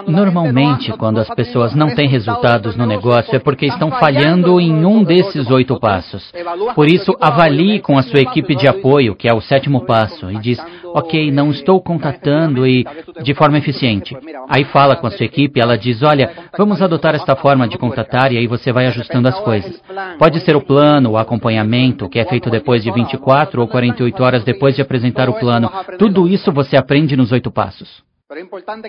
Normalmente, 0.07 0.91
quando 0.93 1.19
as 1.19 1.29
pessoas 1.29 1.75
não 1.75 1.93
têm 1.93 2.07
resultados 2.07 2.75
no 2.75 2.87
negócio, 2.87 3.35
é 3.35 3.39
porque 3.39 3.67
estão 3.67 3.91
falhando 3.91 4.59
em 4.59 4.83
um 4.83 5.03
desses 5.03 5.51
oito 5.51 5.79
passos. 5.79 6.31
Por 6.73 6.87
isso, 6.87 7.15
avalie 7.21 7.79
com 7.79 7.95
a 7.95 8.01
sua 8.01 8.21
equipe 8.21 8.55
de 8.55 8.67
apoio, 8.67 9.15
que 9.15 9.27
é 9.27 9.33
o 9.35 9.41
sétimo 9.41 9.85
passo, 9.85 10.31
e 10.31 10.39
diz: 10.39 10.57
Ok, 10.95 11.29
não 11.31 11.51
estou 11.51 11.79
contatando 11.79 12.65
e 12.65 12.87
de 13.21 13.35
forma 13.35 13.59
eficiente. 13.59 14.17
Aí 14.49 14.63
fala 14.63 14.95
com 14.95 15.05
a 15.05 15.11
sua 15.11 15.27
equipe, 15.27 15.61
ela 15.61 15.77
diz: 15.77 16.01
Olha, 16.01 16.31
vamos 16.57 16.81
adotar 16.81 17.13
esta 17.13 17.35
forma 17.35 17.67
de 17.67 17.77
contatar 17.77 18.31
e 18.31 18.39
aí 18.39 18.47
você 18.47 18.71
vai 18.71 18.87
ajustando 18.87 19.27
as 19.27 19.39
coisas. 19.41 19.79
Pode 20.17 20.39
ser 20.39 20.55
o 20.55 20.65
plano, 20.65 21.11
o 21.11 21.17
acompanhamento, 21.17 22.09
que 22.09 22.17
é 22.17 22.25
feito 22.25 22.49
depois 22.49 22.83
de 22.83 22.91
24 22.91 23.61
ou 23.61 23.67
48 23.67 24.23
horas 24.23 24.43
depois 24.43 24.75
de 24.75 24.81
apresentar 24.81 25.29
o 25.29 25.33
plano. 25.33 25.69
Tudo 25.99 26.27
isso 26.27 26.51
você 26.51 26.75
aprende 26.75 27.15
nos 27.15 27.31
oito 27.31 27.51
passos. 27.51 28.04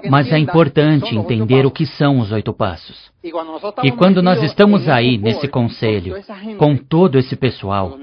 Mas 0.09 0.32
é 0.32 0.39
importante 0.39 1.14
entender 1.14 1.66
o 1.66 1.70
que 1.70 1.84
são 1.84 2.20
os 2.20 2.32
oito 2.32 2.55
passos. 2.55 3.11
E 3.82 3.93
quando 3.93 4.22
nós 4.22 4.43
estamos 4.43 4.89
aí 4.89 5.18
nesse 5.18 5.47
conselho, 5.47 6.14
com 6.57 6.74
todo 6.74 7.18
esse 7.18 7.37
pessoal, 7.37 7.99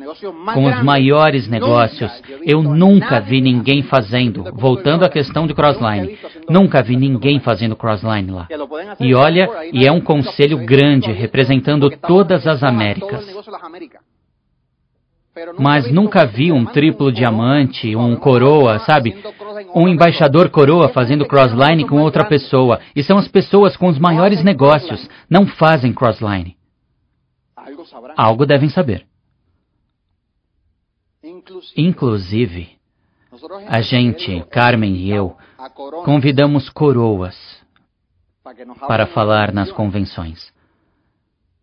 com 0.54 0.66
os 0.66 0.84
maiores 0.84 1.48
negócios, 1.48 2.12
eu 2.46 2.62
nunca 2.62 3.20
vi 3.20 3.42
ninguém 3.42 3.82
fazendo, 3.82 4.44
voltando 4.54 5.06
à 5.06 5.10
questão 5.10 5.48
de 5.48 5.56
crossline, 5.56 6.20
nunca 6.48 6.84
vi 6.84 6.96
ninguém 6.96 7.40
fazendo 7.40 7.76
crossline 7.76 8.30
lá. 8.30 8.48
E 9.00 9.16
olha, 9.16 9.50
e 9.72 9.88
é 9.88 9.92
um 9.92 10.02
conselho 10.02 10.64
grande 10.64 11.12
representando 11.12 11.90
todas 11.90 12.46
as 12.46 12.62
Américas. 12.62 13.26
Mas 15.58 15.92
nunca 15.92 16.28
vi 16.28 16.52
um 16.52 16.64
triplo 16.64 17.12
diamante, 17.12 17.96
um 17.96 18.16
coroa, 18.16 18.78
sabe? 18.80 19.16
Um 19.76 19.88
embaixador 19.88 20.50
coroa 20.50 20.90
fazendo 20.90 21.28
crossline 21.28 21.88
com 21.88 22.02
outra 22.02 22.26
pessoa. 22.26 22.80
E 22.96 23.04
são 23.04 23.18
as 23.18 23.28
pessoas 23.28 23.76
com 23.78 23.88
os 23.88 23.98
maiores 23.98 24.44
negócios. 24.44 25.10
Não 25.30 25.46
fazem 25.46 25.94
crossline. 25.94 26.56
Algo 28.16 28.46
devem 28.46 28.70
saber. 28.70 29.06
Inclusive, 31.76 32.70
a 33.68 33.82
gente, 33.82 34.44
Carmen 34.50 34.96
e 34.96 35.12
eu, 35.12 35.36
convidamos 36.04 36.70
coroas 36.70 37.36
para 38.88 39.08
falar 39.08 39.54
nas 39.54 39.72
convenções. 39.72 40.52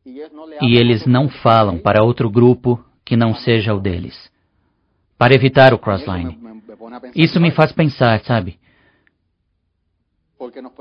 E 0.05 0.77
eles 0.77 1.07
não 1.07 1.29
falam 1.29 1.79
para 1.79 2.03
outro 2.03 2.31
grupo 2.31 2.83
que 3.05 3.17
não 3.17 3.35
seja 3.35 3.75
o 3.75 3.81
deles, 3.81 4.31
para 5.19 5.35
evitar 5.35 5.75
o 5.75 5.79
crossline. 5.79 6.40
Isso 7.15 7.41
me 7.41 7.51
faz 7.51 7.73
pensar, 7.73 8.21
sabe? 8.21 8.59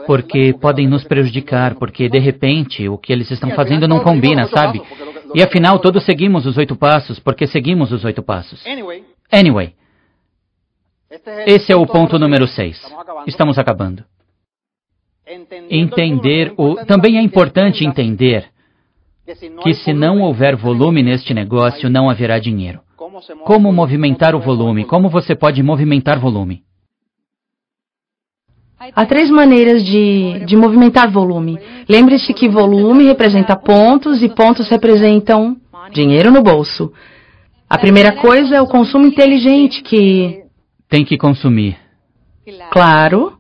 Porque 0.05 0.53
podem 0.53 0.88
nos 0.88 1.03
prejudicar, 1.03 1.76
porque 1.76 2.07
de 2.07 2.20
repente 2.20 2.88
o 2.88 2.97
que 2.97 3.12
eles 3.12 3.30
estão 3.30 3.51
fazendo 3.51 3.88
não 3.88 3.99
combina, 3.99 4.47
sabe? 4.47 4.82
E 5.36 5.43
afinal 5.43 5.80
todos 5.80 6.05
seguimos 6.05 6.45
os 6.45 6.57
oito 6.57 6.76
passos, 6.76 7.20
porque 7.20 7.45
seguimos 7.45 7.91
os 7.91 8.05
oito 8.05 8.24
passos. 8.24 8.64
Anyway, 9.32 9.74
esse 11.45 11.72
é 11.72 11.76
o 11.76 11.86
ponto 11.86 12.18
número 12.18 12.47
seis. 12.47 12.82
Estamos 13.28 13.57
acabando. 13.57 14.03
Entender 15.70 16.53
o. 16.57 16.76
Também 16.86 17.18
é 17.18 17.22
importante 17.22 17.86
entender 17.86 18.49
que 19.62 19.74
se 19.74 19.93
não 19.93 20.22
houver 20.22 20.55
volume 20.55 21.03
neste 21.03 21.34
negócio, 21.34 21.89
não 21.89 22.10
haverá 22.10 22.39
dinheiro. 22.39 22.80
Como 23.45 23.72
movimentar 23.72 24.36
o 24.36 24.39
volume? 24.39 24.86
Como 24.86 25.10
você 25.10 25.36
pode 25.36 25.62
movimentar 25.64 26.20
volume? 26.20 26.64
Há 28.95 29.05
três 29.05 29.30
maneiras 29.30 29.84
de, 29.84 30.45
de 30.45 30.55
movimentar 30.55 31.12
volume. 31.12 31.60
Lembre-se 31.88 32.34
que 32.34 32.47
volume 32.47 33.03
representa 33.05 33.55
pontos 33.55 34.24
e 34.24 34.30
pontos 34.30 34.70
representam 34.70 35.57
dinheiro 35.91 36.32
no 36.32 36.41
bolso. 36.41 36.93
A 37.70 37.78
primeira 37.78 38.14
coisa 38.14 38.55
é 38.55 38.62
o 38.62 38.68
consumo 38.68 39.05
inteligente 39.05 39.84
que. 39.84 40.43
Tem 40.88 41.03
que 41.03 41.18
consumir. 41.18 41.78
Claro. 42.72 43.38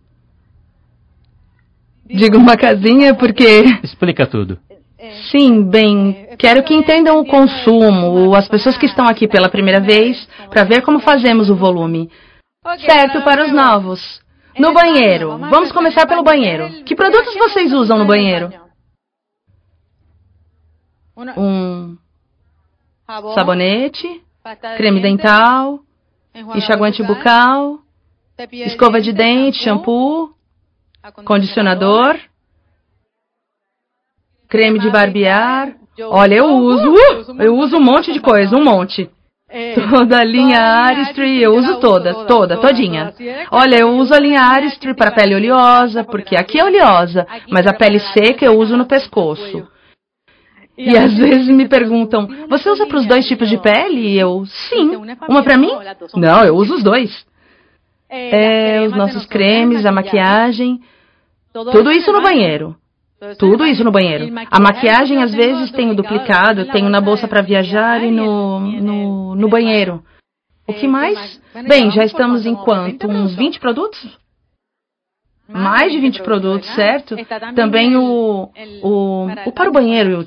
Digo 2.05 2.37
uma 2.37 2.57
casinha 2.57 3.15
porque. 3.15 3.63
Explica 3.83 4.27
tudo. 4.27 4.59
Sim, 5.31 5.63
bem, 5.63 6.29
quero 6.37 6.63
que 6.63 6.73
entendam 6.73 7.19
o 7.19 7.25
consumo, 7.25 8.33
as 8.35 8.47
pessoas 8.47 8.77
que 8.77 8.85
estão 8.85 9.07
aqui 9.07 9.27
pela 9.27 9.49
primeira 9.49 9.79
vez, 9.79 10.27
para 10.49 10.63
ver 10.63 10.81
como 10.81 10.99
fazemos 10.99 11.49
o 11.49 11.55
volume. 11.55 12.09
Certo, 12.79 13.21
para 13.23 13.45
os 13.45 13.51
novos. 13.51 14.21
No 14.57 14.73
banheiro. 14.73 15.37
Vamos 15.37 15.71
começar 15.71 16.05
pelo 16.07 16.23
banheiro. 16.23 16.83
Que 16.83 16.95
produtos 16.95 17.33
vocês 17.35 17.71
usam 17.71 17.97
no 17.97 18.05
banheiro? 18.05 18.51
Um 21.37 21.97
sabonete, 23.33 24.21
creme 24.77 25.01
dental, 25.01 25.79
enxaguante 26.55 27.03
bucal, 27.03 27.79
escova 28.51 29.01
de 29.01 29.11
dente, 29.11 29.61
shampoo, 29.63 30.33
condicionador 31.25 32.17
creme 34.49 34.79
de 34.79 34.89
barbear. 34.89 35.75
Olha, 36.01 36.35
eu 36.35 36.45
uso, 36.45 36.91
uh, 36.91 37.41
eu 37.41 37.55
uso 37.55 37.77
um 37.77 37.83
monte 37.83 38.11
de 38.11 38.19
coisa, 38.19 38.55
um 38.55 38.63
monte. 38.63 39.09
Toda 39.89 40.19
a 40.19 40.23
linha 40.23 40.59
Aristry, 40.59 41.41
eu 41.41 41.55
uso 41.55 41.79
toda, 41.79 42.25
toda, 42.25 42.57
todinha. 42.57 43.13
Olha, 43.51 43.77
eu 43.79 43.89
uso 43.97 44.13
a 44.13 44.19
linha 44.19 44.41
Aristry 44.41 44.93
para 44.95 45.11
pele 45.11 45.35
oleosa, 45.35 46.03
porque 46.03 46.35
aqui 46.35 46.59
é 46.59 46.63
oleosa, 46.63 47.25
mas 47.49 47.65
a 47.65 47.73
pele 47.73 47.99
seca 47.99 48.45
eu 48.45 48.57
uso 48.57 48.77
no 48.77 48.85
pescoço. 48.85 49.67
E 50.77 50.95
às 50.95 51.17
vezes 51.17 51.49
me 51.49 51.67
perguntam, 51.67 52.27
você 52.47 52.69
usa 52.69 52.85
para 52.85 52.97
os 52.99 53.05
dois 53.05 53.27
tipos 53.27 53.49
de 53.49 53.57
pele? 53.57 54.13
E 54.13 54.19
eu, 54.19 54.45
sim. 54.45 54.95
Uma 55.27 55.43
para 55.43 55.57
mim? 55.57 55.71
Não, 56.15 56.45
eu 56.45 56.55
uso 56.55 56.75
os 56.75 56.83
dois. 56.83 57.25
É, 58.09 58.81
os 58.87 58.93
nossos 58.95 59.25
cremes, 59.25 59.85
a 59.85 59.91
maquiagem, 59.91 60.79
tudo 61.51 61.91
isso 61.91 62.11
no 62.11 62.21
banheiro. 62.21 62.75
Tudo 63.37 63.65
isso 63.65 63.83
no 63.83 63.91
banheiro. 63.91 64.33
A 64.49 64.59
maquiagem 64.59 65.21
às 65.21 65.33
vezes 65.33 65.71
tenho 65.71 65.93
duplicado, 65.93 66.65
tenho 66.71 66.89
na 66.89 67.01
bolsa 67.01 67.27
para 67.27 67.41
viajar 67.41 68.01
e 68.03 68.11
no, 68.11 68.59
no, 68.59 69.35
no 69.35 69.49
banheiro. 69.49 70.03
O 70.65 70.73
que 70.73 70.87
mais? 70.87 71.41
Bem, 71.67 71.91
já 71.91 72.03
estamos 72.05 72.45
em 72.45 72.55
quanto? 72.55 73.07
Uns 73.07 73.35
20 73.35 73.59
produtos? 73.59 74.17
Mais 75.47 75.91
de 75.91 75.99
20 75.99 76.21
produtos, 76.21 76.69
certo? 76.75 77.15
Também 77.55 77.97
o, 77.97 78.51
o, 78.83 79.27
o 79.47 79.51
para 79.51 79.69
o 79.69 79.73
banheiro, 79.73 80.25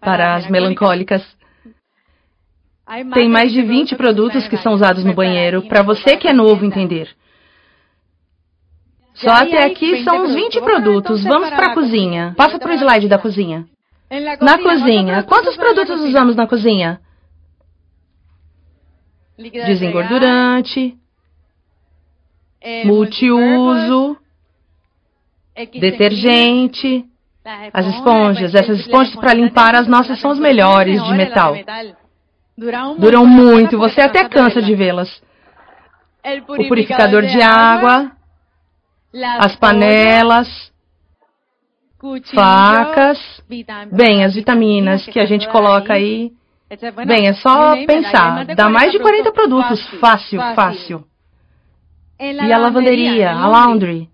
para 0.00 0.36
as 0.36 0.48
melancólicas. 0.48 1.22
Tem 3.12 3.28
mais 3.28 3.52
de 3.52 3.62
20 3.62 3.96
produtos 3.96 4.46
que 4.46 4.56
são 4.58 4.74
usados 4.74 5.04
no 5.04 5.12
banheiro, 5.12 5.62
para 5.62 5.82
você 5.82 6.16
que 6.16 6.28
é 6.28 6.32
novo 6.32 6.64
entender. 6.64 7.08
Só 9.24 9.30
até 9.30 9.64
aqui 9.64 10.04
são 10.04 10.24
uns 10.24 10.34
20 10.34 10.60
produtos. 10.60 11.24
Vamos 11.24 11.50
para 11.50 11.68
a 11.68 11.74
cozinha. 11.74 12.34
Passa 12.36 12.58
para 12.58 12.70
o 12.70 12.74
slide 12.74 13.08
da 13.08 13.18
cozinha. 13.18 13.66
Na 14.40 14.58
cozinha, 14.58 15.22
quantos 15.24 15.56
produtos 15.56 16.00
usamos 16.02 16.36
na 16.36 16.46
cozinha? 16.46 17.00
Desengordurante, 19.36 20.96
multiuso, 22.84 24.16
detergente, 25.80 27.04
as 27.72 27.86
esponjas. 27.86 28.54
Essas 28.54 28.80
esponjas 28.80 29.16
para 29.16 29.34
limpar 29.34 29.74
as 29.74 29.88
nossas 29.88 30.20
são 30.20 30.30
as 30.30 30.38
melhores 30.38 31.02
de 31.02 31.14
metal. 31.14 31.56
Duram 32.98 33.26
muito, 33.26 33.76
você 33.76 34.00
até 34.00 34.28
cansa 34.28 34.62
de 34.62 34.74
vê-las. 34.74 35.10
O 36.48 36.68
purificador 36.68 37.22
de 37.22 37.42
água, 37.42 38.12
as 39.22 39.56
panelas, 39.56 40.72
facas, 42.34 43.18
bem, 43.92 44.24
as 44.24 44.34
vitaminas 44.34 45.06
que 45.06 45.20
a 45.20 45.24
gente 45.24 45.48
coloca 45.48 45.94
aí. 45.94 46.32
Bem, 47.06 47.28
é 47.28 47.34
só 47.34 47.76
pensar, 47.86 48.44
dá 48.46 48.68
mais 48.68 48.90
de 48.90 48.98
40 48.98 49.32
produtos, 49.32 49.86
fácil, 50.00 50.40
fácil. 50.54 51.04
E 52.18 52.52
a 52.52 52.58
lavanderia, 52.58 53.30
a 53.30 53.46
laundry. 53.46 54.08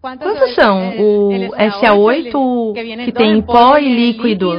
Quantos 0.00 0.54
são? 0.56 0.98
O 0.98 1.30
SA8 1.54 3.04
que 3.04 3.12
tem 3.12 3.40
pó 3.40 3.78
e 3.78 3.88
líquido, 3.88 4.50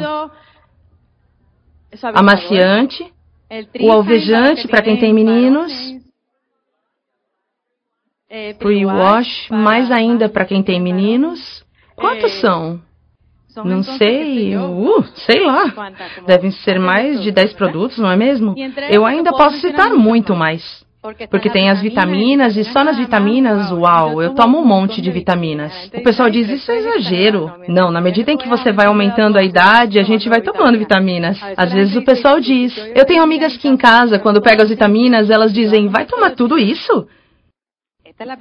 amaciante, 2.13 3.11
o 3.81 3.91
alvejante 3.91 4.67
para 4.67 4.81
quem 4.81 4.97
tem 4.97 5.13
meninos, 5.13 5.71
pre-wash, 8.57 9.49
mais 9.49 9.91
ainda 9.91 10.27
para 10.27 10.45
quem 10.45 10.63
tem 10.63 10.81
meninos. 10.81 11.63
Quantos 11.95 12.31
são? 12.39 12.81
Não 13.63 13.83
sei, 13.83 14.57
uh, 14.57 15.03
sei 15.13 15.45
lá. 15.45 15.65
Devem 16.25 16.49
ser 16.49 16.79
mais 16.79 17.21
de 17.21 17.31
10 17.31 17.53
produtos, 17.53 17.97
não 17.99 18.09
é 18.09 18.15
mesmo? 18.15 18.55
Eu 18.89 19.05
ainda 19.05 19.31
posso 19.31 19.57
citar 19.57 19.91
muito 19.91 20.35
mais. 20.35 20.83
Porque 21.29 21.49
tem 21.49 21.69
as 21.69 21.81
vitaminas 21.81 22.55
e 22.55 22.63
só 22.63 22.81
nas 22.81 22.97
vitaminas, 22.97 23.69
uau, 23.71 24.21
eu 24.21 24.33
tomo 24.33 24.57
um 24.57 24.65
monte 24.65 25.01
de 25.01 25.11
vitaminas. 25.11 25.91
O 25.93 26.01
pessoal 26.01 26.29
diz 26.29 26.47
isso 26.47 26.71
é 26.71 26.77
exagero. 26.77 27.51
Não, 27.67 27.91
na 27.91 27.99
medida 27.99 28.31
em 28.31 28.37
que 28.37 28.47
você 28.47 28.71
vai 28.71 28.87
aumentando 28.87 29.37
a 29.37 29.43
idade, 29.43 29.99
a 29.99 30.03
gente 30.03 30.29
vai 30.29 30.41
tomando 30.41 30.79
vitaminas. 30.79 31.37
Às 31.57 31.73
vezes 31.73 31.95
o 31.97 32.05
pessoal 32.05 32.39
diz. 32.39 32.73
Eu 32.95 33.05
tenho 33.05 33.21
amigas 33.21 33.57
que 33.57 33.67
em 33.67 33.75
casa, 33.75 34.17
quando 34.17 34.41
pego 34.41 34.61
as 34.61 34.69
vitaminas, 34.69 35.29
elas 35.29 35.51
dizem: 35.51 35.89
vai 35.89 36.05
tomar 36.05 36.31
tudo 36.31 36.57
isso? 36.57 37.05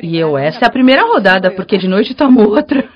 E 0.03 0.17
eu, 0.17 0.37
essa 0.37 0.61
é 0.65 0.67
a 0.67 0.71
primeira 0.71 1.03
rodada, 1.03 1.51
porque 1.51 1.79
de 1.79 1.89
noite 1.89 2.15
tomo 2.15 2.49
outra. 2.49 2.89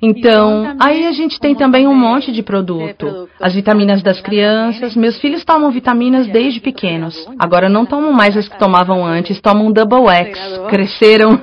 Então, 0.00 0.76
aí 0.78 1.06
a 1.06 1.12
gente 1.12 1.40
tem 1.40 1.56
também 1.56 1.86
um 1.86 1.94
monte 1.94 2.30
de 2.30 2.40
produto. 2.42 3.28
As 3.40 3.52
vitaminas 3.52 4.00
das 4.00 4.20
crianças. 4.20 4.94
Meus 4.94 5.18
filhos 5.20 5.44
tomam 5.44 5.72
vitaminas 5.72 6.28
desde 6.28 6.60
pequenos. 6.60 7.26
Agora 7.38 7.68
não 7.68 7.84
tomam 7.84 8.12
mais 8.12 8.36
as 8.36 8.48
que 8.48 8.58
tomavam 8.58 9.04
antes, 9.04 9.40
tomam 9.40 9.72
Double 9.72 10.08
X. 10.08 10.38
Cresceram. 10.68 11.40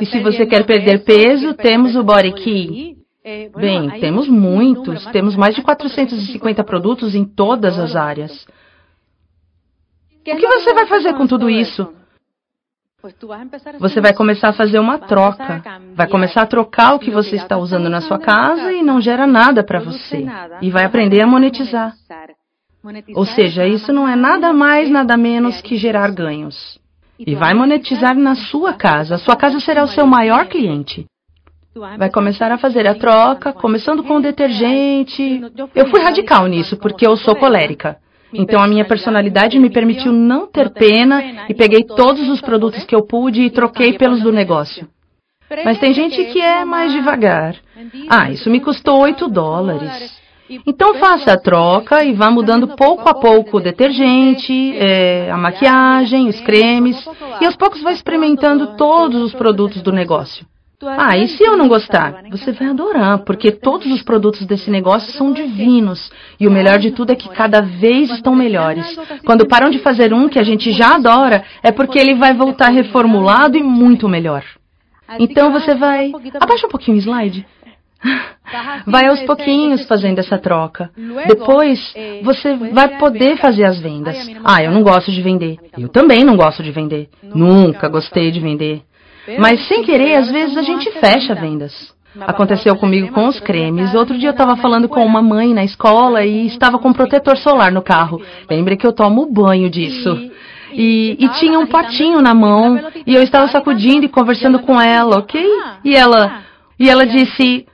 E 0.00 0.06
se 0.06 0.20
você 0.20 0.46
quer 0.46 0.64
perder 0.64 1.04
peso, 1.04 1.54
temos 1.54 1.96
o 1.96 2.02
Body 2.02 2.32
Key. 2.32 2.96
Bem, 3.56 3.90
temos 4.00 4.28
muitos. 4.28 5.04
Temos 5.06 5.34
mais 5.34 5.54
de 5.54 5.62
450 5.62 6.62
produtos 6.64 7.14
em 7.14 7.24
todas 7.24 7.78
as 7.78 7.96
áreas. 7.96 8.46
O 10.20 10.36
que 10.36 10.46
você 10.46 10.74
vai 10.74 10.86
fazer 10.86 11.14
com 11.14 11.26
tudo 11.26 11.48
isso? 11.48 11.92
Você 13.78 14.00
vai 14.00 14.12
começar 14.12 14.50
a 14.50 14.52
fazer 14.52 14.78
uma 14.78 14.98
troca. 14.98 15.62
Vai 15.94 16.06
começar 16.06 16.42
a 16.42 16.46
trocar 16.46 16.94
o 16.94 16.98
que 16.98 17.10
você 17.10 17.36
está 17.36 17.56
usando 17.56 17.88
na 17.88 18.02
sua 18.02 18.18
casa 18.18 18.72
e 18.72 18.82
não 18.82 19.00
gera 19.00 19.26
nada 19.26 19.64
para 19.64 19.80
você. 19.80 20.26
E 20.60 20.70
vai 20.70 20.84
aprender 20.84 21.22
a 21.22 21.26
monetizar. 21.26 21.94
Ou 23.14 23.24
seja, 23.24 23.66
isso 23.66 23.92
não 23.92 24.06
é 24.06 24.14
nada 24.14 24.52
mais, 24.52 24.90
nada 24.90 25.16
menos 25.16 25.60
que 25.62 25.76
gerar 25.76 26.10
ganhos. 26.10 26.78
E 27.18 27.34
vai 27.34 27.54
monetizar 27.54 28.14
na 28.14 28.34
sua 28.34 28.74
casa. 28.74 29.14
A 29.14 29.18
sua 29.18 29.36
casa 29.36 29.60
será 29.60 29.82
o 29.82 29.88
seu 29.88 30.06
maior 30.06 30.46
cliente. 30.46 31.06
Vai 31.74 32.10
começar 32.10 32.50
a 32.50 32.58
fazer 32.58 32.86
a 32.86 32.94
troca, 32.94 33.52
começando 33.52 34.02
com 34.02 34.16
o 34.16 34.22
detergente. 34.22 35.40
Eu 35.74 35.88
fui 35.88 36.00
radical 36.00 36.46
nisso, 36.46 36.76
porque 36.76 37.06
eu 37.06 37.16
sou 37.16 37.36
colérica. 37.36 37.98
Então 38.32 38.62
a 38.62 38.66
minha 38.68 38.84
personalidade 38.84 39.58
me 39.58 39.70
permitiu 39.70 40.12
não 40.12 40.46
ter 40.46 40.70
pena 40.70 41.46
e 41.48 41.54
peguei 41.54 41.84
todos 41.84 42.28
os 42.28 42.40
produtos 42.40 42.84
que 42.84 42.94
eu 42.94 43.02
pude 43.02 43.42
e 43.42 43.50
troquei 43.50 43.94
pelos 43.94 44.22
do 44.22 44.32
negócio. 44.32 44.88
Mas 45.64 45.78
tem 45.78 45.92
gente 45.92 46.24
que 46.26 46.40
é 46.40 46.64
mais 46.64 46.92
devagar. 46.92 47.56
Ah, 48.08 48.30
isso 48.30 48.48
me 48.48 48.60
custou 48.60 49.00
8 49.00 49.28
dólares. 49.28 50.20
Então 50.66 50.94
faça 50.96 51.32
a 51.32 51.38
troca 51.38 52.04
e 52.04 52.12
vá 52.12 52.30
mudando 52.30 52.68
pouco 52.76 53.08
a 53.08 53.14
pouco 53.14 53.58
o 53.58 53.60
detergente, 53.60 54.76
é, 54.76 55.30
a 55.30 55.36
maquiagem, 55.36 56.28
os 56.28 56.40
cremes, 56.40 57.04
e 57.40 57.46
aos 57.46 57.56
poucos 57.56 57.80
vai 57.82 57.94
experimentando 57.94 58.76
todos 58.76 59.22
os 59.22 59.32
produtos 59.32 59.80
do 59.80 59.92
negócio. 59.92 60.44
Ah, 60.82 61.16
e 61.18 61.28
se 61.28 61.42
eu 61.44 61.58
não 61.58 61.68
gostar? 61.68 62.22
Você 62.30 62.52
vai 62.52 62.68
adorar, 62.68 63.18
porque 63.18 63.50
todos 63.50 63.90
os 63.92 64.02
produtos 64.02 64.46
desse 64.46 64.70
negócio 64.70 65.12
são 65.12 65.30
divinos. 65.30 66.10
E 66.38 66.46
o 66.46 66.50
melhor 66.50 66.78
de 66.78 66.90
tudo 66.90 67.12
é 67.12 67.14
que 67.14 67.28
cada 67.28 67.60
vez 67.60 68.10
estão 68.10 68.34
melhores. 68.34 68.96
Quando 69.26 69.46
param 69.46 69.70
de 69.70 69.78
fazer 69.80 70.14
um 70.14 70.28
que 70.28 70.38
a 70.38 70.42
gente 70.42 70.72
já 70.72 70.94
adora, 70.94 71.44
é 71.62 71.70
porque 71.70 71.98
ele 71.98 72.14
vai 72.14 72.32
voltar 72.32 72.70
reformulado 72.70 73.58
e 73.58 73.62
muito 73.62 74.08
melhor. 74.08 74.42
Então 75.18 75.52
você 75.52 75.74
vai. 75.74 76.12
Abaixa 76.40 76.66
um 76.66 76.70
pouquinho 76.70 76.96
o 76.96 77.00
slide. 77.00 77.46
Vai 78.86 79.06
aos 79.06 79.20
pouquinhos 79.24 79.86
fazendo 79.86 80.18
essa 80.18 80.38
troca. 80.38 80.90
Depois, 81.28 81.94
você 82.22 82.54
vai 82.54 82.98
poder 82.98 83.36
fazer 83.36 83.64
as 83.64 83.78
vendas. 83.78 84.16
Ah, 84.42 84.62
eu 84.62 84.72
não 84.72 84.82
gosto 84.82 85.12
de 85.12 85.20
vender. 85.20 85.58
Eu 85.78 85.88
também 85.88 86.24
não 86.24 86.34
gosto 86.34 86.62
de 86.62 86.70
vender. 86.72 87.10
Nunca 87.22 87.88
gostei 87.88 88.30
de 88.30 88.40
vender. 88.40 88.82
Mas 89.38 89.66
sem 89.66 89.82
querer, 89.82 90.16
às 90.16 90.30
vezes 90.30 90.56
a 90.56 90.62
gente 90.62 90.90
fecha 90.92 91.34
vendas. 91.34 91.92
Aconteceu 92.20 92.74
comigo 92.76 93.12
com 93.12 93.28
os 93.28 93.38
cremes. 93.38 93.94
Outro 93.94 94.18
dia 94.18 94.30
eu 94.30 94.32
estava 94.32 94.56
falando 94.56 94.88
com 94.88 95.04
uma 95.04 95.22
mãe 95.22 95.54
na 95.54 95.64
escola 95.64 96.24
e 96.24 96.46
estava 96.46 96.78
com 96.78 96.92
protetor 96.92 97.36
solar 97.36 97.70
no 97.70 97.82
carro. 97.82 98.20
Lembre 98.50 98.76
que 98.76 98.86
eu 98.86 98.92
tomo 98.92 99.30
banho 99.30 99.70
disso. 99.70 100.30
E, 100.72 101.16
e, 101.18 101.28
tinha 101.40 101.58
um 101.58 101.66
potinho 101.66 102.20
na 102.20 102.32
mão 102.32 102.80
e 103.06 103.14
eu 103.14 103.22
estava 103.22 103.48
sacudindo 103.48 104.06
e 104.06 104.08
conversando 104.08 104.60
com 104.60 104.80
ela, 104.80 105.18
ok? 105.18 105.44
E 105.84 105.96
ela, 105.96 106.42
e 106.78 106.88
ela 106.88 107.04
disse: 107.06 107.66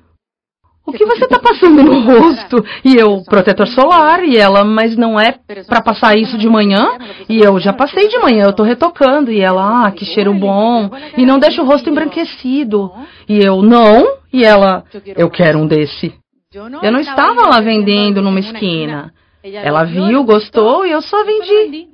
o 0.86 0.92
que 0.92 1.04
você 1.04 1.24
está 1.24 1.38
passando 1.38 1.82
no 1.82 2.00
rosto? 2.00 2.64
E 2.84 2.94
eu, 2.94 3.22
protetor 3.24 3.66
solar, 3.66 4.24
e 4.24 4.36
ela, 4.36 4.64
mas 4.64 4.96
não 4.96 5.18
é 5.18 5.34
para 5.66 5.82
passar 5.82 6.16
isso 6.16 6.38
de 6.38 6.48
manhã? 6.48 6.96
E 7.28 7.38
eu, 7.38 7.58
já 7.58 7.72
passei 7.72 8.08
de 8.08 8.18
manhã, 8.18 8.44
eu 8.44 8.50
estou 8.50 8.64
retocando. 8.64 9.32
E 9.32 9.40
ela, 9.40 9.86
ah, 9.86 9.90
que 9.90 10.04
cheiro 10.04 10.32
bom. 10.32 10.88
E 11.16 11.26
não 11.26 11.40
deixa 11.40 11.60
o 11.60 11.66
rosto 11.66 11.90
embranquecido. 11.90 12.92
E 13.28 13.38
eu, 13.44 13.62
não. 13.62 14.06
E 14.32 14.44
ela, 14.44 14.84
eu 15.16 15.28
quero 15.28 15.58
um 15.58 15.66
desse. 15.66 16.14
Eu 16.54 16.92
não 16.92 17.00
estava 17.00 17.46
lá 17.48 17.60
vendendo 17.60 18.22
numa 18.22 18.38
esquina. 18.38 19.12
Ela 19.42 19.84
viu, 19.84 20.24
gostou 20.24 20.86
e 20.86 20.92
eu 20.92 21.02
só 21.02 21.24
vendi. 21.24 21.88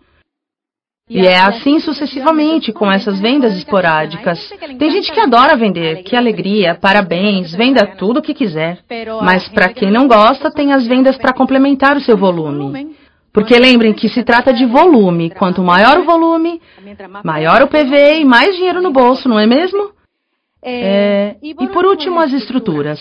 E 1.11 1.27
é 1.27 1.39
assim 1.39 1.81
sucessivamente 1.81 2.73
com 2.73 2.91
essas 2.91 3.21
vendas 3.21 3.57
esporádicas. 3.57 4.53
Tem 4.79 4.91
gente 4.91 5.13
que 5.13 5.21
adora 5.21 5.57
vender, 5.57 6.03
que 6.05 6.17
alegria, 6.17 6.75
parabéns, 6.75 7.53
venda 7.55 7.87
tudo 7.87 8.21
o 8.21 8.23
que 8.23 8.33
quiser. 8.33 8.79
Mas 9.23 9.49
para 9.49 9.69
quem 9.69 9.91
não 9.91 10.07
gosta, 10.07 10.51
tem 10.51 10.73
as 10.73 10.87
vendas 10.87 11.17
para 11.17 11.35
complementar 11.35 11.97
o 11.97 12.01
seu 12.01 12.17
volume. 12.17 12.97
Porque 13.33 13.59
lembrem 13.59 13.95
que 13.95 14.09
se 14.09 14.23
trata 14.23 14.53
de 14.53 14.65
volume. 14.65 15.31
Quanto 15.31 15.63
maior 15.63 15.99
o 15.99 16.05
volume, 16.05 16.61
maior 17.25 17.63
o 17.63 17.69
PV 17.69 18.21
e 18.21 18.25
mais 18.25 18.55
dinheiro 18.55 18.81
no 18.81 18.93
bolso, 18.93 19.29
não 19.29 19.39
é 19.39 19.47
mesmo? 19.47 19.91
É, 20.63 21.37
e 21.43 21.55
por 21.69 21.85
último, 21.85 22.21
as 22.21 22.33
estruturas. 22.33 23.01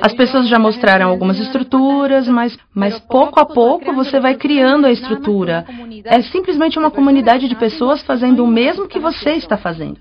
As 0.00 0.14
pessoas 0.14 0.48
já 0.48 0.58
mostraram 0.58 1.08
algumas 1.08 1.38
estruturas, 1.40 2.28
mas, 2.28 2.56
mas 2.72 2.96
pouco 3.00 3.40
a 3.40 3.44
pouco 3.44 3.92
você 3.92 4.20
vai 4.20 4.36
criando 4.36 4.86
a 4.86 4.92
estrutura. 4.92 5.66
É 6.04 6.22
simplesmente 6.22 6.78
uma 6.78 6.92
comunidade 6.92 7.48
de 7.48 7.56
pessoas 7.56 8.00
fazendo 8.02 8.44
o 8.44 8.46
mesmo 8.46 8.86
que 8.86 9.00
você 9.00 9.32
está 9.32 9.56
fazendo. 9.56 9.98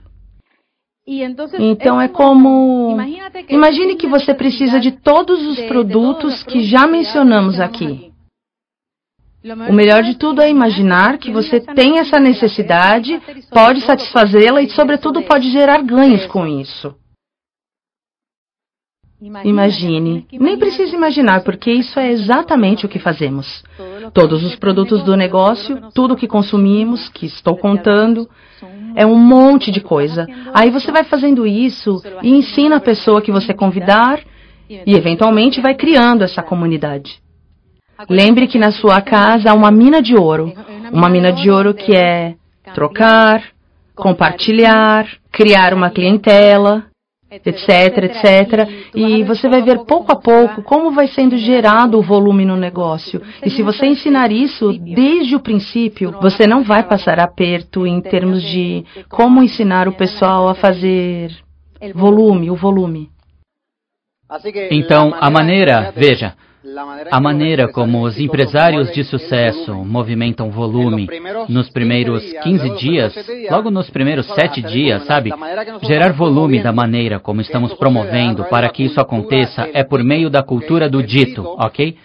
Então 1.59 1.99
é 1.99 2.07
como. 2.07 2.97
Imagine 3.49 3.95
que 3.95 4.07
você 4.07 4.33
precisa 4.33 4.79
de 4.79 4.91
todos 4.91 5.45
os 5.45 5.59
produtos 5.61 6.43
que 6.43 6.61
já 6.61 6.85
mencionamos 6.85 7.59
aqui. 7.59 8.11
O 9.67 9.73
melhor 9.73 10.03
de 10.03 10.15
tudo 10.15 10.41
é 10.41 10.49
imaginar 10.49 11.17
que 11.17 11.29
você 11.29 11.59
tem 11.59 11.97
essa 11.99 12.17
necessidade, 12.17 13.19
pode 13.51 13.81
satisfazê-la 13.81 14.61
e, 14.61 14.69
sobretudo, 14.69 15.21
pode 15.23 15.51
gerar 15.51 15.81
ganhos 15.81 16.25
com 16.27 16.47
isso. 16.47 16.95
Imagine. 19.43 20.25
Nem 20.33 20.57
precisa 20.57 20.95
imaginar, 20.95 21.43
porque 21.43 21.71
isso 21.71 21.97
é 21.99 22.11
exatamente 22.11 22.85
o 22.85 22.89
que 22.89 22.99
fazemos. 22.99 23.63
Todos 24.13 24.43
os 24.43 24.55
produtos 24.55 25.01
do 25.03 25.15
negócio, 25.15 25.79
tudo 25.93 26.15
que 26.15 26.27
consumimos, 26.27 27.07
que 27.09 27.25
estou 27.25 27.55
contando, 27.55 28.29
é 28.95 29.05
um 29.05 29.15
monte 29.15 29.71
de 29.71 29.79
coisa. 29.79 30.27
Aí 30.53 30.69
você 30.69 30.91
vai 30.91 31.03
fazendo 31.03 31.47
isso 31.47 32.01
e 32.21 32.29
ensina 32.31 32.77
a 32.77 32.81
pessoa 32.81 33.21
que 33.21 33.31
você 33.31 33.53
convidar 33.53 34.19
e, 34.69 34.95
eventualmente, 34.95 35.61
vai 35.61 35.75
criando 35.75 36.23
essa 36.23 36.43
comunidade. 36.43 37.21
Lembre 38.09 38.47
que 38.47 38.59
na 38.59 38.71
sua 38.71 39.01
casa 39.01 39.51
há 39.51 39.53
uma 39.53 39.71
mina 39.71 40.01
de 40.01 40.15
ouro. 40.15 40.51
Uma 40.91 41.09
mina 41.09 41.31
de 41.31 41.49
ouro 41.49 41.73
que 41.73 41.95
é 41.95 42.35
trocar, 42.73 43.41
compartilhar, 43.95 45.07
criar 45.31 45.73
uma 45.73 45.89
clientela 45.89 46.92
etc, 47.45 48.03
etc. 48.03 48.69
E 48.93 49.23
você 49.23 49.49
vai 49.49 49.61
ver 49.61 49.79
pouco 49.85 50.11
a 50.11 50.15
pouco 50.15 50.61
como 50.63 50.91
vai 50.91 51.07
sendo 51.07 51.37
gerado 51.37 51.97
o 51.97 52.01
volume 52.01 52.45
no 52.45 52.55
negócio. 52.55 53.21
E 53.43 53.49
se 53.49 53.63
você 53.63 53.85
ensinar 53.85 54.31
isso 54.31 54.73
desde 54.73 55.35
o 55.35 55.39
princípio, 55.39 56.15
você 56.21 56.45
não 56.45 56.63
vai 56.63 56.83
passar 56.83 57.19
aperto 57.19 57.87
em 57.87 58.01
termos 58.01 58.41
de 58.43 58.85
como 59.09 59.41
ensinar 59.41 59.87
o 59.87 59.93
pessoal 59.93 60.47
a 60.47 60.55
fazer 60.55 61.31
volume, 61.93 62.51
o 62.51 62.55
volume. 62.55 63.09
Então, 64.71 65.13
a 65.19 65.29
maneira, 65.29 65.93
veja, 65.95 66.33
A 67.11 67.19
maneira 67.19 67.67
como 67.67 68.03
os 68.03 68.17
empresários 68.17 68.89
de 68.93 69.03
sucesso 69.03 69.75
movimentam 69.83 70.49
volume 70.49 71.09
nos 71.49 71.69
primeiros 71.69 72.23
15 72.41 72.69
dias, 72.77 73.13
logo 73.51 73.69
nos 73.69 73.89
primeiros 73.89 74.25
7 74.27 74.61
dias, 74.61 75.03
sabe? 75.03 75.31
Gerar 75.81 76.13
volume 76.13 76.63
da 76.63 76.71
maneira 76.71 77.19
como 77.19 77.41
estamos 77.41 77.73
promovendo 77.73 78.45
para 78.45 78.69
que 78.69 78.83
isso 78.83 79.01
aconteça 79.01 79.69
é 79.73 79.83
por 79.83 80.01
meio 80.05 80.29
da 80.29 80.41
cultura 80.41 80.87
do 80.87 81.03
dito, 81.03 81.43
ok? 81.43 81.97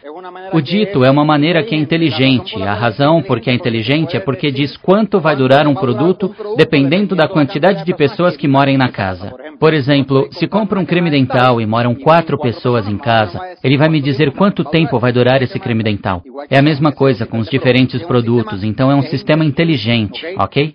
O 0.52 0.60
dito 0.60 1.04
é 1.04 1.10
uma 1.10 1.24
maneira 1.24 1.62
que 1.62 1.74
é 1.74 1.78
inteligente. 1.78 2.60
A 2.62 2.74
razão 2.74 3.22
por 3.22 3.40
que 3.40 3.50
é 3.50 3.54
inteligente 3.54 4.16
é 4.16 4.20
porque 4.20 4.50
diz 4.50 4.76
quanto 4.76 5.20
vai 5.20 5.36
durar 5.36 5.66
um 5.66 5.74
produto 5.74 6.34
dependendo 6.56 7.14
da 7.14 7.28
quantidade 7.28 7.84
de 7.84 7.94
pessoas 7.94 8.36
que 8.36 8.48
morem 8.48 8.76
na 8.76 8.88
casa. 8.88 9.32
Por 9.60 9.72
exemplo, 9.74 10.28
se 10.32 10.46
compra 10.46 10.78
um 10.78 10.84
creme 10.84 11.10
dental 11.10 11.60
e 11.60 11.66
moram 11.66 11.94
quatro 11.94 12.38
pessoas 12.38 12.88
em 12.88 12.96
casa, 12.96 13.40
ele 13.62 13.76
vai 13.76 13.88
me 13.88 14.00
dizer 14.00 14.32
quanto 14.32 14.64
tempo 14.64 14.98
vai 14.98 15.12
durar 15.12 15.42
esse 15.42 15.58
creme 15.58 15.82
dental. 15.82 16.22
É 16.50 16.58
a 16.58 16.62
mesma 16.62 16.92
coisa 16.92 17.26
com 17.26 17.38
os 17.38 17.48
diferentes 17.48 18.02
produtos, 18.02 18.62
então 18.64 18.90
é 18.90 18.94
um 18.94 19.02
sistema 19.02 19.44
inteligente, 19.44 20.24
ok? 20.38 20.74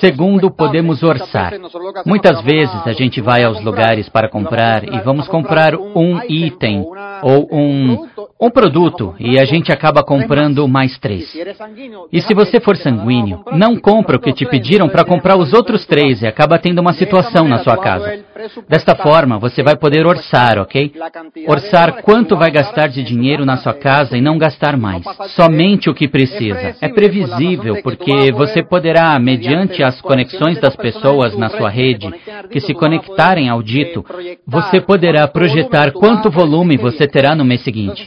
Segundo, 0.00 0.50
podemos 0.50 1.02
orçar. 1.02 1.52
Muitas 2.04 2.42
vezes 2.42 2.86
a 2.86 2.92
gente 2.92 3.20
vai 3.20 3.44
aos 3.44 3.62
lugares 3.62 4.08
para 4.08 4.28
comprar 4.28 4.84
e 4.84 4.98
vamos 5.00 5.28
comprar 5.28 5.74
um 5.74 6.20
item 6.28 6.84
ou 7.22 7.48
um, 7.52 8.06
um 8.40 8.50
produto 8.50 8.65
e 9.18 9.38
a 9.38 9.44
gente 9.44 9.72
acaba 9.72 10.02
comprando 10.02 10.66
mais 10.68 10.98
três. 10.98 11.34
E 12.12 12.20
se 12.20 12.34
você 12.34 12.60
for 12.60 12.76
sanguíneo, 12.76 13.42
não 13.52 13.76
compra 13.76 14.16
o 14.16 14.20
que 14.20 14.32
te 14.32 14.46
pediram 14.46 14.88
para 14.88 15.04
comprar 15.04 15.36
os 15.36 15.52
outros 15.52 15.86
três 15.86 16.22
e 16.22 16.26
acaba 16.26 16.58
tendo 16.58 16.80
uma 16.80 16.92
situação 16.92 17.48
na 17.48 17.58
sua 17.58 17.76
casa. 17.76 18.24
Desta 18.68 18.94
forma, 18.94 19.38
você 19.38 19.62
vai 19.62 19.76
poder 19.76 20.06
orçar, 20.06 20.58
ok? 20.58 20.92
Orçar 21.46 22.02
quanto 22.02 22.36
vai 22.36 22.50
gastar 22.50 22.88
de 22.88 23.02
dinheiro 23.02 23.44
na 23.44 23.56
sua 23.56 23.74
casa 23.74 24.16
e 24.16 24.20
não 24.20 24.38
gastar 24.38 24.76
mais. 24.76 25.02
Somente 25.28 25.88
o 25.88 25.94
que 25.94 26.08
precisa. 26.08 26.76
É 26.80 26.88
previsível 26.88 27.82
porque 27.82 28.32
você 28.32 28.62
poderá, 28.62 29.18
mediante 29.18 29.82
as 29.82 30.00
conexões 30.00 30.60
das 30.60 30.76
pessoas 30.76 31.36
na 31.36 31.48
sua 31.48 31.68
rede, 31.68 32.08
que 32.50 32.60
se 32.60 32.74
conectarem 32.74 33.48
ao 33.48 33.62
dito, 33.62 34.04
você 34.46 34.80
poderá 34.80 35.26
projetar 35.26 35.92
quanto 35.92 36.30
volume 36.30 36.76
você 36.76 37.06
terá 37.06 37.34
no 37.34 37.44
mês 37.44 37.62
seguinte. 37.62 38.06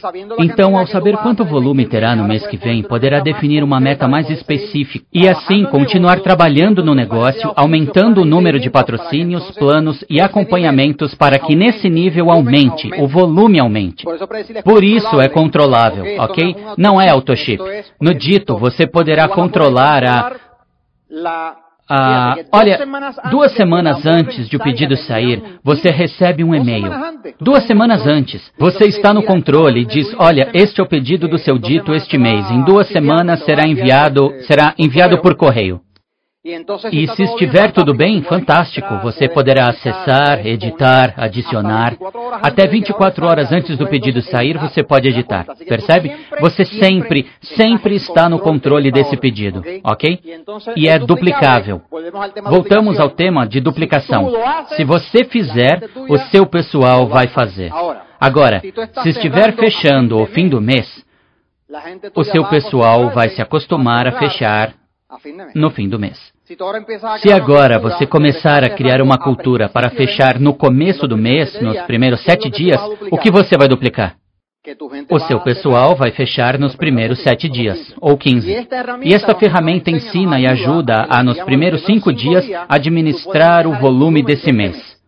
Então, 0.52 0.76
ao 0.76 0.86
saber 0.86 1.16
quanto 1.18 1.44
volume 1.44 1.86
terá 1.86 2.16
no 2.16 2.26
mês 2.26 2.46
que 2.46 2.56
vem, 2.56 2.82
poderá 2.82 3.20
definir 3.20 3.62
uma 3.62 3.78
meta 3.78 4.08
mais 4.08 4.28
específica 4.28 5.04
e 5.12 5.28
assim 5.28 5.64
continuar 5.64 6.20
trabalhando 6.20 6.84
no 6.84 6.94
negócio, 6.94 7.52
aumentando 7.54 8.22
o 8.22 8.24
número 8.24 8.58
de 8.58 8.68
patrocínios, 8.68 9.50
planos 9.52 10.04
e 10.10 10.20
acompanhamentos 10.20 11.14
para 11.14 11.38
que 11.38 11.54
nesse 11.54 11.88
nível 11.88 12.30
aumente, 12.30 12.90
o 12.98 13.06
volume 13.06 13.60
aumente. 13.60 14.04
Por 14.64 14.82
isso 14.82 15.20
é 15.20 15.28
controlável, 15.28 16.04
ok? 16.18 16.56
Não 16.76 17.00
é 17.00 17.08
autoship. 17.08 17.60
No 18.00 18.12
dito, 18.12 18.56
você 18.58 18.86
poderá 18.86 19.28
controlar 19.28 20.04
a 20.04 21.69
ah, 21.92 22.36
olha, 22.52 22.78
duas 23.30 23.52
semanas 23.52 24.06
antes 24.06 24.48
de 24.48 24.56
o 24.56 24.60
pedido 24.60 24.96
sair, 24.96 25.42
você 25.64 25.90
recebe 25.90 26.44
um 26.44 26.54
e-mail. 26.54 26.88
Duas 27.40 27.66
semanas 27.66 28.06
antes, 28.06 28.52
você 28.56 28.84
está 28.84 29.12
no 29.12 29.24
controle 29.24 29.80
e 29.80 29.84
diz: 29.84 30.14
Olha, 30.16 30.50
este 30.54 30.80
é 30.80 30.84
o 30.84 30.88
pedido 30.88 31.26
do 31.26 31.36
seu 31.36 31.58
dito 31.58 31.92
este 31.92 32.16
mês. 32.16 32.48
Em 32.48 32.62
duas 32.62 32.86
semanas 32.88 33.44
será 33.44 33.66
enviado, 33.66 34.30
será 34.46 34.72
enviado 34.78 35.20
por 35.20 35.34
correio. 35.34 35.80
E 36.42 37.06
se 37.08 37.22
estiver 37.22 37.70
tudo 37.70 37.92
bem, 37.92 38.22
fantástico. 38.22 38.96
Você 39.02 39.28
poderá 39.28 39.68
acessar, 39.68 40.46
editar, 40.46 41.12
adicionar. 41.18 41.98
Até 42.40 42.66
24 42.66 43.26
horas 43.26 43.52
antes 43.52 43.76
do 43.76 43.86
pedido 43.86 44.22
sair, 44.22 44.56
você 44.56 44.82
pode 44.82 45.06
editar. 45.06 45.44
Percebe? 45.68 46.16
Você 46.40 46.64
sempre, 46.64 47.26
sempre 47.42 47.94
está 47.96 48.26
no 48.26 48.38
controle 48.38 48.90
desse 48.90 49.18
pedido, 49.18 49.62
ok? 49.84 50.18
E 50.76 50.88
é 50.88 50.98
duplicável. 50.98 51.82
Voltamos 52.44 52.98
ao 52.98 53.10
tema 53.10 53.46
de 53.46 53.60
duplicação. 53.60 54.32
Se 54.68 54.82
você 54.82 55.24
fizer, 55.24 55.90
o 56.08 56.16
seu 56.30 56.46
pessoal 56.46 57.06
vai 57.06 57.26
fazer. 57.26 57.70
Agora, 58.18 58.62
se 59.02 59.10
estiver 59.10 59.54
fechando 59.56 60.16
o 60.18 60.24
fim 60.24 60.48
do 60.48 60.58
mês, 60.58 61.04
o 62.16 62.24
seu 62.24 62.46
pessoal 62.46 63.10
vai 63.10 63.28
se 63.28 63.42
acostumar 63.42 64.08
a 64.08 64.12
fechar 64.12 64.79
no 65.54 65.70
fim 65.70 65.88
do 65.88 65.98
mês. 65.98 66.18
Se 67.18 67.32
agora 67.32 67.78
você 67.78 68.06
começar 68.06 68.64
a 68.64 68.70
criar 68.70 69.00
uma 69.02 69.18
cultura 69.18 69.68
para 69.68 69.90
fechar 69.90 70.38
no 70.38 70.54
começo 70.54 71.06
do 71.06 71.16
mês, 71.16 71.60
nos 71.60 71.80
primeiros 71.82 72.22
sete 72.22 72.50
dias, 72.50 72.80
o 73.10 73.18
que 73.18 73.30
você 73.30 73.56
vai 73.56 73.68
duplicar? 73.68 74.16
O 75.10 75.18
seu 75.20 75.40
pessoal 75.40 75.96
vai 75.96 76.10
fechar 76.10 76.58
nos 76.58 76.76
primeiros 76.76 77.22
sete 77.22 77.48
dias, 77.48 77.94
ou 78.00 78.16
quinze. 78.16 78.50
E 79.02 79.14
esta 79.14 79.34
ferramenta 79.34 79.90
ensina 79.90 80.38
e 80.38 80.46
ajuda 80.46 81.06
a, 81.08 81.22
nos 81.22 81.40
primeiros 81.42 81.84
cinco 81.86 82.12
dias, 82.12 82.44
administrar 82.68 83.66
o 83.66 83.78
volume 83.78 84.22
desse 84.22 84.52
mês. 84.52 84.98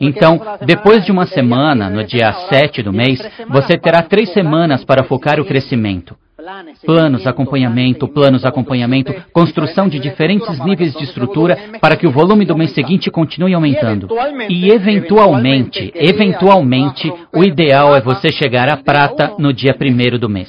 Então, 0.00 0.40
depois 0.64 1.04
de 1.04 1.12
uma 1.12 1.26
semana, 1.26 1.88
no 1.88 2.04
dia 2.04 2.30
7 2.50 2.82
do 2.82 2.92
mês, 2.92 3.18
você 3.48 3.78
terá 3.78 4.02
três 4.02 4.30
semanas 4.32 4.84
para 4.84 5.04
focar 5.04 5.40
o 5.40 5.46
crescimento. 5.46 6.16
Planos, 6.84 7.26
acompanhamento, 7.26 8.06
planos, 8.06 8.44
acompanhamento, 8.44 9.12
construção 9.32 9.88
de 9.88 9.98
diferentes 9.98 10.58
níveis 10.64 10.92
de 10.92 11.04
estrutura 11.04 11.58
para 11.80 11.96
que 11.96 12.06
o 12.06 12.10
volume 12.10 12.44
do 12.44 12.56
mês 12.56 12.72
seguinte 12.72 13.10
continue 13.10 13.54
aumentando. 13.54 14.08
E 14.48 14.70
eventualmente, 14.70 15.92
eventualmente, 15.94 17.12
o 17.34 17.42
ideal 17.42 17.96
é 17.96 18.00
você 18.00 18.30
chegar 18.30 18.68
à 18.68 18.76
prata 18.76 19.34
no 19.38 19.52
dia 19.52 19.74
primeiro 19.74 20.18
do 20.18 20.28
mês. 20.28 20.48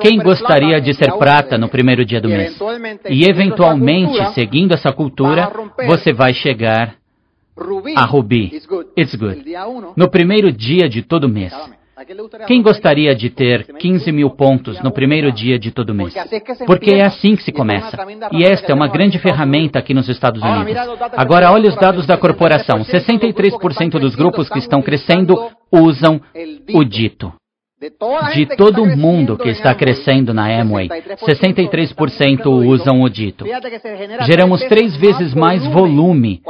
Quem 0.00 0.18
gostaria 0.18 0.80
de 0.80 0.94
ser 0.94 1.12
prata 1.18 1.58
no 1.58 1.68
primeiro 1.68 2.04
dia 2.04 2.20
do 2.20 2.28
mês? 2.28 2.58
E 3.10 3.28
eventualmente, 3.28 4.32
seguindo 4.32 4.72
essa 4.72 4.92
cultura, 4.92 5.52
você 5.86 6.12
vai 6.12 6.32
chegar 6.32 6.94
a 7.94 8.04
rubi. 8.04 8.50
It's 8.98 9.14
good. 9.14 9.44
No 9.94 10.10
primeiro 10.10 10.50
dia 10.50 10.88
de 10.88 11.02
todo 11.02 11.28
mês. 11.28 11.52
Quem 12.46 12.60
gostaria 12.60 13.14
de 13.14 13.30
ter 13.30 13.64
15 13.78 14.12
mil 14.12 14.28
pontos 14.28 14.82
no 14.82 14.92
primeiro 14.92 15.32
dia 15.32 15.58
de 15.58 15.70
todo 15.70 15.94
mês? 15.94 16.14
Porque 16.66 16.90
é 16.90 17.06
assim 17.06 17.34
que 17.34 17.42
se 17.42 17.50
começa. 17.50 17.96
E 18.32 18.44
esta 18.44 18.70
é 18.70 18.74
uma 18.74 18.86
grande 18.86 19.18
ferramenta 19.18 19.78
aqui 19.78 19.94
nos 19.94 20.06
Estados 20.06 20.42
Unidos. 20.42 20.76
Agora, 21.16 21.50
olhe 21.50 21.68
os 21.68 21.76
dados 21.76 22.06
da 22.06 22.18
corporação: 22.18 22.84
63% 22.84 23.98
dos 23.98 24.14
grupos 24.14 24.48
que 24.50 24.58
estão 24.58 24.82
crescendo 24.82 25.34
usam 25.72 26.20
o 26.74 26.84
dito 26.84 27.32
de 28.34 28.56
todo 28.56 28.84
mundo 28.84 29.36
que 29.36 29.48
está 29.48 29.74
crescendo 29.74 30.32
na 30.32 30.46
Amway, 30.60 30.88
63% 30.88 32.46
usam 32.46 33.02
o 33.02 33.08
dito. 33.08 33.44
Geramos 34.26 34.60
três 34.62 34.96
vezes 34.96 35.34
mais 35.34 35.64
volume 35.66 36.40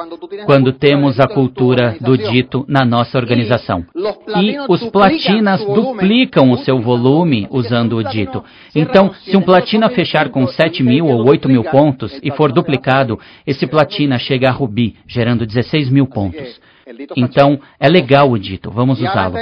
quando 0.47 0.73
temos 0.73 1.21
a 1.21 1.27
cultura 1.27 1.97
do 2.01 2.17
dito 2.17 2.65
na 2.69 2.85
nossa 2.85 3.19
organização. 3.19 3.85
E 4.43 4.57
os 4.69 4.85
platinas 4.91 5.65
duplicam 5.65 6.51
o 6.51 6.59
seu 6.59 6.81
volume 6.81 7.47
usando 7.51 7.97
o 7.97 8.05
dito. 8.05 8.43
Então, 8.75 9.13
se 9.25 9.37
um 9.37 9.43
platina 9.43 9.89
fechar 9.91 10.29
com 10.29 10.47
7 10.47 10.83
mil 10.83 11.07
ou 11.07 11.27
8 11.29 11.49
mil 11.49 11.65
pontos 11.65 12.19
e 12.23 12.31
for 12.31 12.53
duplicado, 12.53 13.19
esse 13.47 13.67
platina 13.67 14.19
chega 14.19 14.49
a 14.49 14.53
rubi, 14.53 14.97
gerando 15.07 15.47
16 15.47 15.91
mil 15.91 16.07
pontos. 16.07 16.61
Então, 17.17 17.59
é 17.81 17.89
legal 17.89 18.31
o 18.31 18.39
dito, 18.39 18.71
vamos 18.71 19.01
usá-lo. 19.01 19.37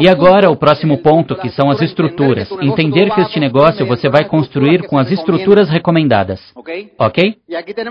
E 0.00 0.08
agora, 0.08 0.48
o 0.48 0.56
próximo 0.56 0.98
ponto, 0.98 1.34
que 1.34 1.50
são 1.50 1.68
as 1.68 1.82
estruturas. 1.82 2.48
Entender 2.62 3.12
que 3.12 3.20
este 3.20 3.40
negócio 3.40 3.84
você 3.84 4.08
vai 4.08 4.24
construir 4.24 4.86
com 4.86 4.96
as 4.96 5.10
estruturas 5.10 5.68
recomendadas. 5.68 6.40
Ok? 6.96 7.36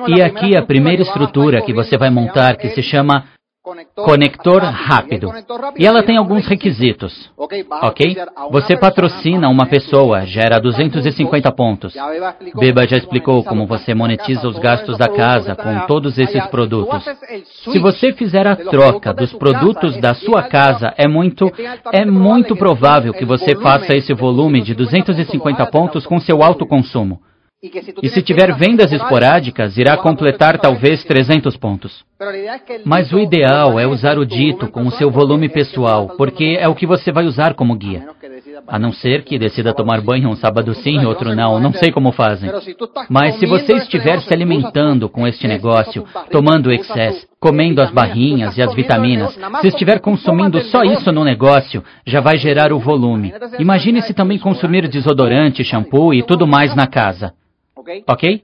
E 0.08 0.22
aqui 0.22 0.56
a 0.56 0.62
primeira 0.62 1.02
estrutura 1.02 1.62
que 1.62 1.74
você 1.74 1.98
vai 1.98 2.10
montar, 2.10 2.56
que 2.56 2.70
se 2.70 2.82
chama 2.82 3.26
Conector 3.96 4.62
rápido. 4.62 5.32
E 5.78 5.88
ela 5.88 6.04
tem 6.04 6.18
alguns 6.18 6.46
requisitos. 6.46 7.32
Ok? 7.38 8.14
Você 8.52 8.76
patrocina 8.76 9.48
uma 9.48 9.66
pessoa, 9.66 10.26
gera 10.26 10.60
250 10.60 11.50
pontos. 11.54 11.94
Beba 12.60 12.86
já 12.86 12.98
explicou 12.98 13.42
como 13.42 13.66
você 13.66 13.94
monetiza 13.94 14.46
os 14.50 14.60
gastos 14.60 14.98
da 14.98 15.08
casa 15.08 15.56
com 15.56 15.88
todos 15.88 16.20
esses 16.20 16.46
produtos. 16.48 17.06
Se 17.64 17.80
você 17.80 18.12
fizer 18.12 18.46
a 18.46 18.58
troca 18.58 19.14
dos 19.14 19.32
produtos 19.32 19.96
da 19.98 20.14
sua 20.14 20.44
casa, 20.44 20.94
é 20.98 21.08
muito, 21.08 21.50
é 21.94 22.04
muito 22.04 22.58
provável 22.58 23.14
que 23.14 23.24
você 23.24 23.56
faça 23.56 23.96
esse 23.96 24.14
volume 24.14 24.62
de 24.62 24.76
250 24.76 25.66
pontos 25.68 26.06
com 26.06 26.20
seu 26.20 26.44
alto 26.44 26.66
consumo. 26.66 27.22
E 28.02 28.10
se 28.10 28.22
tiver 28.22 28.54
vendas 28.58 28.92
esporádicas, 28.92 29.78
irá 29.78 29.96
completar 29.96 30.60
talvez 30.60 31.02
300 31.06 31.56
pontos. 31.56 32.04
Mas 32.84 33.14
o 33.14 33.20
ideal 33.20 33.80
é 33.80 33.88
usar 33.88 34.18
o 34.18 34.26
dito 34.26 34.68
com 34.68 34.86
o 34.86 34.92
seu 34.92 35.10
volume 35.10 35.48
pessoal, 35.48 36.10
porque 36.18 36.58
é 36.60 36.68
o 36.68 36.76
que 36.76 36.86
você 36.86 37.10
vai 37.10 37.26
usar 37.26 37.54
como 37.54 37.76
guia. 37.76 38.06
A 38.68 38.78
não 38.78 38.92
ser 38.92 39.24
que 39.24 39.40
decida 39.40 39.74
tomar 39.74 40.02
banho 40.02 40.30
um 40.30 40.36
sábado 40.36 40.74
sim 40.74 41.02
e 41.02 41.06
outro 41.06 41.34
não, 41.34 41.58
não 41.58 41.72
sei 41.72 41.90
como 41.90 42.12
fazem. 42.12 42.52
Mas 43.10 43.36
se 43.36 43.46
você 43.46 43.74
estiver 43.76 44.20
se 44.20 44.34
alimentando 44.34 45.08
com 45.08 45.26
este 45.26 45.48
negócio, 45.48 46.06
tomando 46.32 46.72
excess, 46.72 47.26
comendo 47.40 47.82
as 47.82 47.92
barrinhas 47.92 48.58
e 48.58 48.62
as 48.62 48.74
vitaminas. 48.74 49.38
Se 49.62 49.68
estiver 49.68 50.00
consumindo 50.00 50.62
só 50.64 50.84
isso 50.84 51.12
no 51.14 51.24
negócio, 51.24 51.84
já 52.06 52.20
vai 52.20 52.38
gerar 52.38 52.74
o 52.74 52.80
volume. 52.80 53.34
Imagine 53.58 54.02
se 54.02 54.14
também 54.14 54.38
consumir 54.38 54.88
desodorante, 54.88 55.64
shampoo 55.64 56.14
e 56.14 56.24
tudo 56.24 56.46
mais 56.46 56.76
na 56.76 56.88
casa. 56.88 57.34
Ok? 58.08 58.42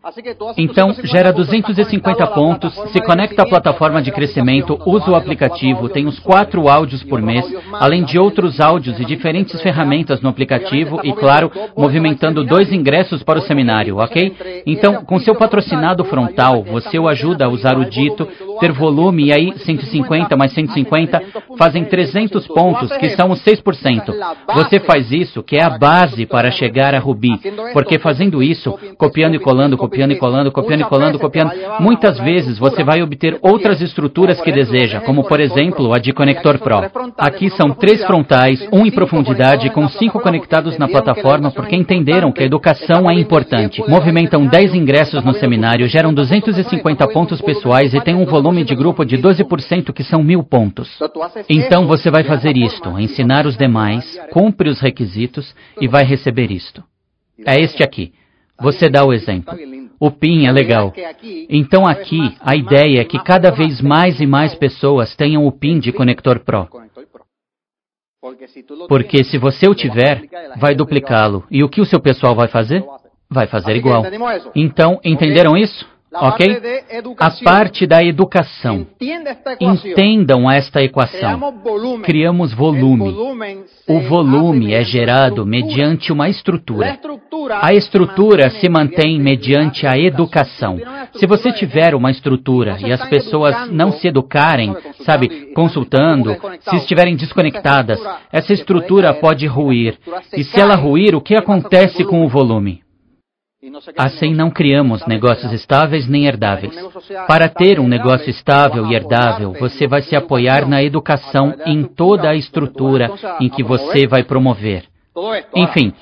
Então, 0.57 0.93
gera 1.03 1.31
250 1.31 2.27
pontos, 2.27 2.73
se 2.91 3.01
conecta 3.01 3.43
à 3.43 3.47
plataforma 3.47 4.01
de 4.01 4.11
crescimento, 4.11 4.79
usa 4.85 5.11
o 5.11 5.15
aplicativo, 5.15 5.89
tem 5.89 6.05
os 6.05 6.19
quatro 6.19 6.67
áudios 6.67 7.03
por 7.03 7.21
mês, 7.21 7.45
além 7.73 8.03
de 8.03 8.19
outros 8.19 8.59
áudios 8.59 8.99
e 8.99 9.05
diferentes 9.05 9.61
ferramentas 9.61 10.21
no 10.21 10.29
aplicativo 10.29 10.99
e, 11.03 11.13
claro, 11.13 11.51
movimentando 11.75 12.43
dois 12.43 12.71
ingressos 12.71 13.23
para 13.23 13.39
o 13.39 13.41
seminário, 13.41 13.97
ok? 13.97 14.63
Então, 14.65 15.05
com 15.05 15.19
seu 15.19 15.35
patrocinado 15.35 16.03
frontal, 16.05 16.63
você 16.63 16.99
o 16.99 17.07
ajuda 17.07 17.45
a 17.45 17.49
usar 17.49 17.77
o 17.77 17.85
dito, 17.85 18.27
ter 18.59 18.71
volume 18.71 19.27
e 19.27 19.33
aí 19.33 19.53
150 19.57 20.35
mais 20.35 20.53
150 20.53 21.21
fazem 21.57 21.85
300 21.85 22.47
pontos, 22.47 22.95
que 22.97 23.09
são 23.09 23.31
os 23.31 23.43
6%. 23.43 24.13
Você 24.55 24.79
faz 24.79 25.11
isso, 25.11 25.43
que 25.43 25.57
é 25.57 25.63
a 25.63 25.77
base 25.77 26.25
para 26.25 26.51
chegar 26.51 26.93
a 26.93 26.99
Ruby, 26.99 27.39
porque 27.73 27.99
fazendo 27.99 28.43
isso, 28.43 28.77
copiando 28.97 29.28
copiando 29.29 29.35
e 29.35 29.39
colando, 29.39 29.77
copiando 29.77 30.11
e 30.11 30.15
colando, 30.17 30.51
copiando 30.51 30.81
e 30.81 30.85
colando, 30.85 31.19
copiando. 31.19 31.51
Muitas 31.79 32.17
vezes 32.19 32.57
você 32.57 32.83
vai 32.83 33.01
obter 33.01 33.37
outras 33.41 33.81
estruturas 33.81 34.41
que 34.41 34.51
deseja, 34.51 35.01
como 35.01 35.23
por 35.23 35.39
exemplo 35.39 35.93
a 35.93 35.99
de 35.99 36.13
Conector 36.13 36.57
Pro. 36.59 36.81
Aqui 37.17 37.49
são 37.51 37.71
três 37.71 38.03
frontais, 38.05 38.67
um 38.71 38.85
em 38.85 38.91
profundidade, 38.91 39.69
com 39.69 39.87
cinco 39.89 40.19
conectados 40.19 40.77
na 40.77 40.87
plataforma, 40.87 41.51
porque 41.51 41.75
entenderam 41.75 42.31
que 42.31 42.41
a 42.41 42.45
educação 42.45 43.09
é 43.09 43.13
importante. 43.13 43.83
Movimentam 43.87 44.45
10 44.45 44.73
ingressos 44.73 45.23
no 45.23 45.33
seminário, 45.33 45.87
geram 45.87 46.13
250 46.13 47.07
pontos 47.09 47.41
pessoais 47.41 47.93
e 47.93 48.01
tem 48.01 48.15
um 48.15 48.25
volume 48.25 48.63
de 48.63 48.75
grupo 48.75 49.05
de 49.05 49.17
12%, 49.17 49.93
que 49.93 50.03
são 50.03 50.23
mil 50.23 50.43
pontos. 50.43 50.89
Então 51.49 51.85
você 51.85 52.09
vai 52.09 52.23
fazer 52.23 52.55
isto, 52.57 52.97
ensinar 52.99 53.45
os 53.45 53.57
demais, 53.57 54.19
cumpre 54.31 54.69
os 54.69 54.79
requisitos 54.79 55.53
e 55.79 55.87
vai 55.87 56.03
receber 56.03 56.51
isto. 56.51 56.83
É 57.45 57.59
este 57.59 57.83
aqui. 57.83 58.11
Você 58.61 58.89
dá 58.89 59.05
o 59.05 59.13
exemplo. 59.13 59.57
O 59.99 60.11
PIN 60.11 60.45
é 60.45 60.51
legal. 60.51 60.93
Então 61.49 61.85
aqui 61.85 62.19
a 62.39 62.55
ideia 62.55 63.01
é 63.01 63.05
que 63.05 63.21
cada 63.21 63.51
vez 63.51 63.81
mais 63.81 64.19
e 64.19 64.25
mais 64.25 64.55
pessoas 64.55 65.15
tenham 65.15 65.45
o 65.45 65.51
PIN 65.51 65.79
de 65.79 65.91
Conector 65.91 66.39
Pro. 66.39 66.67
Porque 68.87 69.23
se 69.23 69.37
você 69.37 69.67
o 69.67 69.75
tiver, 69.75 70.23
vai 70.57 70.75
duplicá-lo. 70.75 71.45
E 71.49 71.63
o 71.63 71.69
que 71.69 71.81
o 71.81 71.85
seu 71.85 71.99
pessoal 71.99 72.35
vai 72.35 72.47
fazer? 72.47 72.83
Vai 73.29 73.47
fazer 73.47 73.75
igual. 73.75 74.03
Então, 74.55 74.99
entenderam 75.03 75.55
isso? 75.55 75.87
Ok? 76.11 76.47
A 77.19 77.31
parte 77.43 77.85
da 77.85 78.03
educação. 78.03 78.87
Entendam 79.59 80.49
esta 80.49 80.81
equação. 80.81 81.53
Criamos 82.03 82.51
volume. 82.51 83.15
O 83.87 83.99
volume 84.01 84.73
é 84.73 84.83
gerado 84.83 85.45
mediante 85.45 86.11
uma 86.11 86.27
estrutura. 86.27 86.99
A 87.61 87.73
estrutura 87.73 88.49
se 88.49 88.67
mantém 88.67 89.19
mediante 89.19 89.85
a 89.85 89.97
educação. 89.97 90.79
Se 91.13 91.27
você 91.27 91.51
tiver 91.51 91.93
uma 91.93 92.09
estrutura 92.09 92.77
e 92.79 92.91
as 92.91 93.07
pessoas 93.07 93.69
não 93.69 93.91
se 93.91 94.07
educarem, 94.07 94.75
sabe, 95.05 95.53
consultando, 95.53 96.35
se 96.61 96.75
estiverem 96.77 97.15
desconectadas, 97.15 97.99
essa 98.31 98.51
estrutura 98.51 99.13
pode 99.13 99.45
ruir. 99.45 99.97
E 100.35 100.43
se 100.43 100.59
ela 100.59 100.75
ruir, 100.75 101.15
o 101.15 101.21
que 101.21 101.35
acontece 101.35 102.03
com 102.03 102.25
o 102.25 102.27
volume? 102.27 102.81
Assim 103.97 104.33
não 104.33 104.49
criamos 104.49 105.05
negócios 105.05 105.51
estáveis 105.51 106.07
nem 106.07 106.25
herdáveis. 106.25 106.73
Para 107.27 107.49
ter 107.49 107.77
um 107.77 107.89
negócio 107.89 108.29
estável 108.29 108.87
e 108.87 108.95
herdável, 108.95 109.51
você 109.51 109.85
vai 109.85 110.01
se 110.01 110.15
apoiar 110.15 110.65
na 110.65 110.81
educação 110.81 111.53
em 111.65 111.83
toda 111.83 112.29
a 112.29 112.35
estrutura 112.35 113.11
em 113.41 113.49
que 113.49 113.61
você 113.61 114.07
vai 114.07 114.23
promover. 114.23 114.85
Enfim, 115.53 115.93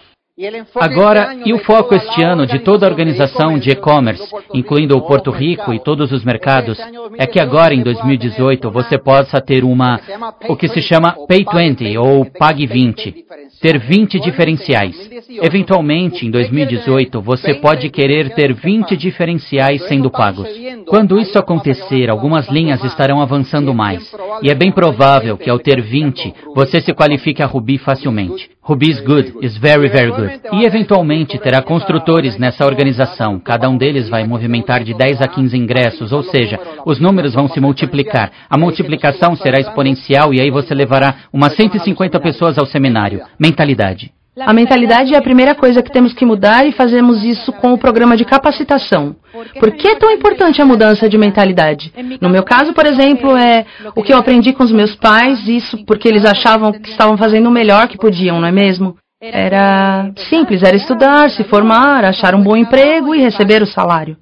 Agora, 0.75 1.35
e 1.43 1.51
o 1.51 1.57
foco 1.57 1.95
este 1.95 2.21
ano 2.21 2.45
de 2.45 2.59
toda 2.59 2.85
a 2.85 2.89
organização 2.89 3.57
de 3.57 3.71
e-commerce, 3.71 4.23
incluindo 4.53 4.95
o 4.95 5.01
Porto 5.01 5.31
Rico 5.31 5.73
e 5.73 5.79
todos 5.79 6.11
os 6.11 6.23
mercados, 6.23 6.77
é 7.17 7.25
que 7.25 7.39
agora 7.39 7.73
em 7.73 7.81
2018 7.81 8.69
você 8.69 8.99
possa 8.99 9.41
ter 9.41 9.63
uma, 9.63 9.99
o 10.47 10.55
que 10.55 10.67
se 10.67 10.79
chama 10.79 11.15
Pay 11.27 11.43
20 11.43 11.97
ou 11.97 12.23
Pague 12.23 12.67
20, 12.67 13.25
ter 13.59 13.79
20 13.79 14.19
diferenciais. 14.19 14.95
Eventualmente, 15.41 16.27
em 16.27 16.29
2018, 16.29 17.19
você 17.19 17.55
pode 17.55 17.89
querer 17.89 18.35
ter 18.35 18.53
20 18.53 18.95
diferenciais 18.95 19.88
sendo 19.88 20.11
pagos. 20.11 20.47
Quando 20.85 21.19
isso 21.19 21.39
acontecer, 21.39 22.11
algumas 22.11 22.47
linhas 22.47 22.83
estarão 22.83 23.21
avançando 23.21 23.73
mais. 23.73 24.13
E 24.43 24.51
é 24.51 24.53
bem 24.53 24.71
provável 24.71 25.35
que 25.35 25.49
ao 25.49 25.57
ter 25.57 25.81
20, 25.81 26.31
você 26.53 26.79
se 26.79 26.93
qualifique 26.93 27.41
a 27.41 27.47
Ruby 27.47 27.79
facilmente. 27.79 28.51
Ruby 28.61 28.89
is 28.89 28.99
good, 28.99 29.33
is 29.41 29.57
very, 29.57 29.89
very 29.89 30.11
good. 30.11 30.26
E 30.53 30.65
eventualmente 30.65 31.38
terá 31.39 31.61
construtores 31.61 32.38
nessa 32.38 32.65
organização. 32.65 33.39
Cada 33.39 33.69
um 33.69 33.78
deles 33.78 34.09
vai 34.09 34.25
movimentar 34.25 34.84
de 34.84 34.93
10 34.93 35.21
a 35.21 35.28
15 35.28 35.57
ingressos, 35.57 36.11
ou 36.11 36.23
seja, 36.23 36.59
os 36.86 36.99
números 36.99 37.34
vão 37.34 37.47
se 37.47 37.59
multiplicar. 37.59 38.32
A 38.49 38.57
multiplicação 38.57 39.36
será 39.36 39.59
exponencial 39.59 40.34
e 40.34 40.41
aí 40.41 40.49
você 40.49 40.73
levará 40.73 41.15
umas 41.32 41.53
150 41.53 42.19
pessoas 42.19 42.57
ao 42.57 42.65
seminário. 42.65 43.21
Mentalidade. 43.39 44.11
A 44.39 44.53
mentalidade 44.53 45.15
é 45.15 45.17
a 45.17 45.21
primeira 45.21 45.55
coisa 45.55 45.82
que 45.82 45.91
temos 45.91 46.13
que 46.13 46.23
mudar 46.23 46.67
e 46.67 46.71
fazemos 46.71 47.23
isso 47.23 47.51
com 47.53 47.73
o 47.73 47.78
programa 47.78 48.15
de 48.15 48.23
capacitação. 48.23 49.15
Por 49.59 49.71
que 49.71 49.88
é 49.88 49.95
tão 49.95 50.11
importante 50.11 50.61
a 50.61 50.65
mudança 50.65 51.09
de 51.09 51.17
mentalidade? 51.17 51.91
No 52.21 52.30
meu 52.30 52.43
caso, 52.43 52.71
por 52.71 52.86
exemplo, 52.86 53.36
é 53.36 53.65
o 53.95 54.03
que 54.03 54.13
eu 54.13 54.17
aprendi 54.17 54.53
com 54.53 54.63
os 54.63 54.71
meus 54.71 54.95
pais, 54.95 55.47
isso 55.47 55.84
porque 55.86 56.07
eles 56.07 56.23
achavam 56.23 56.71
que 56.71 56.89
estavam 56.89 57.17
fazendo 57.17 57.47
o 57.47 57.51
melhor 57.51 57.88
que 57.88 57.97
podiam, 57.97 58.39
não 58.39 58.47
é 58.47 58.51
mesmo? 58.51 58.95
Era 59.20 60.11
simples, 60.30 60.61
era 60.61 60.76
estudar, 60.76 61.32
se 61.32 61.43
formar, 61.45 62.05
achar 62.05 62.36
um 62.36 62.43
bom 62.43 62.55
emprego 62.55 63.15
e 63.15 63.20
receber 63.20 63.63
o 63.63 63.65
salário. 63.65 64.15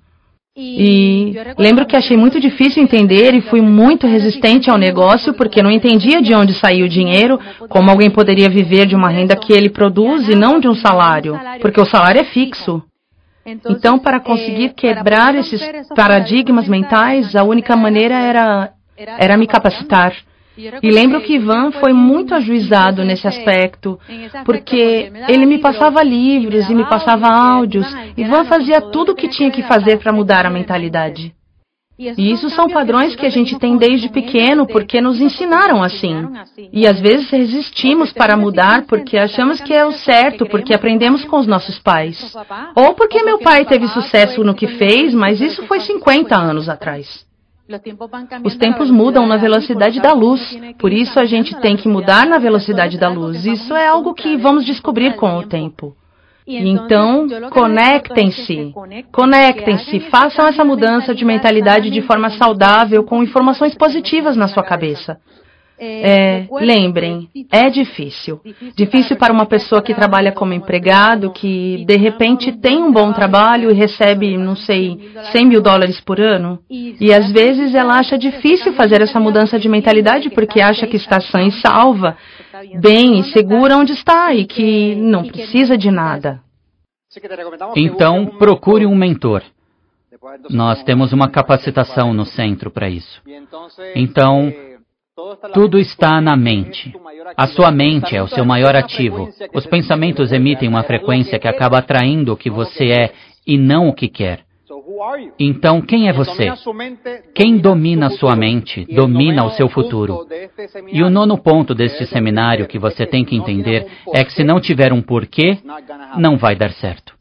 E 0.57 1.33
lembro 1.57 1.85
que 1.85 1.97
achei 1.97 2.15
muito 2.15 2.39
difícil 2.39 2.81
entender 2.81 3.33
e 3.33 3.41
fui 3.41 3.59
muito 3.59 4.07
resistente 4.07 4.69
ao 4.69 4.77
negócio 4.77 5.33
porque 5.33 5.61
não 5.61 5.69
entendia 5.69 6.21
de 6.21 6.33
onde 6.33 6.53
saía 6.53 6.85
o 6.85 6.89
dinheiro, 6.89 7.37
como 7.67 7.91
alguém 7.91 8.09
poderia 8.09 8.49
viver 8.49 8.85
de 8.85 8.95
uma 8.95 9.09
renda 9.09 9.35
que 9.35 9.51
ele 9.51 9.69
produz 9.69 10.29
e 10.29 10.35
não 10.35 10.61
de 10.61 10.69
um 10.69 10.75
salário, 10.75 11.37
porque 11.59 11.81
o 11.81 11.85
salário 11.85 12.21
é 12.21 12.25
fixo. 12.25 12.81
Então, 13.45 13.99
para 13.99 14.21
conseguir 14.21 14.73
quebrar 14.75 15.35
esses 15.35 15.61
paradigmas 15.93 16.69
mentais, 16.69 17.35
a 17.35 17.43
única 17.43 17.75
maneira 17.75 18.15
era, 18.15 18.71
era 18.97 19.35
me 19.35 19.45
capacitar. 19.45 20.13
E 20.57 20.89
lembro 20.89 21.21
que 21.21 21.33
Ivan 21.33 21.71
foi 21.71 21.91
muito 21.91 22.33
ajuizado 22.33 23.03
nesse 23.03 23.27
aspecto, 23.27 23.99
porque 24.45 25.11
ele 25.27 25.45
me 25.45 25.59
passava 25.59 26.01
livros 26.01 26.69
e 26.69 26.75
me 26.75 26.85
passava 26.85 27.27
áudios. 27.27 27.85
Ivan 28.15 28.45
fazia 28.45 28.79
tudo 28.79 29.11
o 29.11 29.15
que 29.15 29.27
tinha 29.27 29.51
que 29.51 29.63
fazer 29.63 29.97
para 29.97 30.13
mudar 30.13 30.45
a 30.45 30.49
mentalidade. 30.49 31.33
E 31.97 32.29
isso 32.29 32.49
são 32.49 32.69
padrões 32.69 33.15
que 33.15 33.25
a 33.25 33.29
gente 33.29 33.57
tem 33.57 33.77
desde 33.77 34.09
pequeno 34.09 34.67
porque 34.67 34.99
nos 34.99 35.21
ensinaram 35.21 35.81
assim. 35.81 36.27
E 36.71 36.85
às 36.85 36.99
vezes 36.99 37.29
resistimos 37.29 38.11
para 38.11 38.35
mudar 38.35 38.85
porque 38.85 39.17
achamos 39.17 39.61
que 39.61 39.73
é 39.73 39.85
o 39.85 39.93
certo, 39.93 40.45
porque 40.45 40.73
aprendemos 40.73 41.23
com 41.23 41.37
os 41.37 41.47
nossos 41.47 41.79
pais. 41.79 42.35
Ou 42.75 42.93
porque 42.95 43.23
meu 43.23 43.39
pai 43.39 43.63
teve 43.63 43.87
sucesso 43.87 44.43
no 44.43 44.53
que 44.53 44.67
fez, 44.67 45.13
mas 45.13 45.39
isso 45.39 45.65
foi 45.67 45.79
50 45.79 46.35
anos 46.35 46.67
atrás. 46.67 47.24
Os 48.43 48.55
tempos 48.57 48.91
mudam 48.91 49.25
na 49.25 49.37
velocidade 49.37 49.99
da 49.99 50.13
luz, 50.13 50.55
por 50.77 50.93
isso 50.93 51.19
a 51.19 51.25
gente 51.25 51.55
tem 51.59 51.75
que 51.75 51.87
mudar 51.87 52.25
na 52.27 52.37
velocidade 52.37 52.97
da 52.97 53.09
luz. 53.09 53.45
Isso 53.45 53.73
é 53.75 53.87
algo 53.87 54.13
que 54.13 54.37
vamos 54.37 54.65
descobrir 54.65 55.15
com 55.15 55.37
o 55.37 55.47
tempo. 55.47 55.95
Então, 56.47 57.27
conectem-se, 57.49 58.71
conectem-se, 59.11 59.99
façam 60.11 60.47
essa 60.47 60.63
mudança 60.63 61.15
de 61.15 61.25
mentalidade 61.25 61.89
de 61.89 62.03
forma 62.03 62.29
saudável, 62.29 63.03
com 63.03 63.23
informações 63.23 63.73
positivas 63.73 64.37
na 64.37 64.47
sua 64.47 64.63
cabeça. 64.63 65.17
É, 65.77 66.47
lembrem, 66.51 67.29
é 67.51 67.69
difícil. 67.69 68.39
Difícil 68.75 69.17
para 69.17 69.33
uma 69.33 69.45
pessoa 69.45 69.81
que 69.81 69.93
trabalha 69.93 70.31
como 70.31 70.53
empregado, 70.53 71.31
que 71.31 71.83
de 71.85 71.97
repente 71.97 72.51
tem 72.53 72.81
um 72.81 72.91
bom 72.91 73.11
trabalho 73.11 73.69
e 73.69 73.73
recebe, 73.73 74.37
não 74.37 74.55
sei, 74.55 75.11
100 75.31 75.45
mil 75.45 75.61
dólares 75.61 75.99
por 75.99 76.19
ano. 76.19 76.59
E 76.69 77.13
às 77.13 77.31
vezes 77.31 77.75
ela 77.75 77.99
acha 77.99 78.17
difícil 78.17 78.73
fazer 78.73 79.01
essa 79.01 79.19
mudança 79.19 79.59
de 79.59 79.67
mentalidade 79.67 80.29
porque 80.29 80.61
acha 80.61 80.87
que 80.87 80.95
está 80.95 81.19
sã 81.19 81.41
e 81.41 81.51
salva, 81.51 82.17
bem 82.79 83.19
e 83.19 83.23
segura 83.31 83.77
onde 83.77 83.93
está 83.93 84.33
e 84.33 84.45
que 84.45 84.95
não 84.95 85.25
precisa 85.25 85.77
de 85.77 85.91
nada. 85.91 86.41
Então, 87.75 88.25
procure 88.37 88.85
um 88.85 88.95
mentor. 88.95 89.43
Nós 90.49 90.83
temos 90.83 91.13
uma 91.13 91.29
capacitação 91.29 92.13
no 92.13 92.25
centro 92.25 92.71
para 92.71 92.89
isso. 92.89 93.21
Então, 93.95 94.51
tudo 95.53 95.79
está 95.79 96.19
na 96.19 96.35
mente. 96.35 96.93
A 97.37 97.47
sua 97.47 97.71
mente 97.71 98.15
é 98.15 98.21
o 98.21 98.27
seu 98.27 98.43
maior 98.43 98.75
ativo. 98.75 99.29
Os 99.53 99.65
pensamentos 99.65 100.33
emitem 100.33 100.67
uma 100.67 100.83
frequência 100.83 101.39
que 101.39 101.47
acaba 101.47 101.77
atraindo 101.77 102.33
o 102.33 102.37
que 102.37 102.49
você 102.49 102.91
é 102.91 103.13
e 103.47 103.57
não 103.57 103.87
o 103.87 103.93
que 103.93 104.09
quer. 104.09 104.43
Então, 105.39 105.81
quem 105.81 106.09
é 106.09 106.13
você? 106.13 106.51
Quem 107.33 107.57
domina 107.57 108.09
sua 108.09 108.35
mente, 108.35 108.85
domina 108.93 109.45
o 109.45 109.51
seu 109.51 109.69
futuro. 109.69 110.27
E 110.91 111.01
o 111.01 111.09
nono 111.09 111.37
ponto 111.37 111.73
deste 111.73 112.05
seminário 112.05 112.67
que 112.67 112.77
você 112.77 113.05
tem 113.05 113.23
que 113.23 113.35
entender 113.35 113.87
é 114.13 114.23
que 114.23 114.33
se 114.33 114.43
não 114.43 114.59
tiver 114.59 114.91
um 114.91 115.01
porquê, 115.01 115.57
não 116.17 116.37
vai 116.37 116.55
dar 116.55 116.71
certo. 116.73 117.14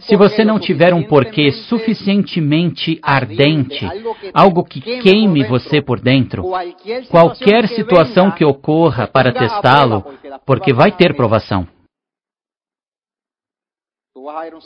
Se 0.00 0.16
você 0.16 0.42
não 0.44 0.58
tiver 0.58 0.94
um 0.94 1.02
porquê 1.02 1.52
suficientemente 1.52 2.98
ardente, 3.02 3.86
algo 4.32 4.64
que 4.64 4.80
queime 4.80 5.44
você 5.44 5.82
por 5.82 6.00
dentro, 6.00 6.44
qualquer 7.10 7.68
situação 7.68 8.30
que 8.30 8.44
ocorra 8.44 9.06
para 9.06 9.32
testá-lo, 9.32 10.04
porque 10.46 10.72
vai 10.72 10.92
ter 10.92 11.14
provação. 11.14 11.68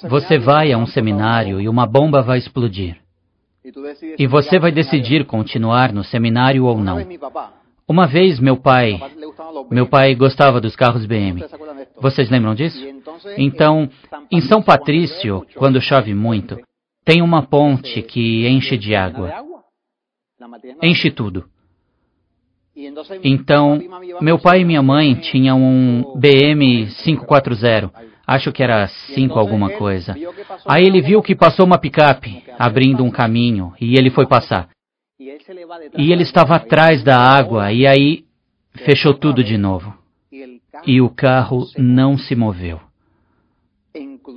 Você 0.09 0.39
vai 0.39 0.73
a 0.73 0.79
um 0.79 0.87
seminário 0.87 1.61
e 1.61 1.69
uma 1.69 1.87
bomba 1.87 2.23
vai 2.23 2.39
explodir. 2.39 2.97
E 4.17 4.27
você 4.27 4.59
vai 4.59 4.71
decidir 4.71 5.27
continuar 5.27 5.93
no 5.93 6.05
seminário 6.05 6.65
ou 6.65 6.79
não. 6.79 6.99
Uma 7.89 8.07
vez 8.07 8.39
meu 8.39 8.57
pai, 8.57 9.01
meu 9.71 9.87
pai 9.87 10.15
gostava 10.15 10.61
dos 10.61 10.77
carros 10.77 11.05
BM. 11.05 11.43
Vocês 12.01 12.31
lembram 12.31 12.55
disso? 12.55 12.79
Então, 13.37 13.89
em 14.31 14.41
São 14.41 14.63
Patrício, 14.63 15.47
quando 15.55 15.81
chove 15.81 16.15
muito, 16.15 16.59
tem 17.05 17.23
uma 17.23 17.43
ponte 17.43 18.03
que 18.03 18.47
enche 18.47 18.77
de 18.77 18.95
água. 18.95 19.33
Enche 20.83 21.11
tudo. 21.11 21.49
Então, 23.25 23.81
meu 24.21 24.39
pai 24.39 24.61
e 24.61 24.65
minha 24.65 24.83
mãe 24.83 25.15
tinham 25.15 25.61
um 25.61 26.15
BM 26.17 26.87
540. 27.03 27.91
Acho 28.27 28.53
que 28.53 28.63
era 28.63 28.87
5 28.87 29.39
alguma 29.39 29.71
coisa. 29.71 30.15
Aí 30.67 30.85
ele 30.85 31.01
viu 31.01 31.23
que 31.23 31.35
passou 31.35 31.65
uma 31.65 31.79
picape, 31.79 32.45
abrindo 32.59 33.03
um 33.03 33.11
caminho, 33.11 33.73
e 33.81 33.99
ele 33.99 34.11
foi 34.11 34.27
passar. 34.27 34.69
E 35.19 36.13
ele 36.13 36.23
estava 36.23 36.57
atrás 36.57 37.03
da 37.03 37.19
água, 37.19 37.73
e 37.73 37.87
aí 37.87 38.25
fechou 38.85 39.15
tudo 39.15 39.43
de 39.43 39.57
novo. 39.57 39.93
E 40.87 41.01
o 41.01 41.09
carro 41.09 41.67
não 41.77 42.17
se 42.17 42.37
moveu. 42.37 42.81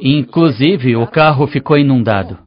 Inclusive, 0.01 0.95
o 0.95 1.05
carro 1.05 1.45
ficou 1.47 1.77
inundado. 1.77 2.39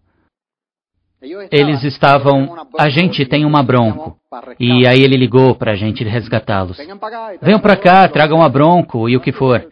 Eles 1.50 1.82
estavam. 1.84 2.55
A 2.78 2.88
gente 2.90 3.24
tem 3.24 3.44
uma 3.44 3.62
bronco. 3.62 4.16
E 4.59 4.86
aí 4.86 5.00
ele 5.00 5.16
ligou 5.16 5.55
para 5.55 5.72
a 5.72 5.76
gente 5.76 6.05
resgatá-los. 6.05 6.76
Venham 7.40 7.61
para 7.61 7.76
cá, 7.76 8.09
tragam 8.09 8.42
a 8.42 8.48
bronco 8.48 9.09
e 9.09 9.16
o 9.16 9.20
que 9.20 9.32
for. 9.32 9.64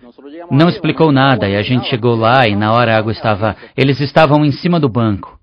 Não 0.51 0.68
explicou 0.68 1.12
nada 1.12 1.49
e 1.49 1.57
a 1.57 1.62
gente 1.62 1.89
chegou 1.89 2.14
lá 2.14 2.47
e 2.47 2.55
na 2.55 2.72
hora 2.72 2.95
a 2.95 2.99
água 2.99 3.12
estava. 3.12 3.57
Eles 3.76 4.01
estavam 4.01 4.45
em 4.45 4.53
cima 4.53 4.80
do 4.80 4.89
banco. 4.89 5.39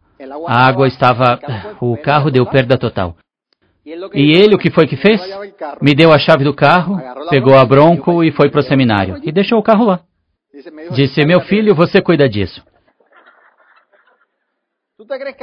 A 0.48 0.66
água 0.66 0.88
estava. 0.88 1.40
O 1.82 1.96
carro 1.98 2.30
deu 2.30 2.46
perda 2.46 2.78
total. 2.78 3.16
E 4.14 4.38
ele 4.38 4.54
o 4.54 4.58
que 4.58 4.70
foi 4.70 4.86
que 4.86 4.98
fez? 4.98 5.22
Me 5.82 5.96
deu 5.96 6.12
a 6.12 6.20
chave 6.20 6.44
do 6.44 6.54
carro, 6.54 7.00
pegou 7.30 7.58
a 7.58 7.66
bronco 7.66 8.24
e 8.24 8.32
foi 8.32 8.50
para 8.50 8.60
o 8.60 8.64
seminário. 8.64 9.20
E 9.24 9.32
deixou 9.32 9.58
o 9.58 9.64
carro 9.64 9.86
lá. 9.86 10.02
Disse: 10.92 11.26
Meu 11.26 11.42
filho, 11.42 11.76
você 11.76 12.02
cuida 12.02 12.28
disso. 12.28 12.64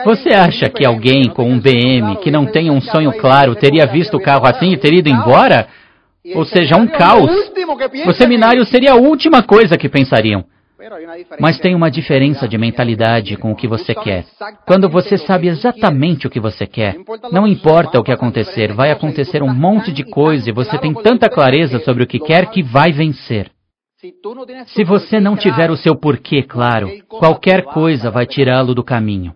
Você 0.05 0.35
acha 0.35 0.69
que 0.69 0.85
alguém 0.85 1.31
com 1.31 1.51
um 1.51 1.59
BM 1.59 2.17
que 2.23 2.31
não 2.31 2.45
tenha 2.45 2.71
um 2.71 2.81
sonho 2.81 3.13
claro 3.15 3.55
teria 3.55 3.87
visto 3.87 4.17
o 4.17 4.21
carro 4.21 4.47
assim 4.47 4.73
e 4.73 4.77
teria 4.77 4.99
ido 4.99 5.09
embora? 5.09 5.67
Ou 6.35 6.45
seja, 6.45 6.77
um 6.77 6.87
caos. 6.87 7.31
O 8.07 8.13
seminário 8.13 8.65
seria 8.67 8.93
a 8.93 8.97
última 8.97 9.43
coisa 9.43 9.79
que 9.79 9.89
pensariam. 9.89 10.45
Mas 11.41 11.59
tem 11.59 11.75
uma 11.75 11.91
diferença 11.91 12.47
de 12.47 12.59
mentalidade 12.59 13.37
com 13.37 13.51
o 13.51 13.57
que 13.57 13.67
você 13.67 13.95
quer. 13.95 14.27
Quando 14.67 14.91
você 14.91 15.17
sabe 15.17 15.49
exatamente 15.49 16.27
o 16.27 16.31
que 16.31 16.39
você 16.39 16.67
quer, 16.67 16.97
não 17.33 17.47
importa 17.47 17.99
o 17.99 18.05
que 18.05 18.13
acontecer, 18.13 18.73
vai 18.73 18.91
acontecer 18.91 19.43
um 19.43 19.53
monte 19.53 19.91
de 19.91 20.05
coisa 20.05 20.51
e 20.51 20.53
você 20.53 20.77
tem 20.79 20.93
tanta 20.93 21.31
clareza 21.31 21.79
sobre 21.81 22.05
o 22.05 22.07
que 22.07 22.19
quer 22.19 22.51
que 22.51 22.63
vai 22.63 22.93
vencer. 22.93 23.51
Se 24.69 24.85
você 24.85 25.21
não 25.21 25.37
tiver 25.37 25.71
o 25.71 25.77
seu 25.77 25.97
porquê 25.97 26.43
claro, 26.43 26.89
qualquer 27.09 27.65
coisa 27.65 28.11
vai 28.11 28.27
tirá-lo 28.27 28.75
do 28.75 28.85
caminho. 28.85 29.35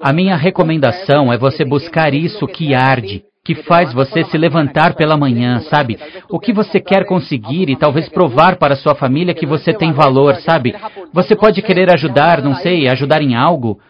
A 0.00 0.12
minha 0.12 0.36
recomendação 0.36 1.32
é 1.32 1.36
você 1.36 1.64
buscar 1.64 2.14
isso 2.14 2.46
que 2.46 2.74
arde, 2.74 3.24
que 3.44 3.54
faz 3.54 3.92
você 3.92 4.24
se 4.24 4.38
levantar 4.38 4.94
pela 4.94 5.16
manhã, 5.16 5.60
sabe? 5.60 5.98
O 6.28 6.38
que 6.38 6.52
você 6.52 6.80
quer 6.80 7.04
conseguir 7.04 7.68
e 7.68 7.76
talvez 7.76 8.08
provar 8.08 8.56
para 8.56 8.76
sua 8.76 8.94
família 8.94 9.34
que 9.34 9.46
você 9.46 9.74
tem 9.74 9.92
valor, 9.92 10.36
sabe? 10.36 10.74
Você 11.12 11.34
pode 11.34 11.60
querer 11.62 11.92
ajudar, 11.92 12.42
não 12.42 12.54
sei, 12.54 12.88
ajudar 12.88 13.22
em 13.22 13.34
algo. 13.34 13.80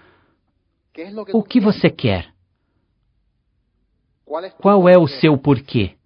O 1.33 1.43
que 1.43 1.61
você 1.61 1.91
quer? 1.91 2.29
Qual 4.61 4.89
é 4.89 4.97
o 4.97 5.07
seu 5.07 5.37
porquê? 5.37 6.00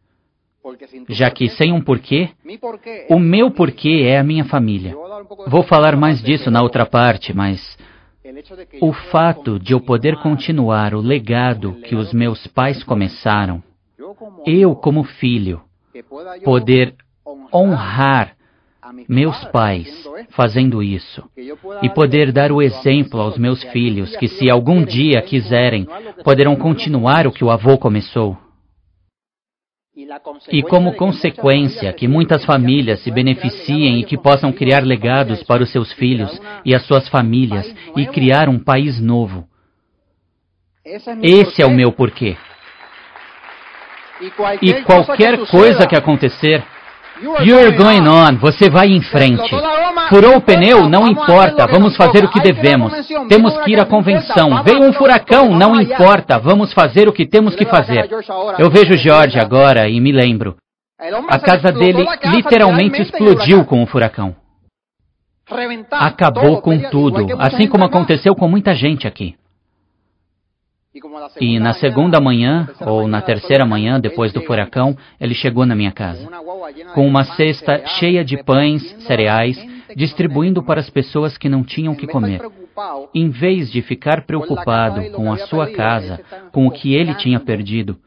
Já 1.09 1.31
que 1.31 1.49
sem 1.51 1.73
um 1.73 1.81
porquê, 1.81 2.31
o 3.11 3.19
meu 3.19 3.51
porquê 3.51 4.05
é 4.07 4.19
a 4.19 4.25
minha 4.25 4.45
família. 4.45 4.95
Vou 5.47 5.62
falar 5.62 5.97
mais 5.97 6.23
disso 6.23 6.51
na 6.51 6.62
outra 6.62 6.87
parte, 6.87 7.35
mas 7.35 7.77
o 8.81 8.93
fato 8.93 9.59
de 9.59 9.73
eu 9.73 9.81
poder 9.81 10.17
continuar 10.17 10.95
o 10.95 11.01
legado 11.01 11.75
que 11.85 11.95
os 11.95 12.12
meus 12.12 12.47
pais 12.47 12.83
começaram, 12.83 13.62
eu, 14.47 14.75
como 14.75 15.05
filho, 15.05 15.61
poder 16.43 16.95
honrar 17.53 18.35
meus 19.09 19.45
pais 19.47 19.89
fazendo 20.31 20.83
isso 20.83 21.23
e 21.83 21.89
poder 21.89 22.33
dar 22.33 22.53
o 22.53 22.61
exemplo 22.61 23.21
aos 23.21 23.39
meus 23.39 23.62
filhos 23.65 24.17
que, 24.17 24.29
se 24.29 24.51
algum 24.51 24.85
dia 24.85 25.23
quiserem, 25.23 25.87
poderão 26.23 26.57
continuar 26.57 27.27
o 27.27 27.33
que 27.33 27.45
o 27.45 27.51
avô 27.51 27.79
começou. 27.79 28.37
E 30.51 30.63
como 30.63 30.95
consequência, 30.95 31.93
que 31.93 32.07
muitas 32.07 32.45
famílias 32.45 33.01
se 33.01 33.11
beneficiem 33.11 34.01
e 34.01 34.05
que 34.05 34.17
possam 34.19 34.53
criar 34.53 34.85
legados 34.85 35.43
para 35.43 35.63
os 35.63 35.71
seus 35.71 35.93
filhos 35.93 36.41
e 36.65 36.75
as 36.75 36.87
suas 36.87 37.09
famílias 37.09 37.75
e 37.97 38.07
criar 38.07 38.49
um 38.49 38.59
país 38.59 39.01
novo. 39.01 39.49
Esse 41.23 41.63
é 41.63 41.67
o 41.67 41.71
meu 41.71 41.93
porquê. 41.93 42.37
E 44.63 44.83
qualquer 44.83 45.39
coisa 45.47 45.87
que 45.87 45.97
acontecer, 45.97 46.63
You're 47.41 47.77
going 47.77 48.07
on, 48.07 48.37
você 48.39 48.68
vai 48.68 48.89
em 48.89 49.01
frente. 49.01 49.51
Furou 50.09 50.37
o 50.37 50.41
pneu, 50.41 50.89
não 50.89 51.07
importa, 51.07 51.66
vamos 51.66 51.97
fazer 51.97 52.25
o 52.25 52.31
que 52.31 52.41
devemos. 52.41 52.93
Temos 53.29 53.57
que 53.59 53.72
ir 53.72 53.81
à 53.81 53.87
convenção. 53.87 54.62
Veio 54.62 54.83
um 54.83 54.93
furacão, 54.93 55.51
não 55.57 55.81
importa, 55.81 56.39
vamos 56.39 56.72
fazer 56.72 57.09
o 57.09 57.12
que 57.12 57.27
temos 57.27 57.57
que 57.57 57.64
fazer. 57.64 58.09
Eu 58.59 58.70
vejo 58.70 58.97
George 58.97 59.39
agora 59.39 59.89
e 59.89 60.01
me 60.01 60.12
lembro. 60.12 60.57
A 61.29 61.39
casa 61.39 61.72
dele 61.72 62.05
literalmente 62.25 63.01
explodiu 63.01 63.64
com 63.64 63.83
o 63.83 63.87
furacão. 63.87 64.37
Acabou 65.91 66.61
com 66.61 66.79
tudo, 66.91 67.27
assim 67.39 67.68
como 67.68 67.85
aconteceu 67.85 68.35
com 68.35 68.49
muita 68.49 68.75
gente 68.75 69.07
aqui. 69.07 69.35
E 71.41 71.59
na 71.59 71.73
segunda 71.73 72.21
manhã, 72.21 72.69
ou 72.81 73.09
na 73.09 73.21
terceira 73.21 73.67
manhã, 73.67 73.99
depois 73.99 74.33
do 74.33 74.43
furacão, 74.43 74.97
ele 75.21 75.35
chegou 75.35 75.67
na 75.67 75.75
minha 75.75 75.91
casa, 75.91 76.29
com 76.95 77.07
uma 77.07 77.25
cesta 77.25 77.85
cheia 77.99 78.25
de 78.25 78.41
pães, 78.45 78.83
cereais, 79.01 79.57
distribuindo 79.97 80.63
para 80.63 80.79
as 80.79 80.89
pessoas 80.89 81.37
que 81.37 81.49
não 81.49 81.65
tinham 81.65 81.95
o 81.95 81.97
que 81.97 82.07
comer. 82.07 82.41
Em 83.13 83.29
vez 83.29 83.73
de 83.73 83.83
ficar 83.83 84.23
preocupado 84.23 85.11
com 85.11 85.33
a 85.33 85.39
sua 85.39 85.73
casa, 85.73 86.21
com 86.53 86.67
o 86.67 86.71
que 86.71 86.95
ele 86.95 87.15
tinha 87.15 87.41
perdido, 87.41 87.99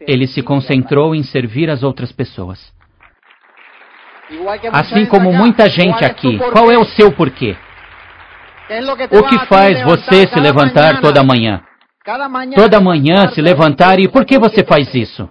ele 0.00 0.28
se 0.28 0.42
concentrou 0.42 1.12
em 1.12 1.24
servir 1.24 1.68
as 1.70 1.82
outras 1.82 2.12
pessoas. 2.12 2.72
Assim 4.72 5.06
como 5.06 5.32
muita 5.32 5.68
gente 5.68 6.04
aqui, 6.04 6.38
qual 6.52 6.70
é 6.70 6.78
o 6.78 6.84
seu 6.84 7.12
porquê? 7.12 7.56
O 9.10 9.22
que 9.24 9.46
faz 9.46 9.82
você 9.82 10.26
se 10.26 10.40
levantar 10.40 11.00
toda 11.00 11.22
manhã? 11.22 11.62
Toda 12.54 12.80
manhã 12.80 13.28
se 13.28 13.40
levantar 13.40 13.98
e 13.98 14.08
por 14.08 14.24
que 14.24 14.38
você 14.38 14.64
faz 14.64 14.94
isso? 14.94 15.28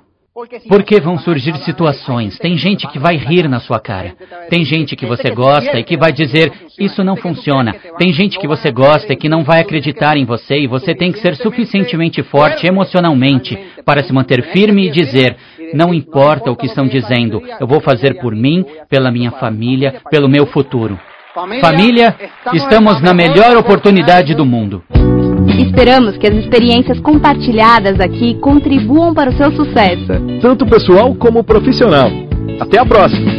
Porque 0.67 0.99
vão 0.99 1.19
surgir 1.19 1.55
situações. 1.57 2.39
Tem 2.39 2.57
gente 2.57 2.87
que 2.87 2.97
vai 2.97 3.15
rir 3.15 3.47
na 3.47 3.59
sua 3.59 3.79
cara. 3.79 4.15
Tem 4.49 4.65
gente 4.65 4.95
que 4.95 5.05
você 5.05 5.29
gosta 5.29 5.77
e 5.77 5.83
que 5.83 5.95
vai 5.95 6.11
dizer: 6.11 6.51
Isso 6.79 7.03
não 7.03 7.15
funciona. 7.15 7.75
Tem 7.99 8.11
gente 8.11 8.39
que 8.39 8.47
você 8.47 8.71
gosta 8.71 9.13
e 9.13 9.15
que 9.15 9.29
não 9.29 9.43
vai 9.43 9.61
acreditar 9.61 10.17
em 10.17 10.25
você 10.25 10.59
e 10.59 10.67
você 10.67 10.95
tem 10.95 11.11
que 11.11 11.19
ser 11.19 11.35
suficientemente 11.35 12.23
forte 12.23 12.65
emocionalmente 12.65 13.55
para 13.85 14.03
se 14.03 14.11
manter 14.11 14.41
firme 14.51 14.87
e 14.87 14.91
dizer: 14.91 15.37
Não 15.75 15.93
importa 15.93 16.51
o 16.51 16.55
que 16.55 16.65
estão 16.65 16.87
dizendo, 16.87 17.39
eu 17.59 17.67
vou 17.67 17.79
fazer 17.79 18.19
por 18.19 18.35
mim, 18.35 18.65
pela 18.89 19.11
minha 19.11 19.31
família, 19.33 20.01
pelo 20.09 20.27
meu 20.27 20.47
futuro. 20.47 20.99
Família, 21.33 22.15
estamos 22.53 23.01
na 23.01 23.11
melhor 23.11 23.57
oportunidade 23.57 24.35
do 24.35 24.45
mundo. 24.45 24.83
Esperamos 25.57 26.15
que 26.15 26.27
as 26.27 26.35
experiências 26.35 26.99
compartilhadas 26.99 27.99
aqui 27.99 28.35
contribuam 28.35 29.15
para 29.15 29.31
o 29.31 29.33
seu 29.33 29.51
sucesso. 29.51 30.13
Tanto 30.39 30.63
pessoal 30.67 31.15
como 31.15 31.43
profissional. 31.43 32.11
Até 32.59 32.79
a 32.79 32.85
próxima! 32.85 33.31